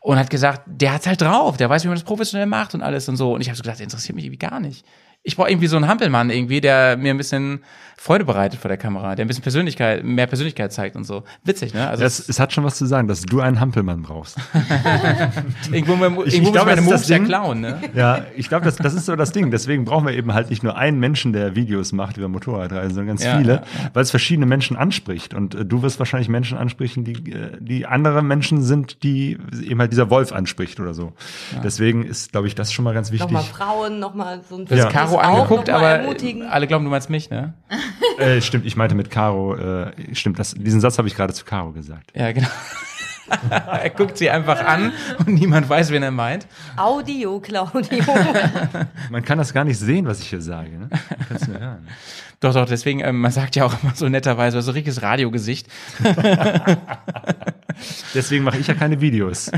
[0.00, 2.82] Und hat gesagt, der hat's halt drauf, der weiß, wie man das professionell macht und
[2.82, 3.34] alles und so.
[3.34, 4.86] Und ich habe so gedacht, interessiert mich irgendwie gar nicht.
[5.24, 7.64] Ich brauche irgendwie so einen Hampelmann irgendwie, der mir ein bisschen
[8.00, 11.24] Freude bereitet vor der Kamera, der ein bisschen Persönlichkeit, mehr Persönlichkeit zeigt und so.
[11.42, 11.88] Witzig, ne?
[11.88, 14.36] Also Es, es hat schon was zu sagen, dass du einen Hampelmann brauchst.
[15.72, 17.26] irgendwo, irgendwo Ich- muss ich ich glaube, meine das ist das Moves ja Ding.
[17.26, 17.80] klauen, ne?
[17.94, 19.50] Ja, ich glaube, das, das ist so das Ding.
[19.50, 23.08] Deswegen brauchen wir eben halt nicht nur einen Menschen, der Videos macht über Motorradreisen, sondern
[23.08, 23.62] ganz Ja, viele, ja,
[23.94, 25.34] weil es verschiedene Menschen anspricht.
[25.34, 29.80] Und äh, du wirst wahrscheinlich Menschen ansprechen, die, äh, die andere Menschen sind, die eben
[29.80, 31.14] halt dieser Wolf anspricht oder so.
[31.64, 33.30] Deswegen ist, glaube ich, das schon mal ganz wichtig.
[33.30, 34.88] Nochmal Frauen, nochmal so ein Du hast Ja.
[34.88, 36.42] Caro angeguckt, mal aber ermutigen.
[36.44, 37.54] alle glauben, du meinst mich, ne?
[38.18, 41.44] Äh, stimmt, ich meinte mit Caro, äh, stimmt, das, diesen Satz habe ich gerade zu
[41.44, 42.10] Caro gesagt.
[42.14, 42.48] Ja, genau.
[43.50, 46.46] er guckt sie einfach an und niemand weiß, wen er meint.
[46.76, 48.04] Audio, Claudio.
[49.10, 50.70] Man kann das gar nicht sehen, was ich hier sage.
[50.78, 50.88] Ne?
[51.28, 51.86] Kannst du hören.
[52.40, 55.66] Doch, doch, deswegen, ähm, man sagt ja auch immer so netterweise, so richtiges Radiogesicht.
[58.14, 59.50] Deswegen mache ich ja keine Videos.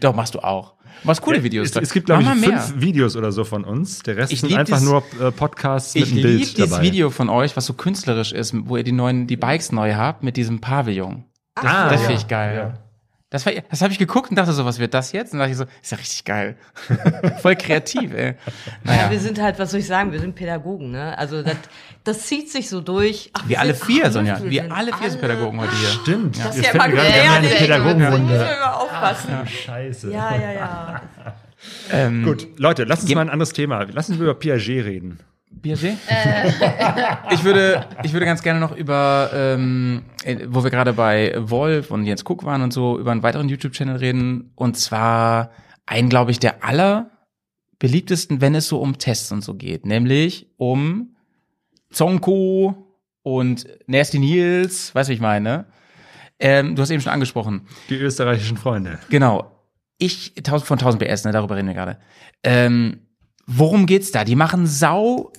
[0.00, 0.74] Doch, machst du auch.
[1.04, 1.70] Machst coole Videos.
[1.70, 2.58] Es, es gibt, glaube ich, mal mehr.
[2.60, 4.00] fünf Videos oder so von uns.
[4.00, 6.70] Der Rest Ich sind einfach dies- nur äh, Podcasts mit Ich einem liebe Bild dieses
[6.70, 6.82] dabei.
[6.82, 10.22] Video von euch, was so künstlerisch ist, wo ihr die neuen, die Bikes neu habt
[10.22, 11.24] mit diesem Pavillon.
[11.66, 12.06] Ah, das ja.
[12.06, 12.74] finde ich geil.
[13.30, 15.34] Das, war, das habe ich geguckt und dachte so, was wird das jetzt?
[15.34, 16.56] Und dachte ich so, ist ja richtig geil.
[17.42, 18.28] Voll kreativ, ey.
[18.28, 18.34] Ja,
[18.84, 21.16] Naja, wir sind halt, was soll ich sagen, wir sind Pädagogen, ne?
[21.18, 21.56] Also das,
[22.04, 23.30] das zieht sich so durch.
[23.34, 24.42] Ach, wir alle sind- vier, ach, Sonja.
[24.42, 25.88] wir Wir sind alle vier sind Pädagogen heute hier.
[25.90, 26.38] Stimmt.
[26.42, 27.56] Das ist ja immer wir gefährlich.
[27.58, 28.32] Pädagogenrunde.
[28.34, 29.46] wir immer aufpassen.
[29.46, 30.10] Scheiße.
[30.10, 31.02] Ja, ja, ja.
[31.92, 33.84] Ähm, Gut, Leute, lass uns mal ein anderes Thema.
[33.92, 35.18] Lass uns über Piaget reden.
[35.62, 35.96] Piaget?
[37.30, 41.90] ich würde, ich würde ganz gerne noch über, ähm, äh, wo wir gerade bei Wolf
[41.90, 44.52] und Jens Cook waren und so, über einen weiteren YouTube-Channel reden.
[44.54, 45.50] Und zwar
[45.86, 47.10] einen, glaube ich, der aller
[47.78, 51.16] beliebtesten, wenn es so um Tests und so geht, nämlich um
[51.90, 52.88] Zonko
[53.22, 55.66] und Nasty Nils, weißt du, wie ich meine?
[56.40, 57.66] Ähm, du hast eben schon angesprochen.
[57.88, 58.98] Die österreichischen Freunde.
[59.10, 59.52] Genau.
[59.98, 61.98] Ich, 1000 von 1000 PS, ne, darüber reden wir gerade.
[62.44, 63.00] Ähm,
[63.46, 64.24] worum geht's da?
[64.24, 65.32] Die machen sau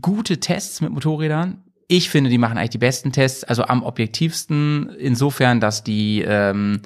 [0.00, 1.62] gute Tests mit Motorrädern.
[1.88, 6.82] Ich finde, die machen eigentlich die besten Tests, also am objektivsten, insofern, dass die ähm,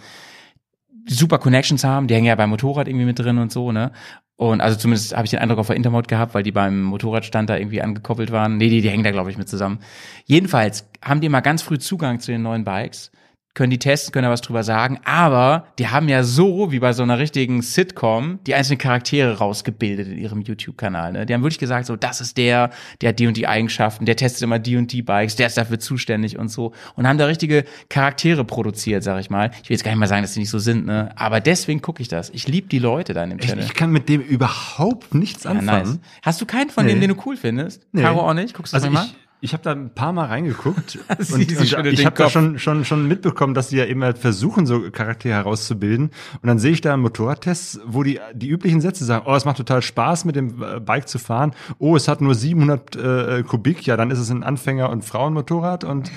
[1.06, 2.06] super Connections haben.
[2.06, 3.92] Die hängen ja beim Motorrad irgendwie mit drin und so, ne?
[4.36, 7.50] Und also zumindest habe ich den Eindruck auf der Intermod gehabt, weil die beim Motorradstand
[7.50, 8.56] da irgendwie angekoppelt waren.
[8.56, 9.80] Nee, die, die hängen da, glaube ich, mit zusammen.
[10.24, 13.10] Jedenfalls haben die mal ganz früh Zugang zu den neuen Bikes
[13.52, 16.92] können die testen, können da was drüber sagen, aber die haben ja so, wie bei
[16.92, 21.12] so einer richtigen Sitcom, die einzelnen Charaktere rausgebildet in ihrem YouTube-Kanal.
[21.12, 21.26] Ne?
[21.26, 22.70] Die haben wirklich gesagt, so, das ist der,
[23.00, 25.56] der hat die und die Eigenschaften, der testet immer die und die Bikes, der ist
[25.56, 26.72] dafür zuständig und so.
[26.94, 29.50] Und haben da richtige Charaktere produziert, sag ich mal.
[29.62, 31.10] Ich will jetzt gar nicht mal sagen, dass die nicht so sind, ne?
[31.16, 32.30] Aber deswegen gucke ich das.
[32.30, 33.64] Ich liebe die Leute da in dem Ich, Channel.
[33.64, 35.88] ich kann mit dem überhaupt nichts Ja, anfangen.
[35.90, 35.98] nice.
[36.22, 36.92] Hast du keinen von Nee.
[36.92, 37.84] denen, den du cool findest?
[37.92, 38.02] Nee.
[38.02, 38.54] Caro auch nicht?
[38.54, 39.04] Guckst du Also das mal?
[39.06, 40.98] ich, ich habe da ein paar Mal reingeguckt
[41.32, 44.66] und, und ich habe da schon, schon, schon mitbekommen, dass die ja eben halt versuchen,
[44.66, 46.10] so Charaktere herauszubilden.
[46.42, 49.56] Und dann sehe ich da Motorradtests, wo die die üblichen Sätze sagen, oh, es macht
[49.56, 51.52] total Spaß, mit dem äh, Bike zu fahren.
[51.78, 55.84] Oh, es hat nur 700 äh, Kubik, ja, dann ist es ein Anfänger- und Frauenmotorrad
[55.84, 56.10] und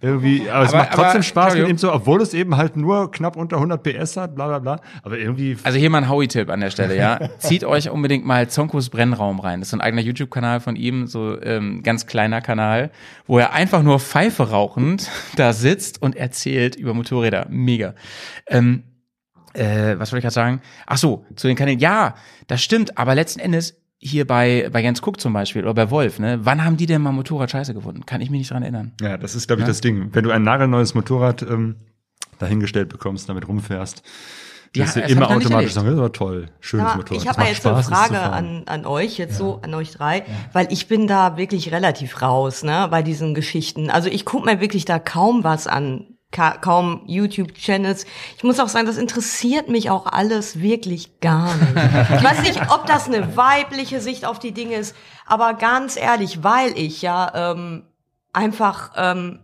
[0.00, 2.76] irgendwie, aber es Aber- macht trotzdem aber, Spaß mit ihm so, obwohl es eben halt
[2.76, 4.80] nur knapp unter 100 PS hat, bla bla bla.
[5.02, 7.18] Aber irgendwie, Also hier mal ein Howie-Tipp an der Stelle, ja.
[7.38, 9.60] Zieht euch unbedingt mal Zonkos Brennraum rein.
[9.60, 12.90] Das ist so ein eigener YouTube-Kanal von ihm, so ähm, ganz kleiner Kanal,
[13.26, 17.46] wo er einfach nur Pfeife rauchend da sitzt und erzählt über Motorräder.
[17.48, 17.94] Mega.
[18.48, 18.82] Ähm,
[19.54, 20.60] äh, was wollte ich gerade sagen?
[20.86, 21.78] Ach so, zu den Kanälen.
[21.78, 22.14] Ja,
[22.46, 26.18] das stimmt, aber letzten Endes hier bei, bei Jens Cook zum Beispiel oder bei Wolf,
[26.18, 26.38] ne?
[26.42, 28.04] Wann haben die denn mal Motorrad scheiße gefunden?
[28.06, 28.92] Kann ich mich nicht dran erinnern.
[29.00, 30.10] ja, das ist, glaube ich, das Ding.
[30.12, 31.76] Wenn du ein nagelneues Motorrad ähm,
[32.38, 34.02] dahingestellt bekommst, damit rumfährst,
[34.74, 37.22] Ja, wirst du immer automatisch sagen, das war toll, schönes Ja, Motorrad.
[37.22, 39.92] ich habe mal jetzt eine Spaß, zu Frage an, an euch, jetzt so, an euch
[39.92, 43.88] drei, weil ich bin da wirklich relativ raus, ne, bei diesen Geschichten.
[43.88, 48.04] Also ich gucke mir wirklich da kaum was an, ka kaum YouTube-Channels.
[48.36, 51.76] Ich muss auch sagen, das interessiert mich auch alles wirklich gar nicht.
[52.16, 56.42] Ich weiß nicht, ob das eine weibliche Sicht auf die Dinge ist, aber ganz ehrlich,
[56.42, 57.84] weil ich ja ähm,
[58.32, 59.40] einfach ähm,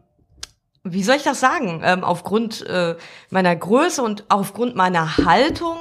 [0.84, 1.80] wie soll ich das sagen?
[1.84, 2.96] Ähm, aufgrund äh,
[3.30, 5.76] meiner Größe und aufgrund meiner Haltung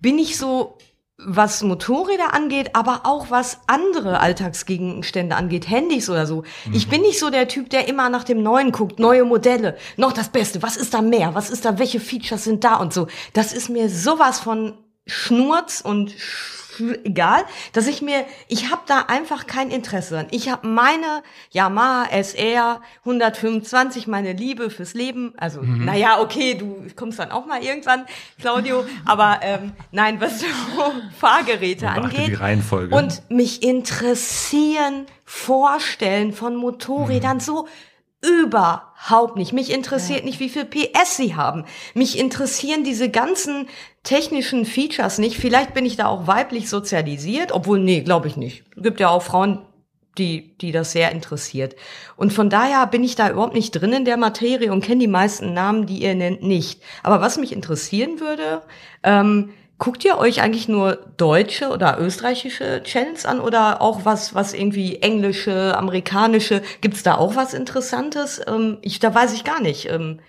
[0.00, 0.78] bin ich so,
[1.24, 6.44] was Motorräder angeht, aber auch was andere Alltagsgegenstände angeht, Handys oder so.
[6.72, 10.12] Ich bin nicht so der Typ, der immer nach dem Neuen guckt, neue Modelle, noch
[10.12, 13.06] das Beste, was ist da mehr, was ist da, welche Features sind da und so.
[13.32, 14.74] Das ist mir sowas von
[15.06, 16.61] Schnurz und sch
[17.04, 20.26] egal, dass ich mir, ich habe da einfach kein Interesse dran.
[20.30, 25.34] Ich habe meine Yamaha SR 125, meine Liebe fürs Leben.
[25.36, 28.06] Also, naja, okay, du kommst dann auch mal irgendwann,
[28.40, 28.84] Claudio.
[29.04, 30.46] Aber ähm, nein, was so
[31.18, 32.28] Fahrgeräte angeht.
[32.28, 32.94] die Reihenfolge.
[32.94, 37.66] Und mich interessieren Vorstellen von Motorrädern so
[38.22, 39.52] überhaupt nicht.
[39.52, 41.64] Mich interessiert nicht, wie viel PS sie haben.
[41.94, 43.68] Mich interessieren diese ganzen
[44.04, 45.36] technischen Features nicht.
[45.36, 48.64] Vielleicht bin ich da auch weiblich sozialisiert, obwohl, nee, glaube ich nicht.
[48.76, 49.66] Es gibt ja auch Frauen,
[50.18, 51.74] die, die das sehr interessiert.
[52.16, 55.08] Und von daher bin ich da überhaupt nicht drin in der Materie und kenne die
[55.08, 56.82] meisten Namen, die ihr nennt, nicht.
[57.02, 58.62] Aber was mich interessieren würde,
[59.02, 59.50] ähm,
[59.82, 65.02] guckt ihr euch eigentlich nur deutsche oder österreichische Channels an oder auch was, was irgendwie
[65.02, 66.62] englische, amerikanische?
[66.82, 68.40] Gibt's da auch was Interessantes?
[68.46, 69.90] Ähm, ich, da weiß ich gar nicht.
[69.90, 70.20] Ähm,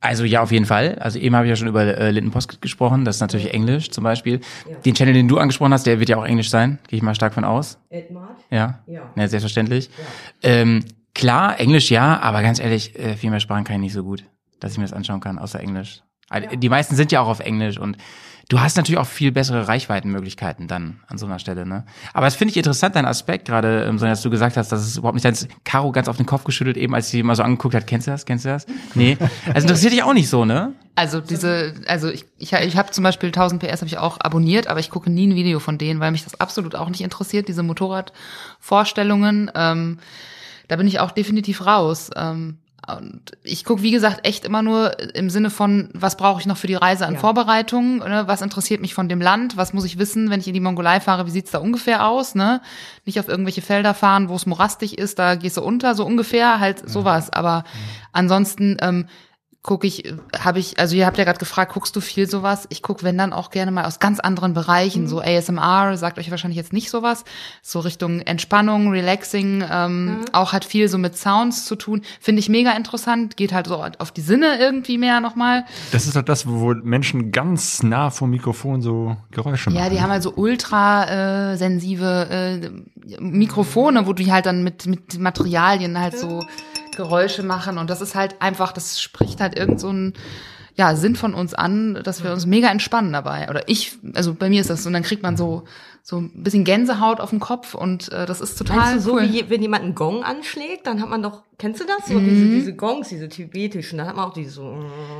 [0.00, 0.96] Also ja, auf jeden Fall.
[1.00, 3.04] Also eben habe ich ja schon über äh, Linton Post gesprochen.
[3.04, 4.38] Das ist natürlich Englisch zum Beispiel.
[4.84, 6.78] Den Channel, den du angesprochen hast, der wird ja auch Englisch sein.
[6.86, 7.78] Gehe ich mal stark von aus.
[7.90, 8.36] Edmar?
[8.50, 8.78] Ja.
[8.86, 9.10] Ja.
[9.16, 9.90] Ja, selbstverständlich.
[10.40, 10.84] Ähm,
[11.16, 14.22] klar, Englisch ja, aber ganz ehrlich, äh, viel mehr Sprachen kann ich nicht so gut,
[14.60, 16.04] dass ich mir das anschauen kann, außer Englisch.
[16.32, 17.96] Also, Die meisten sind ja auch auf Englisch und
[18.48, 21.84] du hast natürlich auch viel bessere Reichweitenmöglichkeiten dann an so einer Stelle, ne?
[22.12, 24.96] Aber das finde ich interessant, dein Aspekt gerade, ähm, dass du gesagt hast, dass es
[24.98, 27.74] überhaupt nicht dein Caro ganz auf den Kopf geschüttelt, eben als sie mal so angeguckt
[27.74, 28.66] hat, kennst du das, kennst du das?
[28.94, 29.16] Nee.
[29.54, 30.72] Also interessiert dich auch nicht so, ne?
[30.94, 34.66] Also diese, also ich, ich, ich habe zum Beispiel 1000 PS habe ich auch abonniert,
[34.66, 37.48] aber ich gucke nie ein Video von denen, weil mich das absolut auch nicht interessiert,
[37.48, 39.50] diese Motorradvorstellungen.
[39.54, 39.98] Ähm,
[40.68, 42.10] da bin ich auch definitiv raus.
[42.16, 42.58] Ähm,
[42.88, 46.56] und ich gucke, wie gesagt, echt immer nur im Sinne von, was brauche ich noch
[46.56, 47.20] für die Reise an Ja.
[47.20, 48.24] Vorbereitungen, ne?
[48.26, 50.98] was interessiert mich von dem Land, was muss ich wissen, wenn ich in die Mongolei
[50.98, 52.60] fahre, wie sieht's da ungefähr aus, ne?
[53.04, 56.58] Nicht auf irgendwelche Felder fahren, wo es morastig ist, da gehst du unter, so ungefähr,
[56.58, 57.30] halt sowas.
[57.30, 57.64] Aber
[58.12, 59.06] ansonsten ähm,
[59.62, 62.66] gucke ich, habe ich, also ihr habt ja gerade gefragt, guckst du viel sowas?
[62.70, 66.32] Ich gucke, wenn dann auch gerne mal aus ganz anderen Bereichen, so ASMR, sagt euch
[66.32, 67.24] wahrscheinlich jetzt nicht sowas,
[67.62, 72.48] so Richtung Entspannung, Relaxing, ähm, auch hat viel so mit Sounds zu tun, finde ich
[72.48, 75.64] mega interessant, geht halt so auf die Sinne irgendwie mehr nochmal.
[75.92, 79.80] Das ist halt das, wo Menschen ganz nah vom Mikrofon so Geräusche machen.
[79.80, 84.86] Ja, die haben halt so ultra äh, sensive äh, Mikrofone, wo die halt dann mit,
[84.86, 86.40] mit Materialien halt so
[86.96, 90.14] Geräusche machen und das ist halt einfach, das spricht halt irgend so ein
[90.74, 93.50] ja, Sinn von uns an, dass wir uns mega entspannen dabei.
[93.50, 95.64] Oder ich, also bei mir ist das so, und dann kriegt man so,
[96.02, 99.12] so ein bisschen Gänsehaut auf dem Kopf und äh, das ist total Meinst du so,
[99.16, 99.22] cool.
[99.30, 102.08] wie wenn jemand einen Gong anschlägt, dann hat man doch, kennst du das?
[102.08, 102.24] So Mhm.
[102.24, 104.74] diese, diese Gongs, diese tibetischen, dann hat man auch diese so.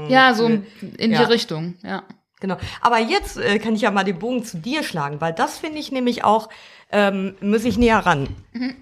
[0.09, 1.25] ja, so in die Ja.
[1.25, 2.03] Richtung, ja.
[2.41, 2.57] Genau.
[2.81, 5.79] Aber jetzt äh, kann ich ja mal den Bogen zu dir schlagen, weil das finde
[5.79, 6.49] ich nämlich auch,
[6.93, 8.29] ähm, muss ich näher ran.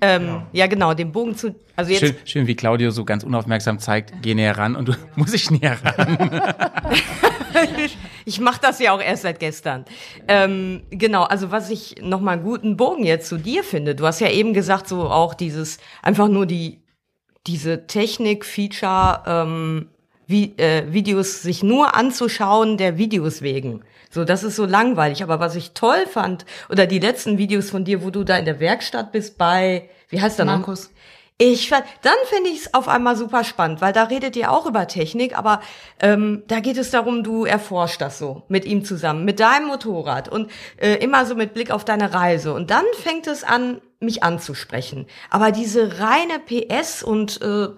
[0.00, 0.66] Ähm, ja.
[0.66, 4.34] genau, den Bogen zu, also jetzt Schön, schön, wie Claudio so ganz unaufmerksam zeigt, geh
[4.34, 6.40] näher ran und du muss ich näher ran.
[8.24, 9.84] Ich mache das ja auch erst seit gestern.
[10.28, 13.94] Ähm, genau, also was ich noch mal einen guten Bogen jetzt zu dir finde.
[13.94, 16.80] Du hast ja eben gesagt, so auch dieses einfach nur die
[17.46, 19.88] diese Technik, Feature, ähm,
[20.26, 23.82] wie, äh, Videos sich nur anzuschauen der Videos wegen.
[24.10, 25.22] So, das ist so langweilig.
[25.22, 28.44] Aber was ich toll fand oder die letzten Videos von dir, wo du da in
[28.44, 30.66] der Werkstatt bist bei, wie heißt der noch?
[31.42, 34.86] Ich dann finde ich es auf einmal super spannend, weil da redet ihr auch über
[34.86, 35.62] Technik, aber
[35.98, 40.28] ähm, da geht es darum, du erforscht das so mit ihm zusammen, mit deinem Motorrad
[40.28, 42.52] und äh, immer so mit Blick auf deine Reise.
[42.52, 45.06] Und dann fängt es an, mich anzusprechen.
[45.30, 47.68] Aber diese reine PS und äh,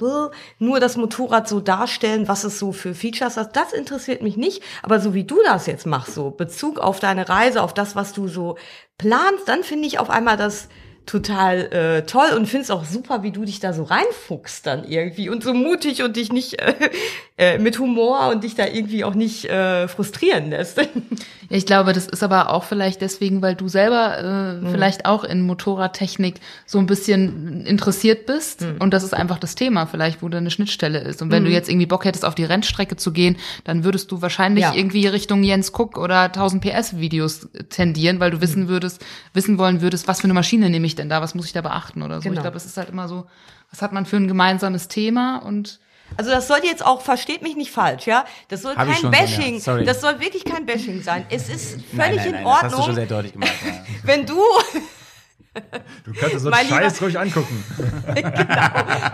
[0.59, 4.65] nur das Motorrad so darstellen, was es so für Features hat, das interessiert mich nicht.
[4.83, 8.13] Aber so wie du das jetzt machst, so Bezug auf deine Reise, auf das, was
[8.13, 8.57] du so
[8.99, 10.67] planst, dann finde ich auf einmal das
[11.07, 14.85] total äh, toll und finde es auch super, wie du dich da so reinfuchst dann
[14.85, 16.75] irgendwie und so mutig und dich nicht äh,
[17.37, 20.81] äh, mit Humor und dich da irgendwie auch nicht äh, frustrieren lässt.
[21.51, 24.71] Ja, ich glaube, das ist aber auch vielleicht deswegen, weil du selber äh, Mhm.
[24.71, 28.63] vielleicht auch in Motorradtechnik so ein bisschen interessiert bist.
[28.63, 28.77] Mhm.
[28.79, 31.21] Und das ist einfach das Thema, vielleicht, wo da eine Schnittstelle ist.
[31.21, 34.23] Und wenn du jetzt irgendwie Bock hättest, auf die Rennstrecke zu gehen, dann würdest du
[34.23, 34.73] wahrscheinlich Ja.
[34.75, 38.43] irgendwie Richtung Jens Cook oder 1000 PS Videos tendieren, weil du Mhm.
[38.43, 39.05] wissen würdest,
[39.35, 41.61] wissen wollen würdest, was für eine Maschine nehme ich denn da, was muss ich da
[41.63, 42.23] beachten oder so.
[42.23, 42.35] Genau.
[42.37, 43.27] Ich glaube, es ist halt immer so,
[43.71, 45.81] was hat man für ein gemeinsames Thema und
[46.17, 48.25] Also das soll jetzt auch, versteht mich nicht falsch, ja?
[48.49, 49.11] Das soll Hab ich kein.
[49.11, 49.85] Bashing, Sorry.
[49.85, 51.25] das soll wirklich kein Bashing sein.
[51.31, 53.53] Es ist völlig nein, nein, in nein, das hast du Ordnung, schon sehr deutlich gemacht.
[53.67, 53.73] Ja.
[54.05, 54.41] wenn du
[56.05, 57.65] Du kannst so Mein einen Scheiß Lieber- ruhig angucken.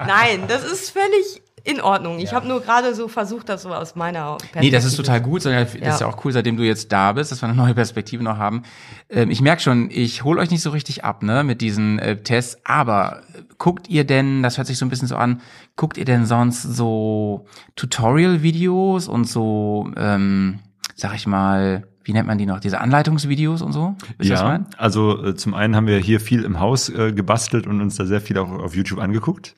[0.07, 2.19] Nein, das ist völlig in Ordnung.
[2.19, 4.65] Ich habe nur gerade so versucht, das so aus meiner Perspektive.
[4.65, 5.95] Nee, das ist total gut, sondern das Ja.
[5.95, 8.37] ist ja auch cool, seitdem du jetzt da bist, dass wir eine neue Perspektive noch
[8.39, 8.63] haben.
[9.11, 12.17] Ähm, ich merke schon, ich hole euch nicht so richtig ab, ne, mit diesen äh,
[12.23, 15.41] Tests, aber äh, guckt ihr denn, das hört sich so ein bisschen so an,
[15.77, 20.61] guckt ihr denn sonst so Tutorial-Videos und so, ähm,
[20.95, 23.95] sag ich mal, wie nennt man die noch, diese Anleitungsvideos und so?
[24.19, 27.83] Ich Ja, also äh, zum einen haben wir hier viel im Haus äh, gebastelt und
[27.83, 29.55] uns da sehr viel auch auf YouTube angeguckt.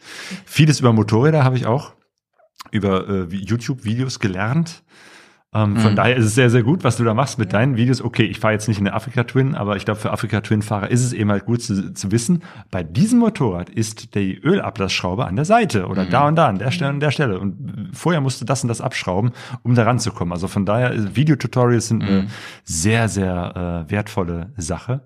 [0.47, 1.93] Vieles über Motorräder habe ich auch
[2.73, 4.83] über äh, YouTube-Videos gelernt.
[5.53, 8.01] Ähm, Von daher ist es sehr, sehr gut, was du da machst mit deinen Videos.
[8.01, 10.89] Okay, ich fahre jetzt nicht in der Afrika Twin, aber ich glaube, für Afrika Twin-Fahrer
[10.89, 15.35] ist es eben halt gut zu, zu wissen, bei diesem Motorrad ist die Ölablassschraube an
[15.35, 17.41] der Seite oder da und da, an der Stelle und der Stelle.
[17.41, 19.33] Und vorher musst du das und das abschrauben,
[19.65, 20.33] um da ranzukommen.
[20.33, 22.29] Also von daher, äh, Videotutorials sind eine
[22.63, 25.01] sehr, sehr äh, wertvolle Sache.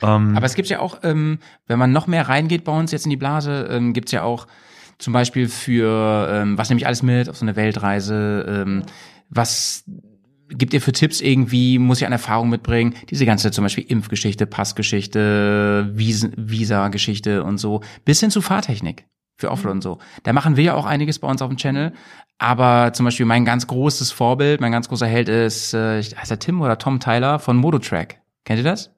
[0.00, 3.04] Ähm, Aber es gibt ja auch, ähm, wenn man noch mehr reingeht bei uns jetzt
[3.04, 4.46] in die Blase, ähm, gibt's ja auch
[4.98, 8.82] zum Beispiel für, ähm, was nehme ich alles mit auf so eine Weltreise, ähm,
[9.30, 9.84] was
[10.50, 12.94] gibt ihr für Tipps irgendwie, muss ich an Erfahrung mitbringen?
[13.10, 19.06] Diese ganze zum Beispiel Impfgeschichte, Passgeschichte, Vis Visa-Geschichte und so, bis hin zu Fahrtechnik
[19.36, 19.98] für Offroad und so.
[20.22, 21.92] Da machen wir ja auch einiges bei uns auf dem Channel.
[22.38, 26.38] Aber zum Beispiel mein ganz großes Vorbild, mein ganz großer Held ist, äh, heißt er
[26.38, 28.20] Tim oder Tom Tyler von Mototrack.
[28.44, 28.90] Kennt ihr das?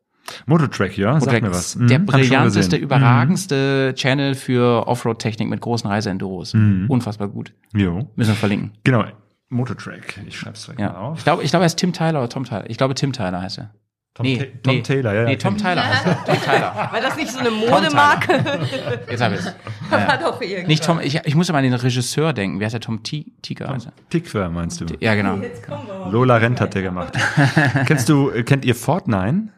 [0.46, 1.76] Mototrack, ja, sag Mototrack mir ist was.
[1.76, 6.54] Mhm, Der brillanteste, überragendste Channel für Offroad-Technik mit großen Reiseenduros.
[6.54, 6.86] Mhm.
[6.88, 7.52] Unfassbar gut.
[7.72, 7.80] Mhm.
[7.80, 8.72] Jo, Müssen wir verlinken.
[8.84, 9.04] genau.
[9.48, 10.20] Mototrack.
[10.26, 10.96] Ich schreib's direkt mal Ja.
[10.96, 11.18] auf.
[11.18, 12.68] Ich glaube, ich glaube, er ist Tim Tyler oder Tom Tyler.
[12.68, 13.70] Ich glaube, Tim Tyler heißt er.
[14.14, 14.80] Tom, nee, Tom nee.
[14.82, 15.20] Taylor, ja.
[15.20, 15.26] ja.
[15.28, 16.24] Nee, Tom Tyler heißt er.
[16.24, 16.88] Tom Tyler.
[16.90, 18.32] War das nicht so eine Modemarke?
[19.10, 19.54] Jetzt habe ich es.
[19.90, 20.66] War doch irgendwie.
[20.68, 22.58] Nicht Tom, ich, ich muss immer an den Regisseur denken.
[22.58, 22.80] Wer heißt der?
[22.80, 23.68] Tom T Tiger?
[23.68, 23.92] heißt er.
[24.08, 24.86] Tickwer meinst du?
[25.00, 25.36] Ja, genau.
[25.36, 26.10] Jetzt kommen wir.
[26.10, 27.12] Lola Rent hat der gemacht.
[27.86, 29.48] Kennst du, äh, kennt ihr Fortnite?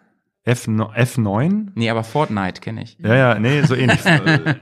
[0.43, 1.69] F, F9?
[1.75, 2.97] Nee, aber Fortnite kenne ich.
[3.01, 4.05] Ja, ja, nee, so ähnlich.
[4.05, 4.55] Äh,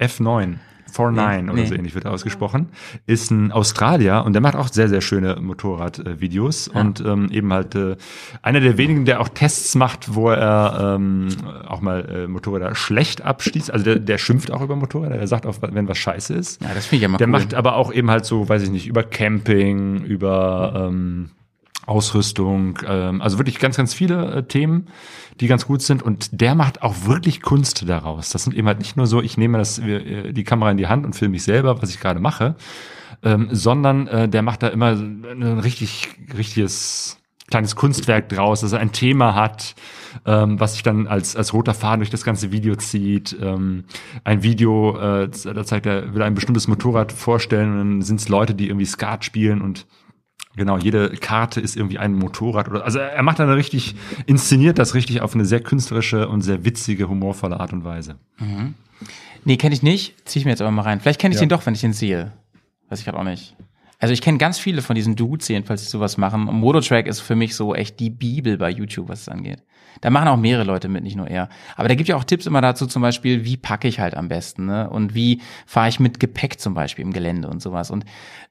[0.00, 0.56] F9.
[0.92, 1.66] 49 Nee, oder nee.
[1.66, 2.68] so ähnlich wird er ausgesprochen,
[3.06, 7.74] ist ein Australier und der macht auch sehr, sehr schöne Motorradvideos und ähm, eben halt
[7.74, 7.96] äh,
[8.42, 11.28] einer der wenigen, der auch Tests macht, wo er ähm,
[11.66, 13.70] auch mal äh, Motorräder schlecht abschließt.
[13.70, 16.62] Also der, der schimpft auch über Motorräder, der sagt auch, wenn was scheiße ist.
[16.62, 17.32] Ja, das finde ich ja mal Der cool.
[17.32, 21.30] macht aber auch eben halt so, weiß ich nicht, über Camping, über ähm,
[21.88, 24.86] Ausrüstung, ähm, also wirklich ganz, ganz viele äh, Themen,
[25.40, 26.02] die ganz gut sind.
[26.02, 28.30] Und der macht auch wirklich Kunst daraus.
[28.30, 30.86] Das sind eben halt nicht nur so, ich nehme das, äh, die Kamera in die
[30.86, 32.56] Hand und filme mich selber, was ich gerade mache,
[33.22, 37.18] ähm, sondern äh, der macht da immer ein richtig, richtiges
[37.50, 39.74] kleines Kunstwerk draus, dass er ein Thema hat,
[40.26, 43.34] ähm, was sich dann als, als roter Faden durch das ganze Video zieht.
[43.40, 43.84] Ähm,
[44.24, 48.28] ein Video, äh, da zeigt er, will ein bestimmtes Motorrad vorstellen und dann sind es
[48.28, 49.86] Leute, die irgendwie Skat spielen und
[50.58, 53.94] Genau, jede Karte ist irgendwie ein Motorrad oder also er macht dann richtig
[54.26, 58.16] inszeniert das richtig auf eine sehr künstlerische und sehr witzige, humorvolle Art und Weise.
[59.44, 60.16] Nee, kenne ich nicht.
[60.28, 61.00] Zieh ich mir jetzt aber mal rein.
[61.00, 61.46] Vielleicht kenne ich Ja.
[61.46, 62.32] den doch, wenn ich den sehe.
[62.88, 63.56] Weiß ich gerade auch nicht.
[64.00, 66.48] Also ich kenne ganz viele von diesen Dudes, jedenfalls, die sowas machen.
[66.48, 69.62] Und Mototrack ist für mich so echt die Bibel bei YouTube, was es angeht.
[70.00, 71.48] Da machen auch mehrere Leute mit, nicht nur er.
[71.76, 74.28] Aber da gibt ja auch Tipps immer dazu, zum Beispiel, wie packe ich halt am
[74.28, 74.88] besten, ne?
[74.88, 77.90] Und wie fahre ich mit Gepäck zum Beispiel im Gelände und sowas.
[77.90, 78.04] Und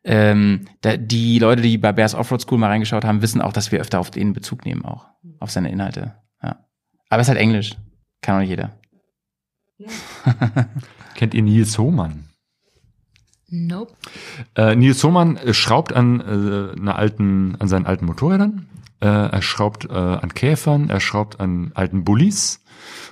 [0.03, 3.72] ähm, da, die Leute, die bei Bears Offroad School mal reingeschaut haben, wissen auch, dass
[3.72, 5.07] wir öfter auf den Bezug nehmen auch.
[5.39, 6.15] Auf seine Inhalte.
[6.41, 6.65] Ja.
[7.09, 7.76] Aber es ist halt Englisch.
[8.22, 8.77] Kann auch nicht jeder.
[11.15, 12.26] Kennt ihr Nils Hohmann?
[13.49, 13.94] Nope.
[14.56, 18.68] Äh, Nils Hohmann äh, schraubt an äh, einer alten, an seinen alten Motorrädern.
[18.99, 22.64] Äh, er schraubt äh, an Käfern, er schraubt an alten Bullis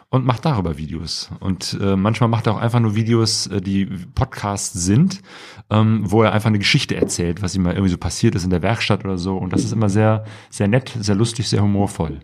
[0.10, 1.30] und macht darüber Videos.
[1.40, 5.22] Und äh, manchmal macht er auch einfach nur Videos, äh, die Podcasts sind,
[5.70, 8.50] ähm, wo er einfach eine Geschichte erzählt, was ihm mal irgendwie so passiert ist in
[8.50, 9.38] der Werkstatt oder so.
[9.38, 12.20] Und das ist immer sehr, sehr nett, sehr lustig, sehr humorvoll.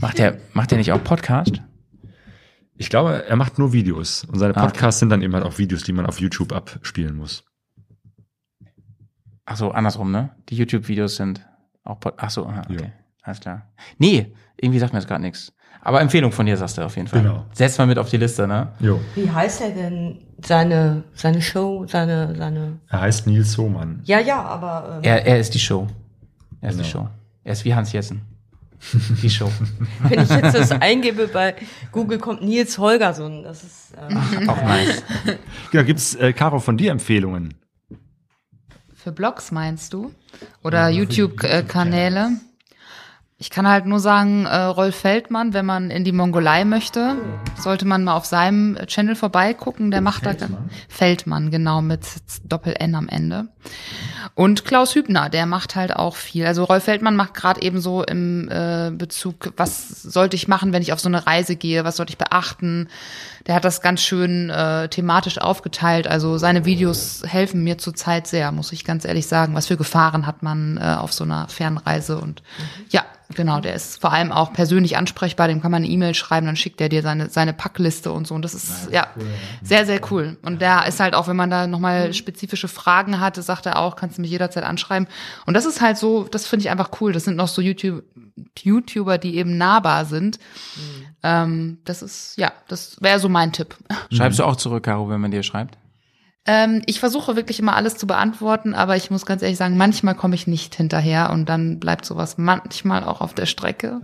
[0.00, 1.62] Macht der, macht der nicht auch Podcast?
[2.76, 4.24] Ich glaube, er macht nur Videos.
[4.24, 4.66] Und seine Ah, okay.
[4.72, 7.44] Podcasts sind dann eben halt auch Videos, die man auf YouTube abspielen muss.
[9.46, 10.30] Ach so, andersrum, ne?
[10.48, 11.46] Die YouTube-Videos sind
[11.84, 12.76] auch Pod Ach so, aha, okay.
[12.84, 12.90] Ja.
[13.22, 13.68] Alles klar.
[13.98, 15.52] Nee, irgendwie sagt mir das gerade nichts.
[15.82, 17.22] Aber Empfehlung von dir, sagst du auf jeden Fall.
[17.22, 17.44] Genau.
[17.52, 18.72] Setz mal mit auf die Liste, ne?
[18.80, 19.00] Jo.
[19.14, 20.18] Wie heißt er denn?
[20.42, 22.80] Seine, seine Show, seine, seine.
[22.88, 24.00] Er heißt Nils Hohmann.
[24.04, 24.96] Ja, ja, aber.
[24.96, 25.86] Ähm, Er, er ist die Show.
[26.60, 27.04] Er ist die Genau.
[27.04, 27.08] Show.
[27.44, 28.22] Er ist wie Hans Jessen.
[29.22, 29.50] Die Show.
[30.08, 31.54] wenn ich jetzt das eingebe bei
[31.92, 33.42] Google, kommt Nils Holgersson.
[33.42, 33.92] Das ist.
[33.98, 35.02] Ähm, auch nice.
[35.70, 37.54] Genau, gibt's, äh, Caro, von dir Empfehlungen?
[38.94, 40.12] Für Blogs meinst du?
[40.62, 42.32] Oder YouTube-Kanäle?
[43.36, 47.16] Ich kann halt nur sagen, äh, Rolf Feldmann, wenn man in die Mongolei möchte,
[47.58, 49.90] sollte man mal auf seinem Channel vorbeigucken.
[49.90, 50.34] Der macht da
[50.88, 52.06] Feldmann, genau, mit
[52.44, 53.48] Doppel-N am Ende.
[54.36, 56.46] Und Klaus Hübner, der macht halt auch viel.
[56.46, 60.82] Also Rolf Feldmann macht gerade eben so im äh, Bezug, was sollte ich machen, wenn
[60.82, 62.88] ich auf so eine Reise gehe, was sollte ich beachten.
[63.46, 66.06] Der hat das ganz schön äh, thematisch aufgeteilt.
[66.06, 69.54] Also seine Videos helfen mir zurzeit sehr, muss ich ganz ehrlich sagen.
[69.54, 72.42] Was für Gefahren hat man äh, auf so einer Fernreise und
[72.90, 76.46] ja, genau, der ist vor allem auch persönlich ansprechbar, dem kann man eine E-Mail schreiben,
[76.46, 78.34] dann schickt er dir seine, seine Packliste und so.
[78.34, 79.08] Und das ist ja
[79.62, 80.36] sehr, sehr cool.
[80.42, 83.78] Und der ist halt auch, wenn man da nochmal spezifische Fragen hat, das sagt er
[83.78, 85.08] auch, kannst du mich jederzeit anschreiben.
[85.46, 87.12] Und das ist halt so, das finde ich einfach cool.
[87.12, 88.04] Das sind noch so YouTube,
[88.58, 90.38] YouTuber, die eben nahbar sind.
[91.22, 93.76] Ähm, das ist, ja, das wäre so mein Tipp.
[94.10, 95.78] Schreibst du auch zurück, Caro, wenn man dir schreibt?
[96.46, 100.14] Ähm, ich versuche wirklich immer alles zu beantworten, aber ich muss ganz ehrlich sagen, manchmal
[100.14, 104.00] komme ich nicht hinterher und dann bleibt sowas manchmal auch auf der Strecke.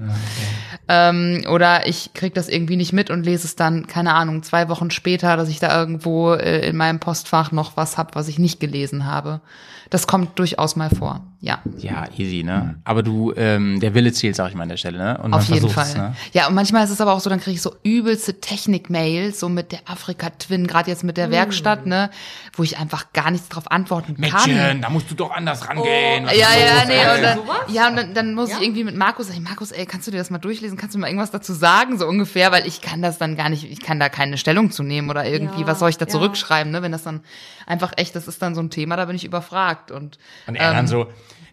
[0.89, 4.71] Ähm, oder ich krieg das irgendwie nicht mit und lese es dann, keine Ahnung, zwei
[4.71, 8.39] Wochen später, dass ich da irgendwo äh, in meinem Postfach noch was hab, was ich
[8.39, 9.43] nicht gelesen habe.
[9.91, 11.59] Das kommt durchaus mal vor, ja.
[11.79, 12.77] Ja, easy, ne?
[12.85, 15.19] Aber du, ähm, der Wille zählt, sag ich mal an der Stelle, ne?
[15.21, 15.93] Und Auf jeden Fall.
[15.95, 16.15] Ne?
[16.33, 19.49] Ja, und manchmal ist es aber auch so, dann kriege ich so übelste Technik-Mails, so
[19.49, 22.11] mit der Afrika-Twin, gerade jetzt mit der Werkstatt, ne,
[22.55, 24.49] wo ich einfach gar nichts drauf antworten kann.
[24.49, 26.25] Mädchen, da musst du doch anders rangehen.
[26.27, 27.17] Was Ja, ja, los, nee, ey?
[27.17, 27.39] und dann,
[27.75, 30.19] ja, und dann, dann muss ich irgendwie mit Markus sagen, Markus, ey, kannst du dir
[30.19, 30.79] das mal durchlesen?
[30.79, 33.65] Kannst du mal irgendwas dazu sagen, so ungefähr, weil ich kann das dann gar nicht,
[33.65, 36.11] ich kann da keine Stellung zu nehmen oder irgendwie, Ja, was soll ich da ja.
[36.13, 37.23] zurückschreiben, ne, wenn das dann
[37.67, 40.71] einfach echt, das ist dann so ein Thema, da bin ich überfragt und, Und er
[40.71, 41.07] ähm, dann so,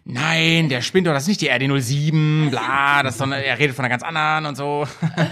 [0.04, 3.76] nein, der spinnt doch, das ist nicht die RD07, bla, das ist doch, er redet
[3.76, 4.86] von einer ganz anderen und so.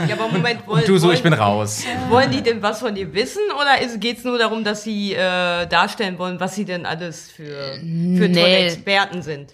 [0.08, 1.84] ja, aber Moment, wollen, Du so, wollen, ich bin raus.
[2.08, 5.66] wollen die denn was von dir wissen oder geht es nur darum, dass sie äh,
[5.66, 8.66] darstellen wollen, was sie denn alles für, für tolle Nee.
[8.66, 9.52] Experten sind?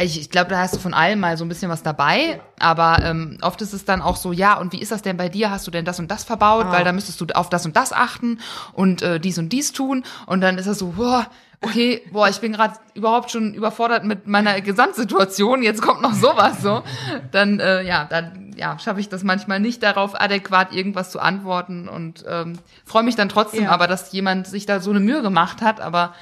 [0.00, 2.98] Ich, ich glaube, da hast du von allem mal so ein bisschen was dabei, aber
[3.04, 5.50] ähm, oft ist es dann auch so, ja, und wie ist das denn bei dir?
[5.50, 6.66] Hast du denn das und das verbaut?
[6.70, 8.38] Weil da müsstest du auf das und das achten
[8.72, 10.04] und äh, dies und dies tun.
[10.26, 11.26] Und dann ist das so, boah,
[11.60, 16.60] okay, boah, ich bin gerade überhaupt schon überfordert mit meiner Gesamtsituation, jetzt kommt noch sowas
[16.60, 16.82] so.
[17.30, 21.88] Dann, äh, ja, dann ja, schaffe ich das manchmal nicht, darauf adäquat irgendwas zu antworten
[21.88, 23.70] und ähm, freue mich dann trotzdem Ja.
[23.70, 25.80] aber, dass jemand sich da so eine Mühe gemacht hat.
[25.80, 26.14] Aber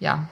[0.00, 0.28] ja,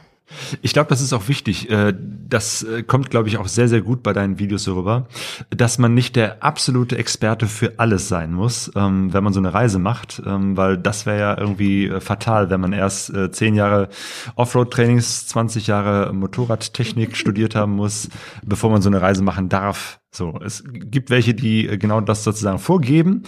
[0.62, 1.70] Ich glaube, das ist auch wichtig.
[1.70, 1.92] äh,
[2.28, 5.06] Das äh, kommt, glaube ich, auch sehr, sehr gut bei deinen Videos so rüber,
[5.51, 9.52] dass man nicht der absolute Experte für alles sein muss, ähm, wenn man so eine
[9.52, 13.88] Reise macht, ähm, weil das wäre ja irgendwie äh, fatal, wenn man erst zehn Jahre
[14.34, 18.09] Offroad-Trainings, 20 Jahre Motorradtechnik studiert haben muss,
[18.44, 20.01] bevor man so eine Reise machen darf.
[20.10, 23.22] So, es gibt welche, die genau das sozusagen vorgeben.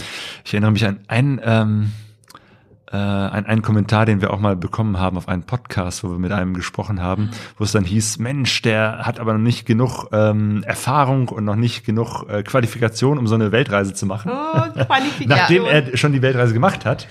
[0.44, 1.92] Ich erinnere mich an einen ähm,
[2.92, 6.18] äh, ein, einen Kommentar, den wir auch mal bekommen haben auf einen Podcast, wo wir
[6.18, 10.06] mit einem gesprochen haben, wo es dann hieß, Mensch, der hat aber noch nicht genug
[10.12, 14.30] ähm, Erfahrung und noch nicht genug äh, Qualifikation, um so eine Weltreise zu machen.
[14.32, 15.28] Oh, Qualifikation.
[15.28, 17.08] Nachdem er schon die Weltreise gemacht hat.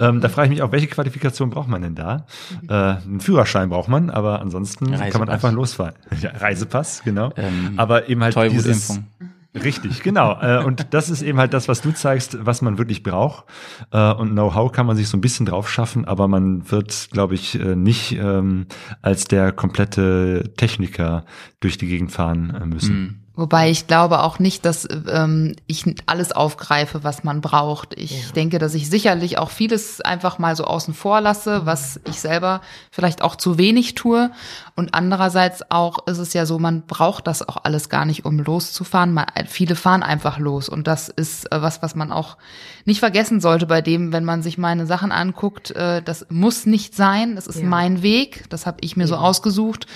[0.00, 2.26] Ähm, da frage ich mich auch, welche Qualifikation braucht man denn da?
[2.68, 5.28] Äh, einen Führerschein braucht man, aber ansonsten kann man Reisepass.
[5.28, 5.94] einfach losfahren.
[6.20, 7.32] Ja, Reisepass, genau.
[7.36, 9.00] Ähm, aber eben halt dieses.
[9.62, 10.38] Richtig, genau.
[10.40, 13.44] Äh, Und das ist eben halt das, was du zeigst, was man wirklich braucht.
[13.90, 17.34] Äh, Und Know-how kann man sich so ein bisschen drauf schaffen, aber man wird, glaube
[17.34, 18.66] ich, äh, nicht ähm,
[19.02, 21.24] als der komplette Techniker
[21.60, 23.25] durch die Gegend fahren äh, müssen.
[23.36, 27.92] Wobei ich glaube auch nicht, dass ähm, ich alles aufgreife, was man braucht.
[27.94, 32.18] Ich denke, dass ich sicherlich auch vieles einfach mal so außen vor lasse, was ich
[32.18, 34.30] selber vielleicht auch zu wenig tue.
[34.74, 38.38] Und andererseits auch ist es ja so, man braucht das auch alles gar nicht, um
[38.38, 39.12] loszufahren.
[39.12, 40.70] Man, viele fahren einfach los.
[40.70, 42.38] Und das ist äh, was, was man auch
[42.86, 45.72] nicht vergessen sollte bei dem, wenn man sich meine Sachen anguckt.
[45.72, 47.34] Äh, das muss nicht sein.
[47.36, 47.66] Das ist Ja.
[47.66, 48.44] mein Weg.
[48.48, 49.86] Das habe ich mir so ausgesucht.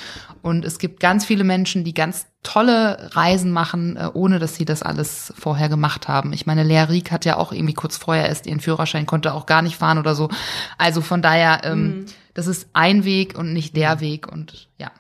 [0.43, 4.65] Und es gibt ganz viele Menschen, die ganz tolle Reisen machen, äh, ohne dass sie
[4.65, 6.33] das alles vorher gemacht haben.
[6.33, 9.47] Ich meine, Lea Rieck hat ja auch irgendwie kurz vorher erst ihren Führerschein, konnte auch
[9.47, 10.31] gar nicht fahren oder so.
[10.79, 14.91] Also von daher, ähm, das ist ein Weg und nicht der Weg und ja.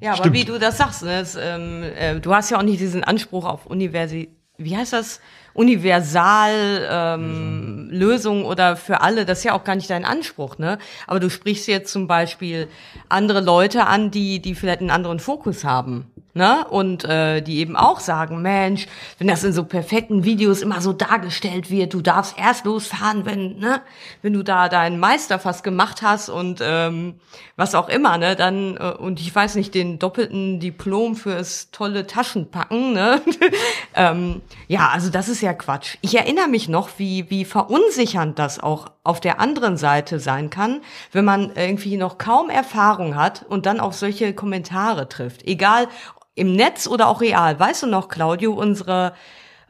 [0.00, 2.80] Ja, aber wie du das sagst, ne, es, ähm, äh, du hast ja auch nicht
[2.80, 4.28] diesen Anspruch auf Universi,
[4.58, 5.20] wie heißt das?
[5.54, 10.78] Universal ähm, Lösung oder für alle, das ist ja auch gar nicht dein Anspruch, ne?
[11.06, 12.68] Aber du sprichst jetzt zum Beispiel
[13.08, 16.11] andere Leute an, die, die vielleicht einen anderen Fokus haben.
[16.34, 16.66] Ne?
[16.68, 18.86] Und äh, die eben auch sagen, Mensch,
[19.18, 23.58] wenn das in so perfekten Videos immer so dargestellt wird, du darfst erst losfahren, wenn,
[23.58, 23.82] ne,
[24.22, 27.16] wenn du da deinen Meister fast gemacht hast und ähm,
[27.56, 32.06] was auch immer, ne, dann, äh, und ich weiß nicht, den doppelten Diplom fürs tolle
[32.06, 33.20] Taschenpacken, ne?
[33.94, 35.98] ähm, ja, also das ist ja Quatsch.
[36.00, 40.80] Ich erinnere mich noch, wie, wie verunsichernd das auch auf der anderen Seite sein kann,
[41.10, 45.46] wenn man irgendwie noch kaum Erfahrung hat und dann auf solche Kommentare trifft.
[45.46, 45.88] Egal
[46.34, 47.58] im Netz oder auch real.
[47.58, 49.12] Weißt du noch, Claudio, unsere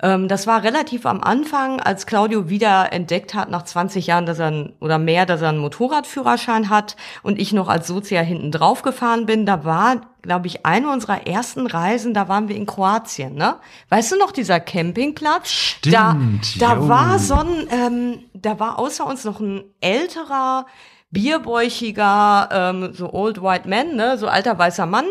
[0.02, 4.40] ähm, das war relativ am Anfang, als Claudio wieder entdeckt hat, nach 20 Jahren, dass
[4.40, 8.50] er ein, oder mehr, dass er einen Motorradführerschein hat und ich noch als Sozia hinten
[8.50, 9.46] drauf gefahren bin.
[9.46, 13.56] Da war, glaube ich, eine unserer ersten Reisen, da waren wir in Kroatien, ne?
[13.90, 15.48] Weißt du noch, dieser Campingplatz?
[15.50, 20.66] Stimmt, Da, da war so ein, ähm, da war außer uns noch ein älterer,
[21.12, 24.18] bierbäuchiger, ähm, so old white man, ne?
[24.18, 25.04] So alter weißer Mann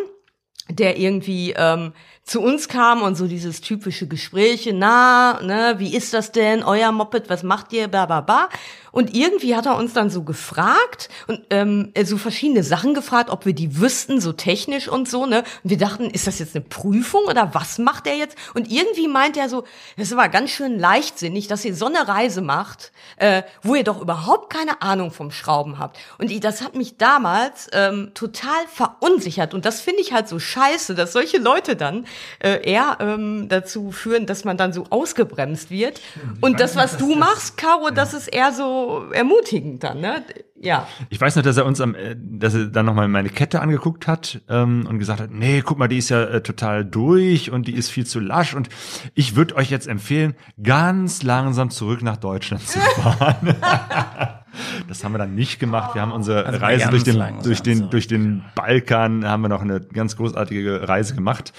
[0.72, 1.94] der irgendwie ähm,
[2.32, 6.94] zu uns kam und so dieses typische Gespräche, na, ne, wie ist das denn, euer
[6.94, 8.48] Moped, was macht ihr, bla bla bla.
[8.92, 13.46] Und irgendwie hat er uns dann so gefragt und ähm, so verschiedene Sachen gefragt, ob
[13.46, 15.44] wir die wüssten, so technisch und so, ne?
[15.64, 18.38] Und wir dachten, ist das jetzt eine Prüfung oder was macht er jetzt?
[18.54, 19.64] Und irgendwie meint er so,
[19.98, 24.02] das war ganz schön leichtsinnig, dass ihr so eine Reise macht, äh, wo ihr doch
[24.02, 25.98] überhaupt keine Ahnung vom Schrauben habt.
[26.18, 29.54] Und ich, das hat mich damals ähm, total verunsichert.
[29.54, 32.06] Und das finde ich halt so scheiße, dass solche Leute dann
[32.40, 36.02] äh, eher ähm, dazu führen, dass man dann so ausgebremst wird.
[36.42, 40.24] Und das, was du machst, Caro, das ist eher so ermutigend dann, ne?
[40.62, 40.88] Ja.
[41.10, 44.08] Ich weiß noch, dass er uns am, äh, dass er dann nochmal meine Kette angeguckt
[44.08, 47.68] hat ähm, und gesagt hat, nee, guck mal, die ist ja äh, total durch und
[47.68, 48.70] die ist viel zu lasch und
[49.16, 53.56] ich würde euch jetzt empfehlen, ganz langsam zurück nach Deutschland zu fahren.
[54.88, 55.96] das haben wir dann nicht gemacht.
[55.96, 59.50] Wir haben unsere Also Reise durch den, langsam durch den, durch den Balkan haben wir
[59.50, 61.54] noch eine ganz großartige Reise gemacht.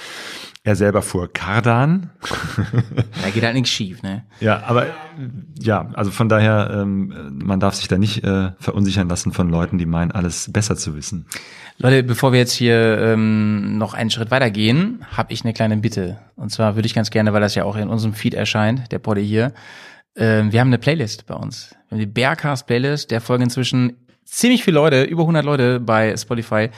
[0.64, 2.10] Er selber fuhr Kardan.
[3.20, 4.23] Da geht halt nichts schief, ne?
[4.39, 4.86] Ja, aber
[5.59, 9.78] ja, also von daher, ähm, man darf sich da nicht äh, verunsichern lassen von Leuten,
[9.78, 11.27] die meinen, alles besser zu wissen.
[11.78, 15.78] Leute, bevor wir jetzt hier ähm, noch einen Schritt weiter gehen, habe ich eine kleine
[15.78, 16.19] Bitte.
[16.36, 19.01] Und zwar würde ich ganz gerne, weil das ja auch in unserem Feed erscheint, der
[19.01, 19.52] Poddy hier,
[20.16, 21.74] ähm, wir haben eine Playlist bei uns.
[21.89, 26.16] Wir haben die Bearcast Playlist, der folgen inzwischen ziemlich viele Leute, über 100 Leute bei
[26.16, 26.70] Spotify.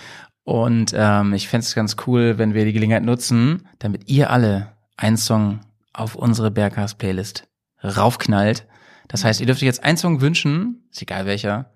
[0.44, 5.16] Und ähm, ich fänd's ganz cool, wenn wir die Gelegenheit nutzen, damit ihr alle einen
[5.16, 5.60] Song
[5.92, 7.48] auf unsere Bearcast Playlist
[7.82, 8.66] raufknallt.
[9.08, 11.72] Das heißt, ihr dürft euch jetzt einen Song wünschen, ist egal welcher,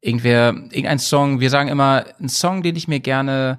[0.00, 3.58] irgendwer, irgendein Song, wir sagen immer, ein Song, den ich mir gerne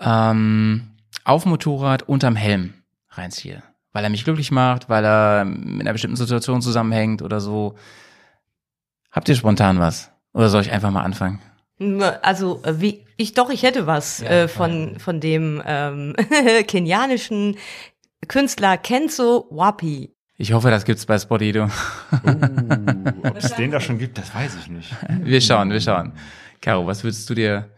[0.00, 0.92] ähm,
[1.24, 2.74] auf Motorrad unterm Helm
[3.10, 3.62] reinziehe.
[3.92, 7.74] Weil er mich glücklich macht, weil er mit einer bestimmten Situation zusammenhängt oder so.
[9.10, 10.10] Habt ihr spontan was?
[10.32, 11.40] Oder soll ich einfach mal anfangen?
[12.22, 16.14] Also äh, wie ich doch, ich hätte was äh, von von dem ähm,
[16.66, 17.56] kenianischen
[18.28, 20.14] Künstler Kenzo Wapi.
[20.38, 21.52] Ich hoffe, das gibt's bei Spotify.
[21.52, 21.62] du.
[21.64, 24.94] Uh, ob es den da schon gibt, das weiß ich nicht.
[25.22, 26.12] Wir schauen, wir schauen.
[26.60, 27.68] Caro, was würdest du dir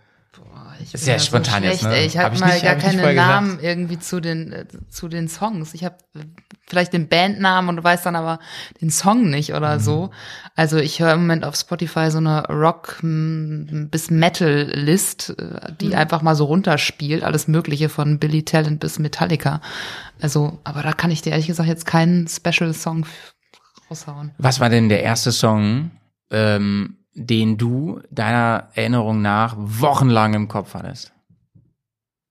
[0.85, 1.97] Ich Ist bin ja spontan jetzt, schlecht, ne?
[2.01, 2.07] ey.
[2.07, 3.29] Ich Hab habe ich mal nicht- gar hab keine vorher gesagt.
[3.31, 5.75] Namen irgendwie zu den äh, zu den Songs.
[5.75, 5.97] Ich habe
[6.67, 8.39] vielleicht den Bandnamen und du weißt dann aber
[8.81, 9.57] den Song nicht Mhm.
[9.57, 10.11] oder so.
[10.55, 15.73] Also ich höre im Moment auf Spotify so eine Rock m, bis Metal List, äh,
[15.81, 15.95] die Mhm.
[15.95, 19.61] einfach mal so runterspielt, alles Mögliche von Billy Talent bis Metallica.
[20.21, 23.05] Also, aber da kann ich dir ehrlich gesagt jetzt keinen Special Song
[23.91, 24.33] raushauen.
[24.39, 25.91] Was war denn der erste Song,
[26.31, 31.13] ähm, den du deiner Erinnerung nach wochenlang im Kopf hattest?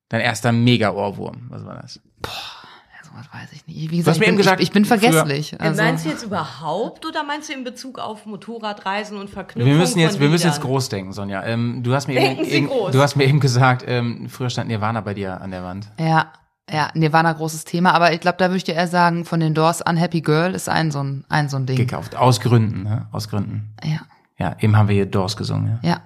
[0.10, 2.00] Dein erster Mega-Ohrwurm, was war das?
[2.22, 3.92] Also, was weiß ich nicht.
[3.92, 5.60] Wie hast gesagt, mir ich eben bin, gesagt, ich, ich bin vergesslich.
[5.60, 9.78] Also, meinst du jetzt überhaupt oder meinst du in Bezug auf Motorradreisen und Verknüpfung Wir
[9.78, 11.44] müssen jetzt, von wir müssen jetzt groß denken, Sonja.
[11.46, 12.92] Ähm, du hast mir eben, Denken Sie eben groß.
[12.92, 15.90] du hast mir eben gesagt, ähm, früher stand Nirvana bei dir an der Wand.
[15.98, 16.32] Ja,
[16.72, 19.54] ja, Nirvana großes Thema, aber ich glaube, da würde ich dir eher sagen, von den
[19.54, 21.76] Doors Unhappy Girl ist ein so ein, ein so ein Ding.
[21.76, 22.16] Gekauft.
[22.16, 23.08] Aus Gründen, ne?
[23.12, 23.74] Aus Gründen.
[23.84, 24.00] Ja,
[24.44, 25.90] Ja, eben haben wir hier Doors gesungen, ja.
[25.90, 26.02] ja.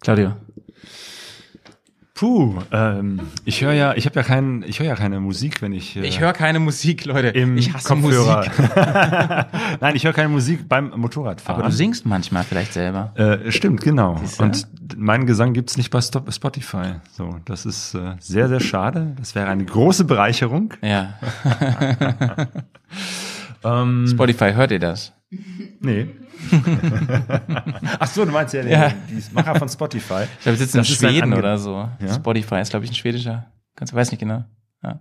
[0.00, 0.32] Claudio.
[2.12, 5.72] Puh, ähm, ich höre ja, ich habe ja keinen, ich höre ja keine Musik, wenn
[5.72, 7.28] ich, äh, Ich höre keine Musik, Leute.
[7.28, 8.38] im ich hasse Kopfhörer.
[8.38, 9.80] Musik.
[9.80, 11.60] Nein, ich höre keine Musik beim Motorradfahren.
[11.62, 13.12] Aber du singst manchmal vielleicht selber.
[13.14, 14.20] Äh, stimmt, genau.
[14.38, 16.94] Und meinen Gesang gibt's nicht bei Stop Spotify.
[17.12, 19.14] So, das ist äh, sehr, sehr schade.
[19.16, 20.74] Das wäre eine große Bereicherung.
[20.82, 21.14] Ja.
[23.64, 25.12] Ähm, Spotify, hört ihr das?
[25.80, 26.08] nee.
[27.98, 28.92] Ach so, du meinst ja, die, Ja.
[29.08, 30.24] die Macher von Spotify.
[30.38, 31.88] Ich glaube, wir sitzen in Das ist ein Schweden oder so.
[32.00, 32.14] Ja?
[32.14, 33.46] Spotify ist, glaube ich, ein schwedischer.
[33.76, 34.44] Ganz, weiß nicht genau.
[34.82, 35.00] Ja.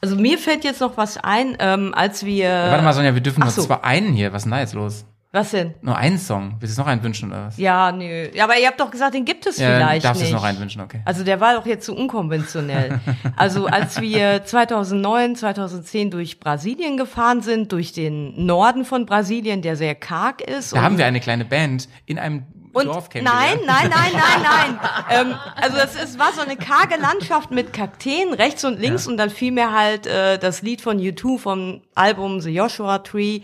[0.00, 2.48] Also mir fällt jetzt noch was ein, ähm, als wir.
[2.50, 3.62] Warte mal, Sonja, wir dürfen nur so.
[3.62, 4.32] zwar einen hier.
[4.32, 5.04] Was ist denn da jetzt los?
[5.38, 5.72] Was denn?
[5.82, 6.56] Nur einen Song.
[6.58, 7.58] Willst du noch einen wünschen oder was?
[7.58, 8.28] Ja, nö.
[8.34, 10.34] Ja, aber ihr habt doch gesagt, den gibt es Ja, vielleicht darfst du nicht.
[10.34, 11.00] es noch einen wünschen, okay.
[11.04, 13.00] Also der war doch jetzt zu unkonventionell.
[13.36, 19.76] Also als wir 2009, 2010 durch Brasilien gefahren sind, durch den Norden von Brasilien, der
[19.76, 20.72] sehr karg ist.
[20.74, 24.78] Da haben wir eine kleine Band in einem und Dorf nein, nein, nein, nein, nein.
[25.10, 29.16] ähm, also es, es war so eine karge Landschaft mit Kakteen rechts und links und
[29.16, 33.40] dann fiel mir halt äh, das Lied von U2 vom Album The Joshua Tree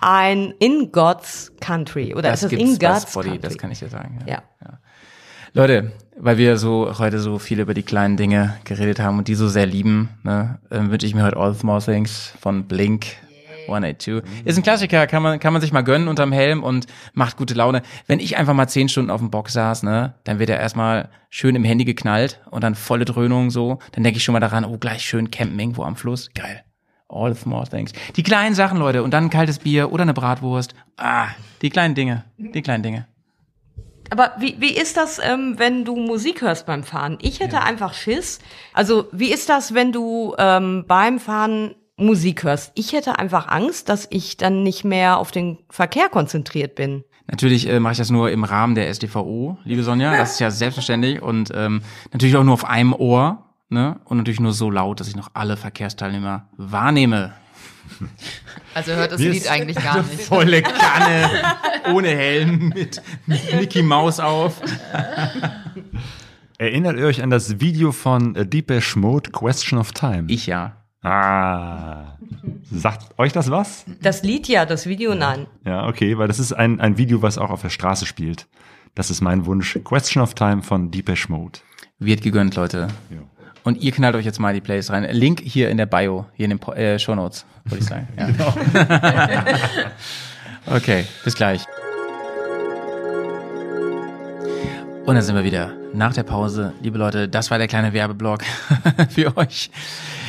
[0.00, 3.38] ein In God's Country oder Das ist gibt's In God's Spotify, Country?
[3.48, 4.18] das kann ich dir sagen.
[4.26, 4.42] ja.
[5.52, 9.34] Leute, weil wir so heute so viel über die kleinen Dinge geredet haben und die
[9.34, 13.06] so sehr lieben, ne, ähm, wünsche ich mir heute All Small Things von Blink
[13.66, 14.22] 182.
[14.44, 17.54] Ist ein Klassiker, kann man, kann man sich mal gönnen unterm Helm und macht gute
[17.54, 17.80] Laune.
[18.06, 21.08] Wenn ich einfach mal zehn Stunden auf dem Box saß, ne, dann wird er erstmal
[21.30, 23.78] schön im Handy geknallt und dann volle Dröhnung so.
[23.92, 26.28] Dann denke ich schon mal daran, oh, gleich schön campen irgendwo am Fluss.
[26.34, 26.62] Geil.
[27.08, 27.92] All small things.
[28.16, 30.74] Die kleinen Sachen, Leute, und dann ein kaltes Bier oder eine Bratwurst.
[30.96, 31.28] Ah,
[31.62, 32.24] die kleinen Dinge.
[32.36, 33.06] Die kleinen Dinge.
[34.10, 37.18] Aber wie, wie ist das, ähm, wenn du Musik hörst beim Fahren?
[37.20, 38.38] Ich hätte einfach Schiss.
[38.72, 42.72] Also wie ist das, wenn du ähm, beim Fahren Musik hörst?
[42.74, 47.04] Ich hätte einfach Angst, dass ich dann nicht mehr auf den Verkehr konzentriert bin.
[47.28, 50.16] Natürlich äh, mache ich das nur im Rahmen der SDVO, liebe Sonja.
[50.16, 53.45] Das ist ja selbstverständlich und ähm, natürlich auch nur auf einem Ohr.
[53.68, 53.98] Ne?
[54.04, 57.34] Und natürlich nur so laut, dass ich noch alle Verkehrsteilnehmer wahrnehme.
[58.74, 60.22] Also hört das Mir Lied eigentlich gar nicht.
[60.22, 61.30] Volle Kanne,
[61.92, 64.60] ohne Helm, mit, mit Mickey Maus auf.
[66.58, 70.24] Erinnert ihr euch an das Video von äh, Deepesh Mode Question of Time?
[70.28, 70.76] Ich ja.
[71.02, 72.18] Ah.
[72.70, 73.84] Sagt euch das was?
[74.02, 75.46] Das Lied ja, das Video nein.
[75.64, 78.46] Ja, okay, weil das ist ein, ein Video, was auch auf der Straße spielt.
[78.94, 79.78] Das ist mein Wunsch.
[79.84, 81.60] Question of Time von Deepesh Mode.
[81.98, 82.88] Wird gegönnt, Leute.
[83.10, 83.18] Ja.
[83.66, 85.08] Und ihr knallt euch jetzt mal die Plays rein.
[85.10, 88.06] Link hier in der Bio, hier in den Po- äh, Show Notes, würde ich sagen.
[88.16, 88.28] Ja.
[90.76, 91.62] okay, bis gleich.
[95.04, 96.74] Und dann sind wir wieder nach der Pause.
[96.80, 98.42] Liebe Leute, das war der kleine Werbeblock
[99.10, 99.70] für euch.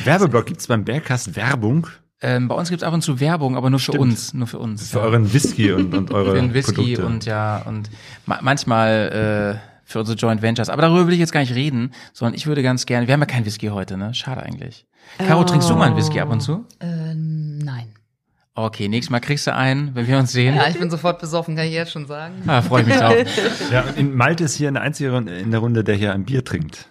[0.04, 1.86] Werbeblock gibt's beim Bergcast Werbung
[2.20, 4.00] Ähm, bei uns gibt's ab und zu Werbung, aber nur für Stimmt.
[4.02, 4.34] uns.
[4.34, 4.90] Nur für uns.
[4.90, 7.06] für euren Whisky und, und eure für den Whisky Produkte.
[7.06, 7.88] und ja, und
[8.26, 10.68] ma manchmal äh, für unsere Joint Ventures.
[10.68, 13.20] Aber darüber will ich jetzt gar nicht reden, sondern ich würde ganz gerne, wir haben
[13.20, 14.12] ja kein Whisky heute, ne?
[14.12, 14.86] Schade eigentlich.
[15.16, 16.66] Caro, trinkst du mal einen Whisky ab und zu?
[16.78, 17.94] Äh, nein.
[18.54, 20.56] Okay, nächstes Mal kriegst du einen, wenn wir uns sehen.
[20.56, 22.34] Ja, ich bin sofort besoffen, kann ich jetzt schon sagen.
[22.46, 23.14] Ah, freue ich mich drauf.
[23.72, 26.44] ja, und in Malte ist hier eine einzige in der Runde, der hier ein Bier
[26.44, 26.88] trinkt.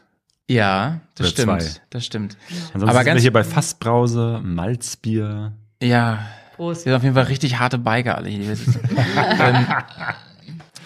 [0.50, 1.62] Ja, das Oder stimmt.
[1.62, 1.82] zwei.
[1.92, 2.38] Das stimmt.
[2.50, 5.52] Ansonsten Aber sind wir ganz, hier bei Fassbrause, Malzbier.
[5.84, 6.20] ja,
[6.56, 6.86] Prost.
[6.86, 8.52] wir sind auf jeden Fall richtig harte Biker alle hier.
[9.40, 9.66] ähm,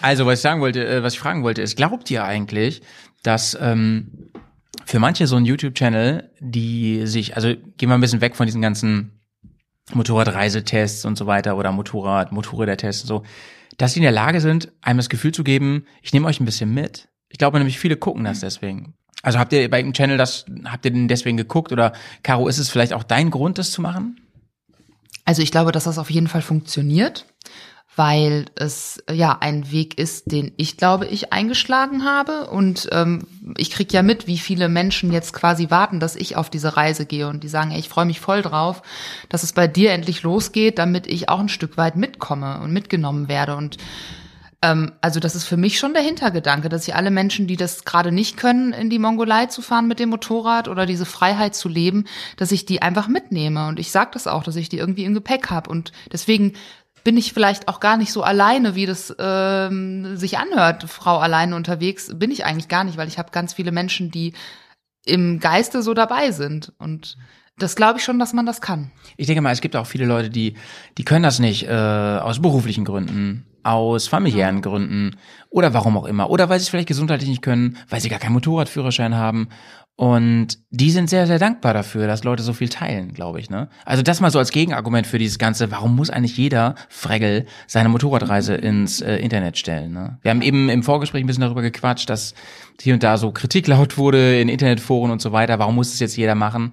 [0.02, 2.82] also, was ich sagen wollte, äh, was ich fragen wollte, ist, glaubt ihr eigentlich,
[3.22, 4.30] dass ähm,
[4.84, 8.62] für manche so ein YouTube-Channel, die sich, also gehen wir ein bisschen weg von diesen
[8.62, 9.20] ganzen
[9.92, 13.22] Motorradreisetests und so weiter oder Motorrad, Motorrädertests und so,
[13.78, 16.44] dass sie in der Lage sind, einem das Gefühl zu geben, ich nehme euch ein
[16.44, 17.08] bisschen mit.
[17.28, 18.94] Ich glaube nämlich, viele gucken das deswegen.
[19.22, 21.92] Also habt ihr bei dem Channel das, habt ihr den deswegen geguckt oder
[22.22, 24.20] Caro, ist es vielleicht auch dein Grund, das zu machen?
[25.24, 27.26] Also ich glaube, dass das auf jeden Fall funktioniert,
[27.94, 33.70] weil es ja ein Weg ist, den ich glaube ich eingeschlagen habe und ähm, ich
[33.70, 37.28] krieg ja mit, wie viele Menschen jetzt quasi warten, dass ich auf diese Reise gehe
[37.28, 38.82] und die sagen, ey, ich freue mich voll drauf,
[39.28, 43.28] dass es bei dir endlich losgeht, damit ich auch ein Stück weit mitkomme und mitgenommen
[43.28, 43.76] werde und
[44.62, 47.84] ähm, also das ist für mich schon der Hintergedanke, dass ich alle Menschen, die das
[47.84, 51.68] gerade nicht können, in die Mongolei zu fahren mit dem Motorrad oder diese Freiheit zu
[51.68, 52.04] leben,
[52.36, 53.66] dass ich die einfach mitnehme.
[53.66, 55.68] Und ich sage das auch, dass ich die irgendwie im Gepäck habe.
[55.68, 56.52] Und deswegen
[57.04, 61.56] bin ich vielleicht auch gar nicht so alleine, wie das ähm, sich anhört, Frau alleine
[61.56, 62.10] unterwegs.
[62.14, 64.32] Bin ich eigentlich gar nicht, weil ich habe ganz viele Menschen, die
[65.04, 66.72] im Geiste so dabei sind.
[66.78, 67.16] Und
[67.58, 68.90] das glaube ich schon, dass man das kann.
[69.16, 70.54] Ich denke mal, es gibt auch viele Leute, die,
[70.98, 75.16] die können das nicht äh, aus beruflichen Gründen, aus familiären Gründen
[75.50, 76.30] oder warum auch immer.
[76.30, 79.48] Oder weil sie es vielleicht gesundheitlich nicht können, weil sie gar keinen Motorradführerschein haben.
[79.94, 83.50] Und die sind sehr, sehr dankbar dafür, dass Leute so viel teilen, glaube ich.
[83.50, 83.68] Ne?
[83.84, 87.90] Also das mal so als Gegenargument für dieses Ganze, warum muss eigentlich jeder Fregel seine
[87.90, 89.92] Motorradreise ins äh, Internet stellen?
[89.92, 90.18] Ne?
[90.22, 92.34] Wir haben eben im Vorgespräch ein bisschen darüber gequatscht, dass
[92.80, 95.58] hier und da so Kritik laut wurde in Internetforen und so weiter.
[95.58, 96.72] Warum muss es jetzt jeder machen?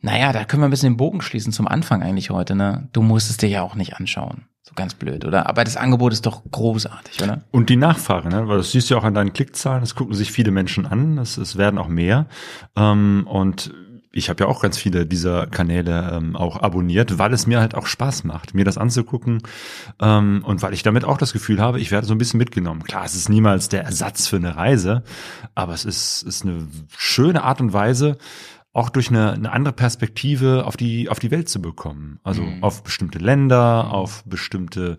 [0.00, 2.54] Naja, da können wir ein bisschen den Bogen schließen zum Anfang eigentlich heute.
[2.54, 2.88] Ne?
[2.92, 4.46] Du musst es dir ja auch nicht anschauen.
[4.68, 5.48] So ganz blöd, oder?
[5.48, 7.42] Aber das Angebot ist doch großartig, oder?
[7.52, 8.48] Und die Nachfrage, ne?
[8.48, 11.18] weil das siehst du ja auch an deinen Klickzahlen, das gucken sich viele Menschen an,
[11.18, 12.26] es, es werden auch mehr.
[12.74, 13.72] Ähm, und
[14.10, 17.76] ich habe ja auch ganz viele dieser Kanäle ähm, auch abonniert, weil es mir halt
[17.76, 19.42] auch Spaß macht, mir das anzugucken
[20.00, 22.82] ähm, und weil ich damit auch das Gefühl habe, ich werde so ein bisschen mitgenommen.
[22.82, 25.04] Klar, es ist niemals der Ersatz für eine Reise,
[25.54, 26.66] aber es ist, ist eine
[26.96, 28.16] schöne Art und Weise,
[28.76, 32.20] auch durch eine, eine andere Perspektive auf die, auf die Welt zu bekommen.
[32.22, 32.62] Also mhm.
[32.62, 34.98] auf bestimmte Länder, auf bestimmte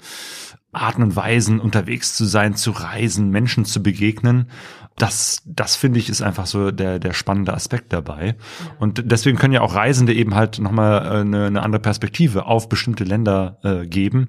[0.71, 4.49] Arten und Weisen unterwegs zu sein, zu reisen, Menschen zu begegnen
[4.97, 8.35] das, das finde ich ist einfach so der, der spannende Aspekt dabei.
[8.79, 12.67] Und deswegen können ja auch Reisende eben halt nochmal äh, eine, eine andere Perspektive auf
[12.67, 14.27] bestimmte Länder äh, geben,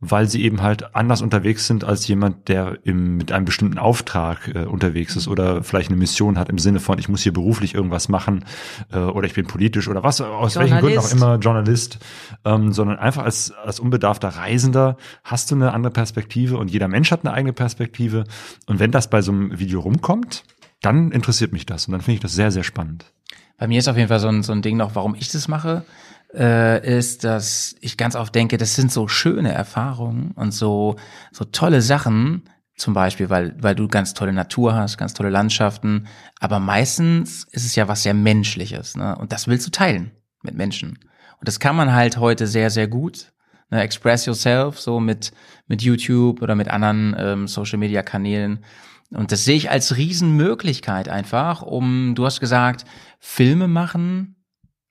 [0.00, 4.52] weil sie eben halt anders unterwegs sind als jemand, der im, mit einem bestimmten Auftrag
[4.52, 7.76] äh, unterwegs ist oder vielleicht eine Mission hat im Sinne von, ich muss hier beruflich
[7.76, 8.44] irgendwas machen
[8.92, 12.00] äh, oder ich bin politisch oder was, aus welchen Gründen auch immer Journalist,
[12.44, 17.12] ähm, sondern einfach als, als unbedarfter Reisender hast du eine andere Perspektive und jeder Mensch
[17.12, 18.24] hat eine eigene Perspektive.
[18.66, 20.44] Und wenn das bei so einem Video rumkommt, kommt,
[20.80, 23.12] dann interessiert mich das und dann finde ich das sehr, sehr spannend.
[23.58, 25.48] Bei mir ist auf jeden Fall so ein, so ein Ding noch, warum ich das
[25.48, 25.84] mache,
[26.32, 30.96] äh, ist, dass ich ganz oft denke, das sind so schöne Erfahrungen und so,
[31.30, 36.06] so tolle Sachen, zum Beispiel, weil, weil du ganz tolle Natur hast, ganz tolle Landschaften,
[36.40, 39.14] aber meistens ist es ja was sehr Menschliches, ne?
[39.14, 40.12] Und das willst du teilen
[40.42, 41.00] mit Menschen.
[41.38, 43.34] Und das kann man halt heute sehr, sehr gut.
[43.68, 43.82] Ne?
[43.82, 45.32] Express yourself, so mit,
[45.66, 48.64] mit YouTube oder mit anderen ähm, Social Media Kanälen.
[49.10, 52.84] Und das sehe ich als Riesenmöglichkeit einfach, um, du hast gesagt,
[53.18, 54.36] Filme machen,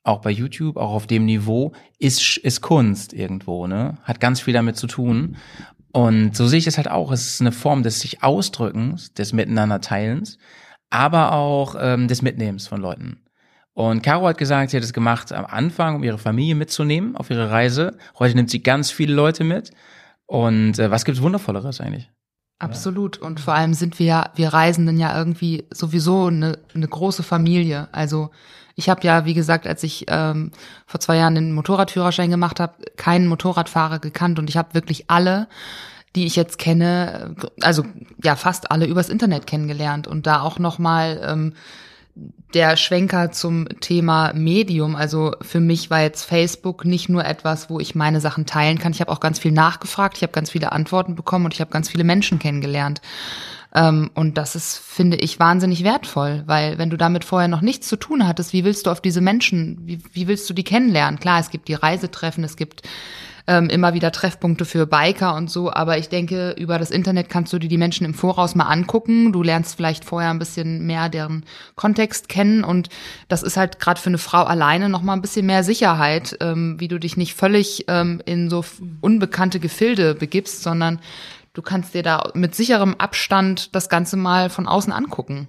[0.04, 3.98] auch bei YouTube, auch auf dem Niveau, ist, ist Kunst irgendwo, ne?
[4.04, 5.38] Hat ganz viel damit zu tun.
[5.92, 7.12] Und so sehe ich das halt auch.
[7.12, 10.38] Es ist eine Form des sich Ausdrückens, des Miteinanderteilens,
[10.90, 13.22] aber auch ähm, des Mitnehmens von Leuten.
[13.74, 17.30] Und Caro hat gesagt, sie hat es gemacht am Anfang, um ihre Familie mitzunehmen auf
[17.30, 17.98] ihre Reise.
[18.18, 19.72] Heute nimmt sie ganz viele Leute mit.
[20.26, 22.10] Und äh, was gibt's Wundervolleres eigentlich?
[22.60, 23.18] Absolut.
[23.20, 27.88] Und vor allem sind wir ja, wir Reisenden ja irgendwie sowieso eine, eine große Familie.
[27.92, 28.32] Also
[28.76, 30.52] ich habe ja, wie gesagt, als ich ähm,
[30.86, 35.48] vor zwei Jahren den Motorradführerschein gemacht habe, keinen Motorradfahrer gekannt und ich habe wirklich alle,
[36.16, 37.86] die ich jetzt kenne, also
[38.24, 41.54] ja fast alle übers Internet kennengelernt und da auch noch mal ähm,
[42.54, 44.96] der Schwenker zum Thema Medium.
[44.96, 48.94] Also für mich war jetzt Facebook nicht nur etwas, wo ich meine Sachen teilen kann.
[48.94, 51.72] Ich habe auch ganz viel nachgefragt, ich habe ganz viele Antworten bekommen und ich habe
[51.72, 53.02] ganz viele Menschen kennengelernt.
[53.76, 57.88] Ähm, und das ist, finde ich, wahnsinnig wertvoll, weil wenn du damit vorher noch nichts
[57.88, 61.20] zu tun hattest, wie willst du auf diese Menschen, wie, wie willst du die kennenlernen?
[61.20, 62.84] Klar, es gibt die Reisetreffen, es gibt
[63.48, 65.72] ähm, immer wieder Treffpunkte für Biker und so.
[65.72, 69.32] Aber ich denke, über das Internet kannst du dir die Menschen im Voraus mal angucken.
[69.32, 71.46] Du lernst vielleicht vorher ein bisschen mehr deren
[71.76, 72.90] Kontext kennen und
[73.30, 76.80] das ist halt gerade für eine Frau alleine noch mal ein bisschen mehr Sicherheit, ähm,
[76.80, 78.66] wie du dich nicht völlig ähm, in so
[79.02, 81.00] unbekannte Gefilde begibst, sondern
[81.54, 85.48] du kannst dir da mit sicherem Abstand das Ganze mal von außen angucken.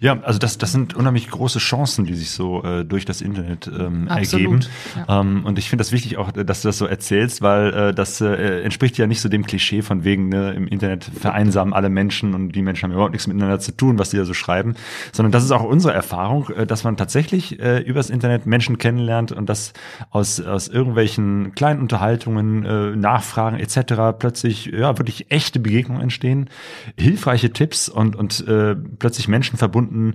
[0.00, 3.66] Ja, also das, das sind unheimlich große Chancen, die sich so äh, durch das Internet
[3.66, 5.06] ähm, Absolut, ergeben.
[5.08, 8.20] Ähm, und ich finde das wichtig auch, dass du das so erzählst, weil äh, das
[8.20, 12.34] äh, entspricht ja nicht so dem Klischee von wegen, ne, im Internet vereinsamen alle Menschen
[12.34, 14.74] und die Menschen haben überhaupt nichts miteinander zu tun, was die da so schreiben,
[15.12, 19.32] sondern das ist auch unsere Erfahrung, äh, dass man tatsächlich äh, übers Internet Menschen kennenlernt
[19.32, 19.72] und dass
[20.10, 24.18] aus, aus irgendwelchen kleinen Unterhaltungen, äh, Nachfragen etc.
[24.18, 26.50] plötzlich ja wirklich echte Begegnungen entstehen,
[26.98, 28.76] hilfreiche Tipps und, und äh,
[29.06, 30.14] plötzlich Menschen verbunden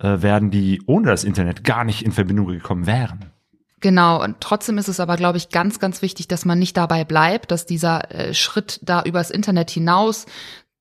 [0.00, 3.26] äh, werden, die ohne das Internet gar nicht in Verbindung gekommen wären.
[3.78, 7.04] Genau, und trotzdem ist es aber, glaube ich, ganz, ganz wichtig, dass man nicht dabei
[7.04, 10.26] bleibt, dass dieser äh, Schritt da übers Internet hinaus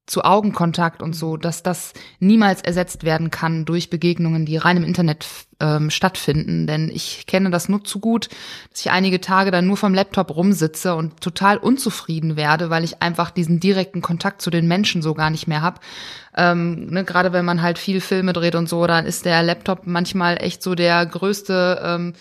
[0.08, 4.84] zu Augenkontakt und so, dass das niemals ersetzt werden kann durch Begegnungen, die rein im
[4.84, 5.28] Internet
[5.60, 6.68] ähm, stattfinden.
[6.68, 8.28] Denn ich kenne das nur zu gut,
[8.72, 13.02] dass ich einige Tage dann nur vom Laptop rumsitze und total unzufrieden werde, weil ich
[13.02, 15.80] einfach diesen direkten Kontakt zu den Menschen so gar nicht mehr habe.
[16.36, 19.82] Ähm, ne, Gerade wenn man halt viel Filme dreht und so, dann ist der Laptop
[19.86, 22.14] manchmal echt so der größte ähm,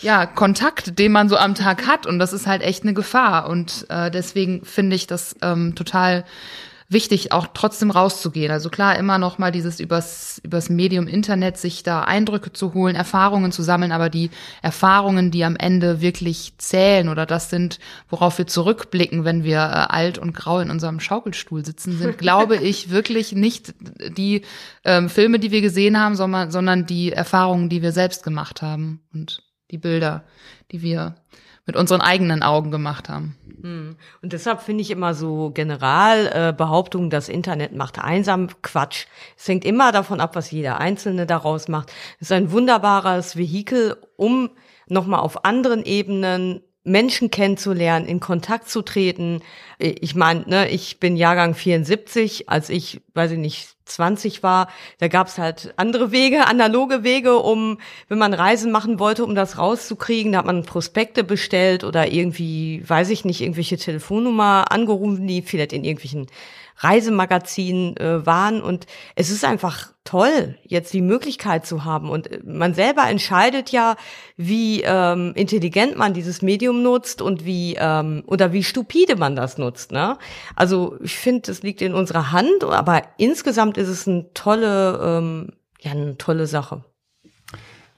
[0.00, 2.06] ja, Kontakt, den man so am Tag hat.
[2.06, 3.48] Und das ist halt echt eine Gefahr.
[3.48, 6.24] Und äh, deswegen finde ich das ähm, total
[6.90, 8.50] wichtig, auch trotzdem rauszugehen.
[8.50, 12.96] Also klar, immer noch mal dieses übers, übers Medium Internet sich da Eindrücke zu holen,
[12.96, 14.30] Erfahrungen zu sammeln, aber die
[14.62, 17.78] Erfahrungen, die am Ende wirklich zählen oder das sind,
[18.08, 22.56] worauf wir zurückblicken, wenn wir äh, alt und grau in unserem Schaukelstuhl sitzen, sind, glaube
[22.56, 23.74] ich, wirklich nicht
[24.16, 24.42] die
[24.84, 29.00] ähm, Filme, die wir gesehen haben, sondern, sondern die Erfahrungen, die wir selbst gemacht haben
[29.12, 30.24] und die Bilder,
[30.72, 31.16] die wir
[31.68, 33.36] mit unseren eigenen Augen gemacht haben.
[34.22, 39.06] Und deshalb finde ich immer so Generalbehauptungen, äh, das Internet macht einsam, Quatsch.
[39.36, 41.92] Es hängt immer davon ab, was jeder Einzelne daraus macht.
[42.20, 44.48] Es ist ein wunderbares Vehikel, um
[44.88, 49.42] nochmal auf anderen Ebenen Menschen kennenzulernen, in Kontakt zu treten.
[49.78, 55.08] Ich meine, ne, ich bin Jahrgang 74, als ich, weiß ich nicht, 20 war, da
[55.08, 57.78] gab's halt andere Wege, analoge Wege, um,
[58.08, 62.82] wenn man Reisen machen wollte, um das rauszukriegen, da hat man Prospekte bestellt oder irgendwie,
[62.86, 66.26] weiß ich nicht, irgendwelche Telefonnummer angerufen, die vielleicht in irgendwelchen
[66.78, 68.62] Reisemagazinen äh, waren.
[68.62, 72.08] Und es ist einfach toll, jetzt die Möglichkeit zu haben.
[72.08, 73.96] Und äh, man selber entscheidet ja,
[74.36, 79.58] wie ähm, intelligent man dieses Medium nutzt und wie ähm, oder wie stupide man das
[79.58, 79.92] nutzt.
[79.92, 80.16] Ne?
[80.56, 85.52] Also ich finde, es liegt in unserer Hand, aber insgesamt ist es eine tolle, ähm,
[85.80, 86.84] ja, eine tolle Sache.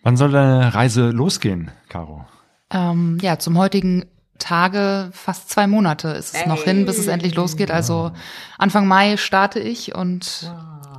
[0.02, 2.24] Wann soll deine Reise losgehen, Caro?
[2.72, 4.06] Ähm, ja, zum heutigen
[4.40, 7.70] Tage, fast zwei Monate ist es noch hin, bis es endlich losgeht.
[7.70, 8.10] Also
[8.58, 10.52] Anfang Mai starte ich und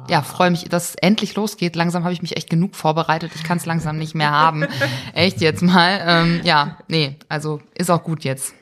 [0.09, 1.75] ja, freue mich, dass es endlich losgeht.
[1.75, 3.31] Langsam habe ich mich echt genug vorbereitet.
[3.35, 4.65] Ich kann es langsam nicht mehr haben.
[5.13, 6.01] Echt jetzt mal.
[6.05, 8.53] Ähm, ja, nee, also ist auch gut jetzt.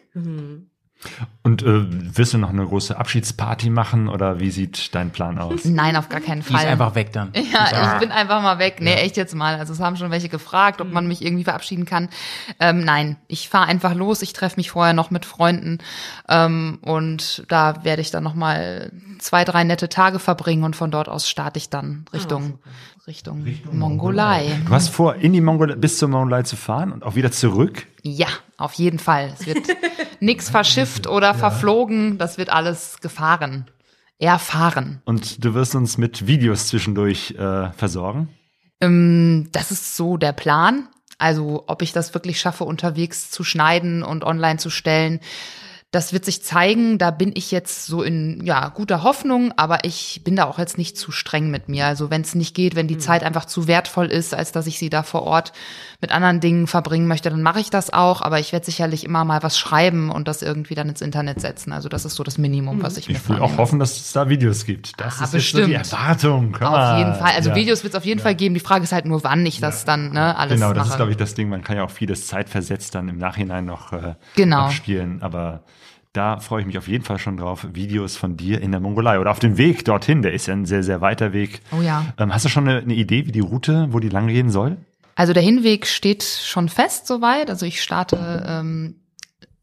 [1.44, 5.64] Und äh, wirst du noch eine große Abschiedsparty machen oder wie sieht dein Plan aus?
[5.66, 6.66] Nein, auf gar keinen Fall.
[6.66, 7.32] einfach weg dann.
[7.52, 8.78] Ja, ich bin einfach mal weg.
[8.80, 9.56] Nee, echt jetzt mal.
[9.56, 12.10] Also es haben schon welche gefragt, ob man mich irgendwie verabschieden kann.
[12.60, 14.22] Ähm, nein, ich fahre einfach los.
[14.22, 15.80] Ich treffe mich vorher noch mit Freunden
[16.28, 20.92] ähm, und da werde ich dann noch mal zwei, drei nette Tage verbringen und von
[20.92, 22.60] dort aus starte ich dann Richtung
[23.10, 24.62] Richtung, Mongolei.
[24.68, 27.88] Du hast vor, in die Mongolei, bis zur Mongolei zu fahren und auch wieder zurück?
[28.04, 29.34] Ja, auf jeden Fall.
[29.34, 29.66] Es wird
[30.20, 32.20] nix verschifft oder verflogen.
[32.20, 33.66] Das wird alles gefahren.
[34.20, 35.02] Erfahren.
[35.06, 38.30] Und du wirst uns mit Videos zwischendurch äh, versorgen?
[38.80, 40.88] Ähm, das ist so der Plan.
[41.18, 45.20] Also, ob ich das wirklich schaffe, unterwegs zu schneiden und online zu stellen,
[45.92, 47.00] das wird sich zeigen.
[47.00, 50.78] Da bin ich jetzt so in ja guter Hoffnung, aber ich bin da auch jetzt
[50.78, 51.88] nicht zu streng mit mir.
[51.88, 54.78] Also wenn es nicht geht, wenn die Zeit einfach zu wertvoll ist, als dass ich
[54.78, 55.52] sie da vor Ort
[56.00, 58.22] mit anderen Dingen verbringen möchte, dann mache ich das auch.
[58.22, 61.74] Aber ich werde sicherlich immer mal was schreiben und das irgendwie dann ins Internet setzen.
[61.74, 64.12] Also das ist so das Minimum, was ich, mir Ich will auch hoffen, dass es
[64.14, 65.00] da Videos gibt.
[65.02, 65.92] Das Ah, ist jetzt so die bestimmt.
[65.92, 66.52] Erwartung.
[66.52, 67.00] Komm Auf mal.
[67.00, 67.32] jeden Fall.
[67.36, 67.56] Also Ja.
[67.56, 68.54] Videos wird es auf jeden Fall geben.
[68.54, 70.90] Die Frage ist halt nur, wann ich das dann ne, alles Genau, das mache.
[70.90, 71.50] ist, glaube ich, das Ding.
[71.50, 74.66] Man kann ja auch vieles zeitversetzt dann im Nachhinein noch äh, Genau.
[74.66, 75.24] abspielen.
[75.24, 75.64] Aber
[76.20, 77.66] da freue ich mich auf jeden Fall schon drauf.
[77.72, 80.22] Videos von dir in der Mongolei oder auf dem Weg dorthin.
[80.22, 81.62] Der ist ja ein sehr, sehr weiter Weg.
[81.72, 82.08] Oh ja.
[82.18, 84.76] Ähm, hast du schon eine, eine Idee, wie die Route, wo die lang gehen soll?
[85.16, 87.50] Also der Hinweg steht schon fest soweit.
[87.50, 88.96] Also ich starte ähm,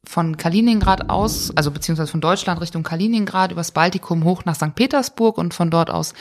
[0.03, 4.75] von Kaliningrad aus, also beziehungsweise von Deutschland Richtung Kaliningrad übers Baltikum hoch nach St.
[4.75, 6.15] Petersburg und von dort aus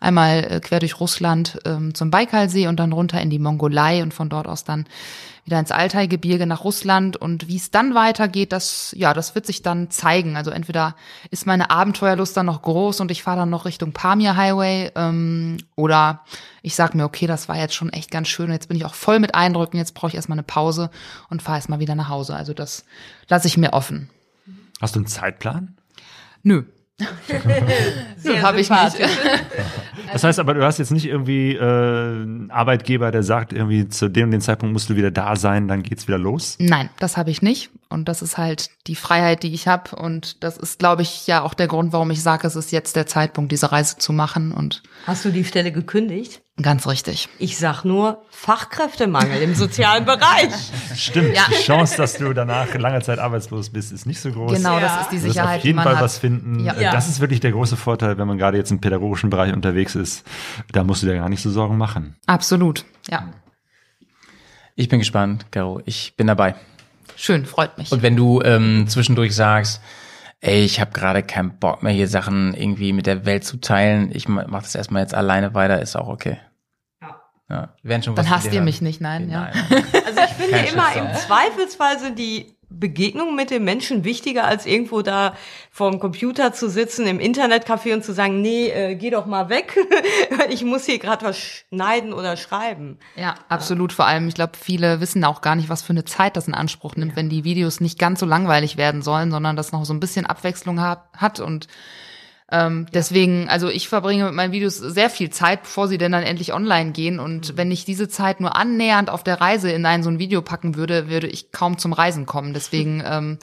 [0.00, 4.12] einmal äh, quer durch Russland ähm, zum Baikalsee und dann runter in die Mongolei und
[4.12, 4.86] von dort aus dann
[5.46, 9.62] wieder ins Altai-Gebirge nach Russland und wie es dann weitergeht, das ja, das wird sich
[9.62, 10.36] dann zeigen.
[10.36, 10.96] Also entweder
[11.30, 15.58] ist meine Abenteuerlust dann noch groß und ich fahre dann noch Richtung Pamir Highway ähm,
[15.76, 16.24] oder
[16.62, 18.50] ich sag mir, okay, das war jetzt schon echt ganz schön.
[18.50, 19.78] Jetzt bin ich auch voll mit Eindrücken.
[19.78, 20.90] Jetzt brauche ich erstmal eine Pause
[21.30, 22.34] und fahre erstmal wieder nach Hause.
[22.34, 22.84] Also das
[23.28, 24.10] lasse ich mir offen.
[24.80, 25.76] Hast du einen Zeitplan?
[26.42, 26.64] Nö.
[28.16, 28.98] Sehr Habe ich nicht.
[30.12, 34.08] Das heißt aber, du hast jetzt nicht irgendwie äh, einen Arbeitgeber, der sagt, irgendwie zu
[34.08, 36.56] dem und dem Zeitpunkt musst du wieder da sein, dann geht's wieder los.
[36.60, 37.70] Nein, das habe ich nicht.
[37.88, 39.96] Und das ist halt die Freiheit, die ich habe.
[39.96, 42.96] Und das ist, glaube ich, ja auch der Grund, warum ich sage, es ist jetzt
[42.96, 44.52] der Zeitpunkt, diese Reise zu machen.
[44.52, 46.40] Und Hast du die Stelle gekündigt?
[46.60, 47.28] Ganz richtig.
[47.38, 50.52] Ich sag nur Fachkräftemangel im sozialen Bereich.
[50.94, 51.42] Stimmt, Ja.
[51.50, 54.52] die Chance, dass du danach lange Zeit arbeitslos bist, ist nicht so groß.
[54.56, 54.80] Genau, Ja.
[54.80, 56.02] das ist die Du wirst Sicherheit, auf jeden die man Fall hat.
[56.02, 56.60] was finden.
[56.64, 56.72] Ja.
[56.74, 56.92] Äh, Ja.
[56.92, 60.24] Das ist wirklich der große Vorteil, wenn man gerade jetzt im pädagogischen Bereich unterwegs ist.
[60.72, 62.16] Da musst du dir gar nicht so Sorgen machen.
[62.26, 62.84] Absolut.
[63.10, 63.28] Ja.
[64.74, 65.80] Ich bin gespannt, Caro.
[65.86, 66.54] Ich bin dabei.
[67.16, 67.92] Schön, freut mich.
[67.92, 69.80] Und wenn du ähm, zwischendurch sagst,
[70.40, 74.10] ey, ich habe gerade keinen Bock mehr, hier Sachen irgendwie mit der Welt zu teilen,
[74.14, 76.38] ich ma- mach das erstmal jetzt alleine weiter, ist auch okay.
[77.48, 77.74] Ja.
[77.82, 78.64] Wir werden schon was Dann hasst ihr hören.
[78.64, 79.50] mich nicht, nein, ja.
[79.52, 79.84] Nein.
[80.04, 84.66] Also ich finde Kein immer, im Zweifelsfall sind die Begegnungen mit den Menschen wichtiger, als
[84.66, 85.34] irgendwo da
[85.70, 89.48] vor dem Computer zu sitzen, im Internetcafé und zu sagen, nee, äh, geh doch mal
[89.48, 89.78] weg,
[90.50, 92.98] ich muss hier gerade was schneiden oder schreiben.
[93.14, 93.92] Ja, absolut.
[93.92, 96.54] Vor allem, ich glaube, viele wissen auch gar nicht, was für eine Zeit das in
[96.54, 99.94] Anspruch nimmt, wenn die Videos nicht ganz so langweilig werden sollen, sondern das noch so
[99.94, 101.68] ein bisschen Abwechslung hat, hat und
[102.50, 106.22] ähm, deswegen, also ich verbringe mit meinen Videos sehr viel Zeit, bevor sie denn dann
[106.22, 107.18] endlich online gehen.
[107.18, 110.42] Und wenn ich diese Zeit nur annähernd auf der Reise in ein so ein Video
[110.42, 112.54] packen würde, würde ich kaum zum Reisen kommen.
[112.54, 113.38] Deswegen, ähm,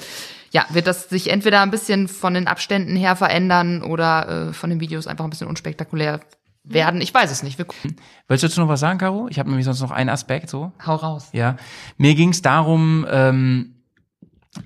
[0.51, 4.69] ja, wird das sich entweder ein bisschen von den Abständen her verändern oder äh, von
[4.69, 6.21] den Videos einfach ein bisschen unspektakulär
[6.63, 7.01] werden.
[7.01, 7.57] Ich weiß es nicht.
[7.57, 7.97] Wir gucken.
[8.29, 9.27] Willst du dazu noch was sagen, Caro?
[9.29, 10.71] Ich habe nämlich sonst noch einen Aspekt so.
[10.85, 11.29] Hau raus.
[11.33, 11.57] Ja,
[11.97, 13.72] mir ging es darum, ähm,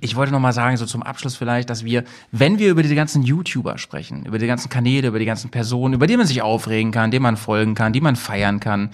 [0.02, 2.96] ich wollte noch mal sagen, so zum Abschluss vielleicht, dass wir, wenn wir über diese
[2.96, 6.42] ganzen YouTuber sprechen, über die ganzen Kanäle, über die ganzen Personen, über die man sich
[6.42, 8.92] aufregen kann, denen man folgen kann, die man feiern kann,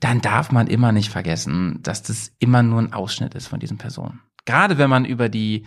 [0.00, 3.78] dann darf man immer nicht vergessen, dass das immer nur ein Ausschnitt ist von diesen
[3.78, 4.20] Personen.
[4.44, 5.64] Gerade wenn man über die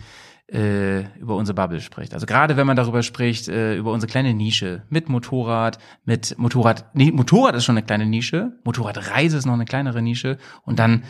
[0.52, 2.12] äh, über unsere Bubble spricht.
[2.12, 6.94] Also gerade wenn man darüber spricht, äh, über unsere kleine Nische mit Motorrad, mit Motorrad,
[6.94, 11.04] nee, Motorrad ist schon eine kleine Nische, Motorradreise ist noch eine kleinere Nische und dann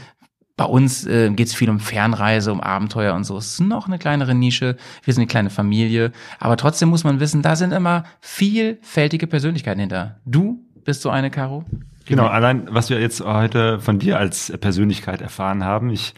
[0.63, 3.37] bei uns äh, geht es viel um Fernreise, um Abenteuer und so.
[3.37, 4.77] Es ist noch eine kleinere Nische.
[5.03, 6.13] Wir sind eine kleine Familie.
[6.39, 10.21] Aber trotzdem muss man wissen, da sind immer vielfältige Persönlichkeiten hinter.
[10.25, 11.65] Du bist so eine, Caro.
[12.07, 15.91] Genau, allein was wir jetzt heute von dir als Persönlichkeit erfahren haben.
[15.91, 16.15] Ich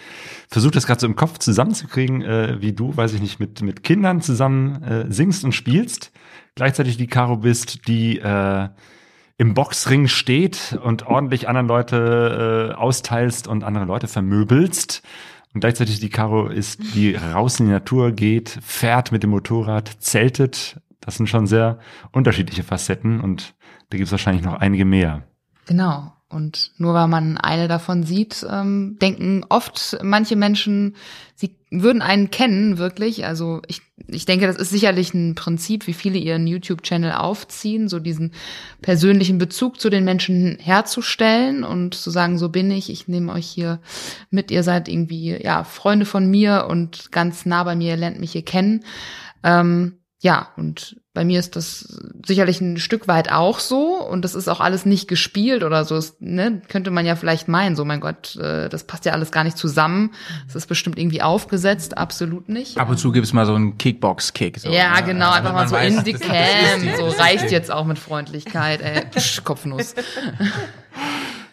[0.50, 3.82] versuche das gerade so im Kopf zusammenzukriegen, äh, wie du, weiß ich nicht, mit, mit
[3.82, 6.12] Kindern zusammen äh, singst und spielst.
[6.54, 8.68] Gleichzeitig die Caro bist, die äh,
[9.36, 15.02] im Boxring steht und ordentlich anderen Leute äh, austeilst und andere Leute vermöbelst.
[15.52, 19.89] Und gleichzeitig die Caro ist, die raus in die Natur geht, fährt mit dem Motorrad,
[19.98, 20.81] zeltet.
[21.01, 21.78] Das sind schon sehr
[22.12, 23.55] unterschiedliche Facetten und
[23.90, 25.23] da gibt es wahrscheinlich noch einige mehr.
[25.66, 26.14] Genau.
[26.30, 30.96] Und nur weil man eine davon sieht, ähm, denken oft manche Menschen,
[31.34, 33.24] sie würden einen kennen, wirklich.
[33.26, 38.01] Also ich, ich denke, das ist sicherlich ein Prinzip, wie viele ihren YouTube-Channel aufziehen, so
[38.01, 38.32] diesen
[38.80, 43.46] persönlichen Bezug zu den Menschen herzustellen und zu sagen, so bin ich, ich nehme euch
[43.46, 43.80] hier
[44.30, 48.18] mit, ihr seid irgendwie, ja, Freunde von mir und ganz nah bei mir, ihr lernt
[48.18, 48.84] mich hier kennen.
[49.44, 51.97] Ähm, ja, und bei mir ist das
[52.27, 55.95] sicherlich ein Stück weit auch so und das ist auch alles nicht gespielt oder so.
[55.97, 59.31] Es, ne, könnte man ja vielleicht meinen, so mein Gott, äh, das passt ja alles
[59.31, 60.11] gar nicht zusammen.
[60.49, 62.78] Es ist bestimmt irgendwie aufgesetzt, absolut nicht.
[62.78, 64.59] Ab und zu gibt's mal so einen Kickbox-Kick.
[64.59, 65.05] So, ja, ne?
[65.07, 66.97] genau, Also einfach mal so weiß, in die das- das Cam.
[66.99, 69.05] So das reicht jetzt auch mit Freundlichkeit, ey.
[69.15, 69.95] Psch, Kopfnuss.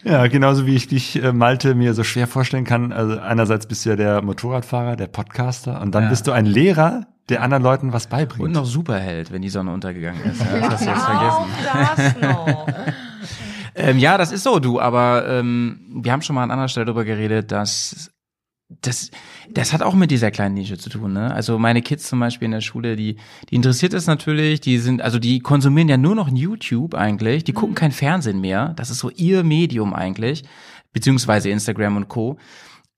[0.04, 2.92] Ja, genauso wie ich dich, äh, Malte, mir so schwer vorstellen kann.
[2.92, 6.08] Also einerseits bist du ja der Motorradfahrer, der Podcaster und dann Ja.
[6.10, 8.42] bist du ein Lehrer, der anderen Leuten was beibringt.
[8.44, 10.40] Und noch Superheld, wenn die Sonne untergegangen ist.
[10.40, 12.20] Ja, das hast du jetzt vergessen.
[12.20, 12.66] Das noch.
[13.74, 16.84] Ähm, ja, das ist so, du, aber ähm, wir haben schon mal an anderer Stelle
[16.84, 18.11] darüber geredet, dass
[18.80, 19.10] das,
[19.50, 21.32] das hat auch mit dieser kleinen Nische zu tun, ne?
[21.32, 23.16] Also meine Kids zum Beispiel in der Schule, die,
[23.50, 27.52] die interessiert es natürlich, die sind, also die konsumieren ja nur noch YouTube eigentlich, die
[27.52, 30.44] gucken kein Fernsehen mehr, das ist so ihr Medium eigentlich,
[30.92, 32.38] beziehungsweise Instagram und Co.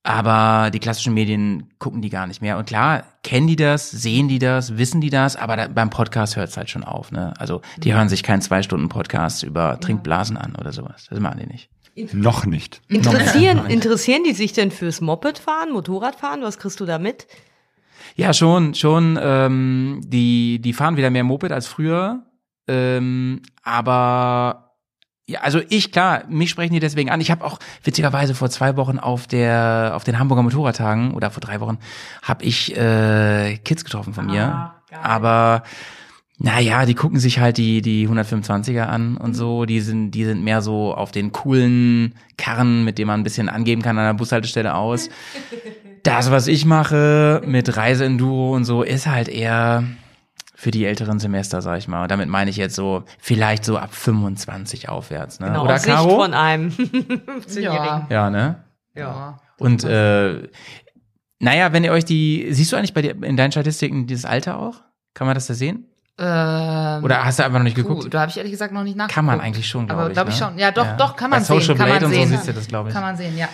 [0.06, 2.59] Aber die klassischen Medien gucken die gar nicht mehr.
[2.59, 6.36] Und klar, kennen die das, sehen die das, wissen die das, aber da, beim Podcast
[6.36, 7.10] hört es halt schon auf.
[7.10, 7.32] Ne?
[7.38, 11.06] Also die hören sich keinen Zwei-Stunden-Podcast über Trinkblasen an oder sowas.
[11.09, 11.70] Das machen die nicht.
[12.12, 12.80] Noch nicht.
[12.88, 16.42] Interessieren, interessieren die sich denn fürs Mopedfahren, Motorradfahren?
[16.42, 17.26] Was kriegst du da mit?
[18.16, 19.18] Ja, schon, schon.
[19.20, 22.22] Ähm, die, die fahren wieder mehr Moped als früher.
[22.66, 24.64] Ähm, aber
[25.26, 27.20] ja, also ich, klar, mich sprechen die deswegen an.
[27.20, 31.40] Ich habe auch witzigerweise vor zwei Wochen auf der auf den Hamburger Motorradtagen oder vor
[31.40, 31.78] drei Wochen
[32.22, 34.74] habe ich äh, Kids getroffen von mir.
[35.02, 35.62] aber
[36.39, 39.65] naja, die gucken sich halt die die 125er an und so.
[39.66, 43.48] Die sind die sind mehr so auf den coolen Karren, mit dem man ein bisschen
[43.48, 45.09] angeben kann an der Bushaltestelle aus.
[46.05, 49.85] Das, was ich mache mit Reiseenduro und so, ist halt eher
[50.55, 52.02] für die älteren Semester, sag ich mal.
[52.02, 55.47] Und damit meine ich jetzt so, vielleicht so ab 25 aufwärts, ne?
[55.47, 56.16] Genau, Oder Sicht Caro?
[56.16, 58.06] von einem 15-Jährigen.
[58.11, 58.65] Ja, ne?
[58.94, 59.39] Ja.
[59.59, 60.47] Und äh,
[61.39, 64.59] naja, wenn ihr euch die, siehst du eigentlich bei dir in deinen Statistiken dieses Alter
[64.59, 64.82] auch?
[65.15, 65.86] Kann man das da sehen?
[66.16, 68.15] Ähm, Oder hast du einfach noch nicht puh, geguckt?
[68.15, 69.15] da habe ich ehrlich gesagt noch nicht nachgeguckt.
[69.15, 70.15] Kann man eigentlich schon, glaube Aber ich.
[70.15, 70.47] glaube ich ne?
[70.47, 70.59] schon.
[70.59, 71.61] Ja, doch, doch, kann man Bei sehen.
[71.61, 72.28] Social kann Blade man und sehen.
[72.28, 72.95] so siehst du das, glaube ich.
[72.95, 73.49] Kann man sehen, ja.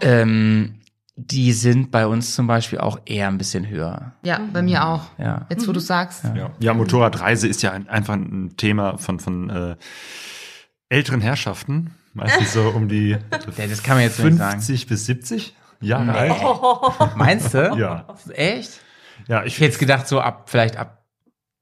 [0.00, 0.80] Ähm,
[1.16, 4.12] die sind bei uns zum Beispiel auch eher ein bisschen höher.
[4.22, 5.02] Ja, bei mir auch.
[5.16, 5.46] Ja.
[5.48, 6.24] Jetzt, wo du sagst.
[6.36, 6.50] Ja.
[6.58, 9.76] ja, Motorradreise ist ja ein, einfach ein Thema von, von äh,
[10.88, 11.94] älteren Herrschaften.
[12.12, 13.10] Meistens so um die
[13.56, 14.60] Ja, das kann man jetzt nicht sagen.
[14.60, 17.16] 50 bis 70 Jahre alt.
[17.16, 17.74] Meinst du?
[17.76, 18.06] Ja.
[18.30, 18.80] Echt?
[19.28, 21.03] Ja, Ich ich hätte jetzt gedacht, so ab, vielleicht ab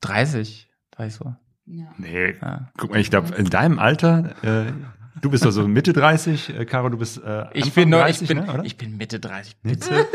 [0.02, 1.34] 30, war ich so.
[1.64, 2.70] Nee, Ja.
[2.76, 4.72] guck mal, ich glaube, in deinem Alter, äh,
[5.20, 8.22] du bist doch so Mitte 30, äh, Caro, du bist äh, Ich bin, noch, 30,
[8.22, 8.64] ich, bin, ne, oder?
[8.64, 9.90] ich bin Mitte 30, bitte.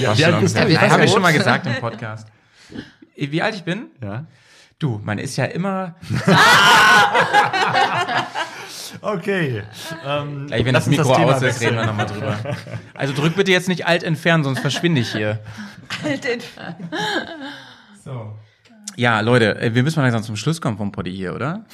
[0.00, 0.54] ja, alt?
[0.54, 2.28] Nein, Wie alt habe ich schon mal gesagt im Podcast.
[3.16, 3.86] Wie alt ich bin?
[4.02, 4.24] ja.
[4.80, 5.94] Du, man ist ja immer.
[9.00, 9.62] Okay.
[10.06, 12.38] Ähm, Gleich, wenn das Mikro Thema aus ist, reden wir nochmal drüber.
[12.94, 15.40] Also drück bitte jetzt nicht alt entfernen, sonst verschwinde ich hier.
[18.02, 18.38] So.
[18.96, 21.64] Ja, Leute, äh, wir müssen mal langsam zum Schluss kommen vom Poddy hier, oder?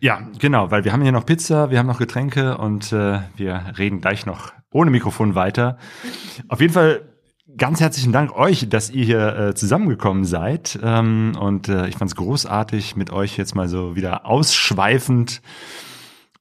[0.00, 3.74] Ja, genau, weil wir haben hier noch Pizza, wir haben noch Getränke und äh, wir
[3.78, 5.78] reden gleich noch ohne Mikrofon weiter.
[6.48, 7.02] Auf jeden Fall
[7.56, 10.78] ganz herzlichen Dank euch, dass ihr hier äh, zusammengekommen seid.
[10.82, 15.42] Ähm, und äh, ich fand es großartig, mit euch jetzt mal so wieder ausschweifend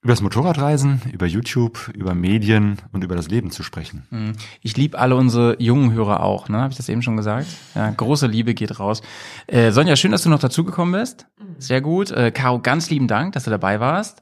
[0.03, 4.35] über das Motorradreisen, über YouTube, über Medien und über das Leben zu sprechen.
[4.61, 6.59] Ich liebe alle unsere jungen Hörer auch, ne?
[6.59, 7.47] Habe ich das eben schon gesagt?
[7.75, 9.01] Ja, große Liebe geht raus.
[9.47, 11.25] Äh, Sonja, schön, dass du noch dazugekommen bist.
[11.57, 12.11] Sehr gut.
[12.11, 14.21] Äh, Caro, ganz lieben Dank, dass du dabei warst.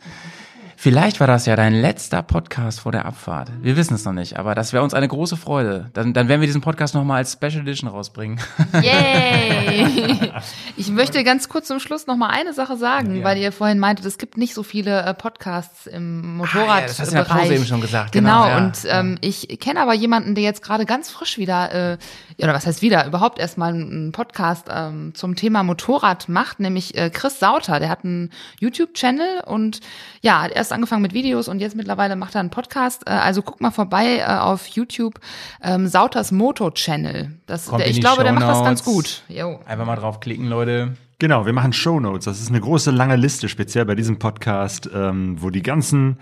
[0.78, 3.50] Vielleicht war das ja dein letzter Podcast vor der Abfahrt.
[3.62, 5.90] Wir wissen es noch nicht, aber das wäre uns eine große Freude.
[5.94, 8.40] Dann, dann werden wir diesen Podcast nochmal als Special Edition rausbringen.
[8.82, 10.32] Yay!
[10.78, 14.06] Ich möchte ganz kurz zum Schluss noch mal eine Sache sagen, weil ihr vorhin meintet,
[14.06, 16.70] es gibt nicht so viele äh, Podcasts im Motorradbereich.
[16.70, 18.58] Ah, ja, das hast du in der Pause eben schon gesagt, Genau, genau, ja.
[18.58, 21.98] und ähm, ich kenne aber jemanden, der jetzt gerade ganz frisch wieder, äh,
[22.44, 27.10] oder was heißt wieder, überhaupt erstmal einen Podcast ähm, zum Thema Motorrad macht, nämlich äh,
[27.10, 27.80] Chris Sauter.
[27.80, 29.80] Der hat einen YouTube-Channel und
[30.22, 33.04] ja, hat erst angefangen mit Videos und jetzt mittlerweile macht er einen Podcast.
[33.08, 35.20] Äh, also guck mal vorbei äh, auf YouTube,
[35.62, 37.40] ähm, Sauters Moto-Channel.
[37.46, 39.24] Das, Kommt der, in ich die glaube, der macht das ganz gut.
[39.28, 39.60] Jo.
[39.66, 40.96] Einfach mal draufklicken, Leute.
[41.20, 42.26] Genau, wir machen Shownotes.
[42.26, 46.18] Das ist eine große, lange Liste, speziell bei diesem Podcast, ähm, wo die ganzen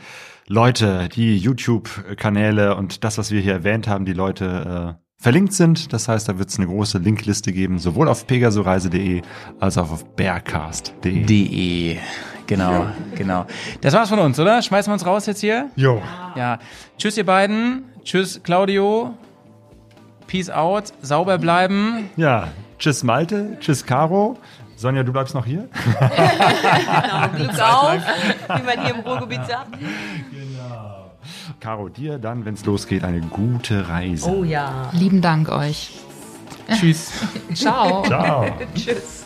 [0.48, 5.94] Leute, die YouTube-Kanäle und das, was wir hier erwähnt haben, die Leute äh, verlinkt sind.
[5.94, 9.22] Das heißt, da wird es eine große Linkliste geben, sowohl auf pegasoreise.de
[9.60, 11.98] als auch auf bearcast.de.
[12.48, 13.46] Genau, genau.
[13.82, 14.62] Das war's von uns, oder?
[14.62, 15.70] Schmeißen wir uns raus jetzt hier?
[15.76, 16.02] Jo.
[16.36, 16.60] Ja.
[16.98, 17.86] Tschüss, ihr beiden.
[18.04, 19.14] Tschüss, Claudio.
[20.28, 20.94] Peace out.
[21.02, 22.10] Sauber bleiben.
[22.18, 22.48] Ja,
[22.80, 24.38] tschüss Malte, tschüss Caro.
[24.76, 25.70] Sonja, du bleibst noch hier?
[26.00, 28.00] Genau, Glück auf,
[28.50, 29.78] wie man hier im Ruhrgebiet sagt.
[31.60, 34.30] Caro, dir dann, wenn es losgeht, eine gute Reise.
[34.30, 34.90] Oh ja.
[34.92, 36.00] Lieben Dank euch.
[36.74, 37.12] Tschüss.
[37.54, 38.04] Ciao.
[38.04, 38.46] Ciao.
[38.76, 39.23] Tschüss.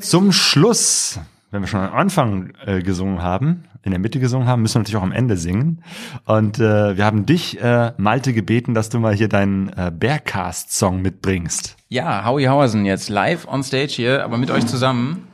[0.00, 1.20] Zum Schluss,
[1.50, 4.80] wenn wir schon am Anfang äh, gesungen haben, in der Mitte gesungen haben, müssen wir
[4.80, 5.82] natürlich auch am Ende singen.
[6.24, 11.00] Und äh, wir haben dich, äh, Malte, gebeten, dass du mal hier deinen äh, Bearcast-Song
[11.00, 11.76] mitbringst.
[11.88, 15.26] Ja, Howie Hausen jetzt live on stage hier, aber mit euch zusammen.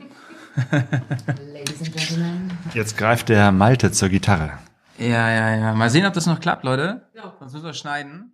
[2.73, 4.53] Jetzt greift der Malte zur Gitarre.
[4.97, 5.75] Ja, ja, ja.
[5.75, 7.01] Mal sehen, ob das noch klappt, Leute.
[7.39, 8.31] Sonst müssen wir schneiden.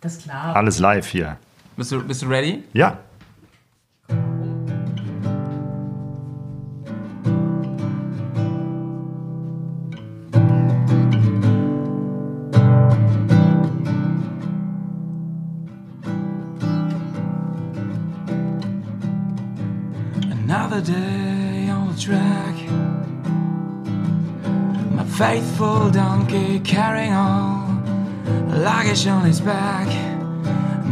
[0.00, 0.56] Das ist klar.
[0.56, 1.36] Alles live hier.
[1.76, 2.64] Bist du, bist du ready?
[2.72, 2.98] Ja.
[20.52, 22.54] Another day on the track.
[24.90, 27.62] My faithful donkey carrying on
[28.62, 30.11] luggage on his back.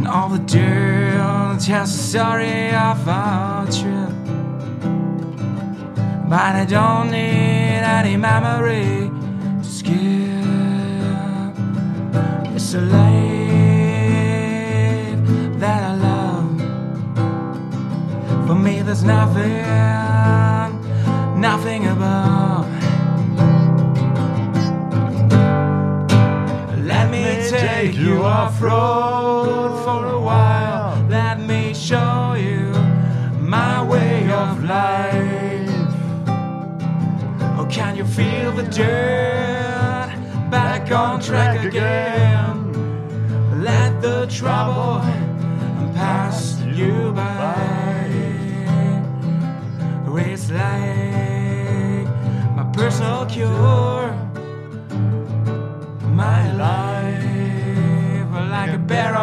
[0.01, 4.09] And all the dirt tells the story of our trip.
[6.27, 9.11] But I don't need any memory
[9.61, 9.93] to skip.
[12.55, 13.19] It's a life
[15.59, 16.49] that I love.
[18.47, 19.61] For me, there's nothing,
[21.39, 22.65] nothing above.
[26.87, 29.40] Let me take you off road
[37.71, 40.11] can you feel the dirt
[40.51, 42.53] back on track again?
[43.63, 44.99] Let the trouble
[45.95, 47.61] pass you by.
[50.33, 52.07] It's like
[52.55, 54.13] my personal cure.
[56.21, 57.31] My life
[58.49, 59.15] like a bear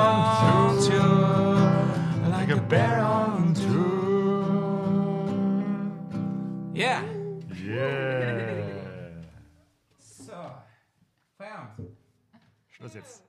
[12.99, 13.28] Yeah.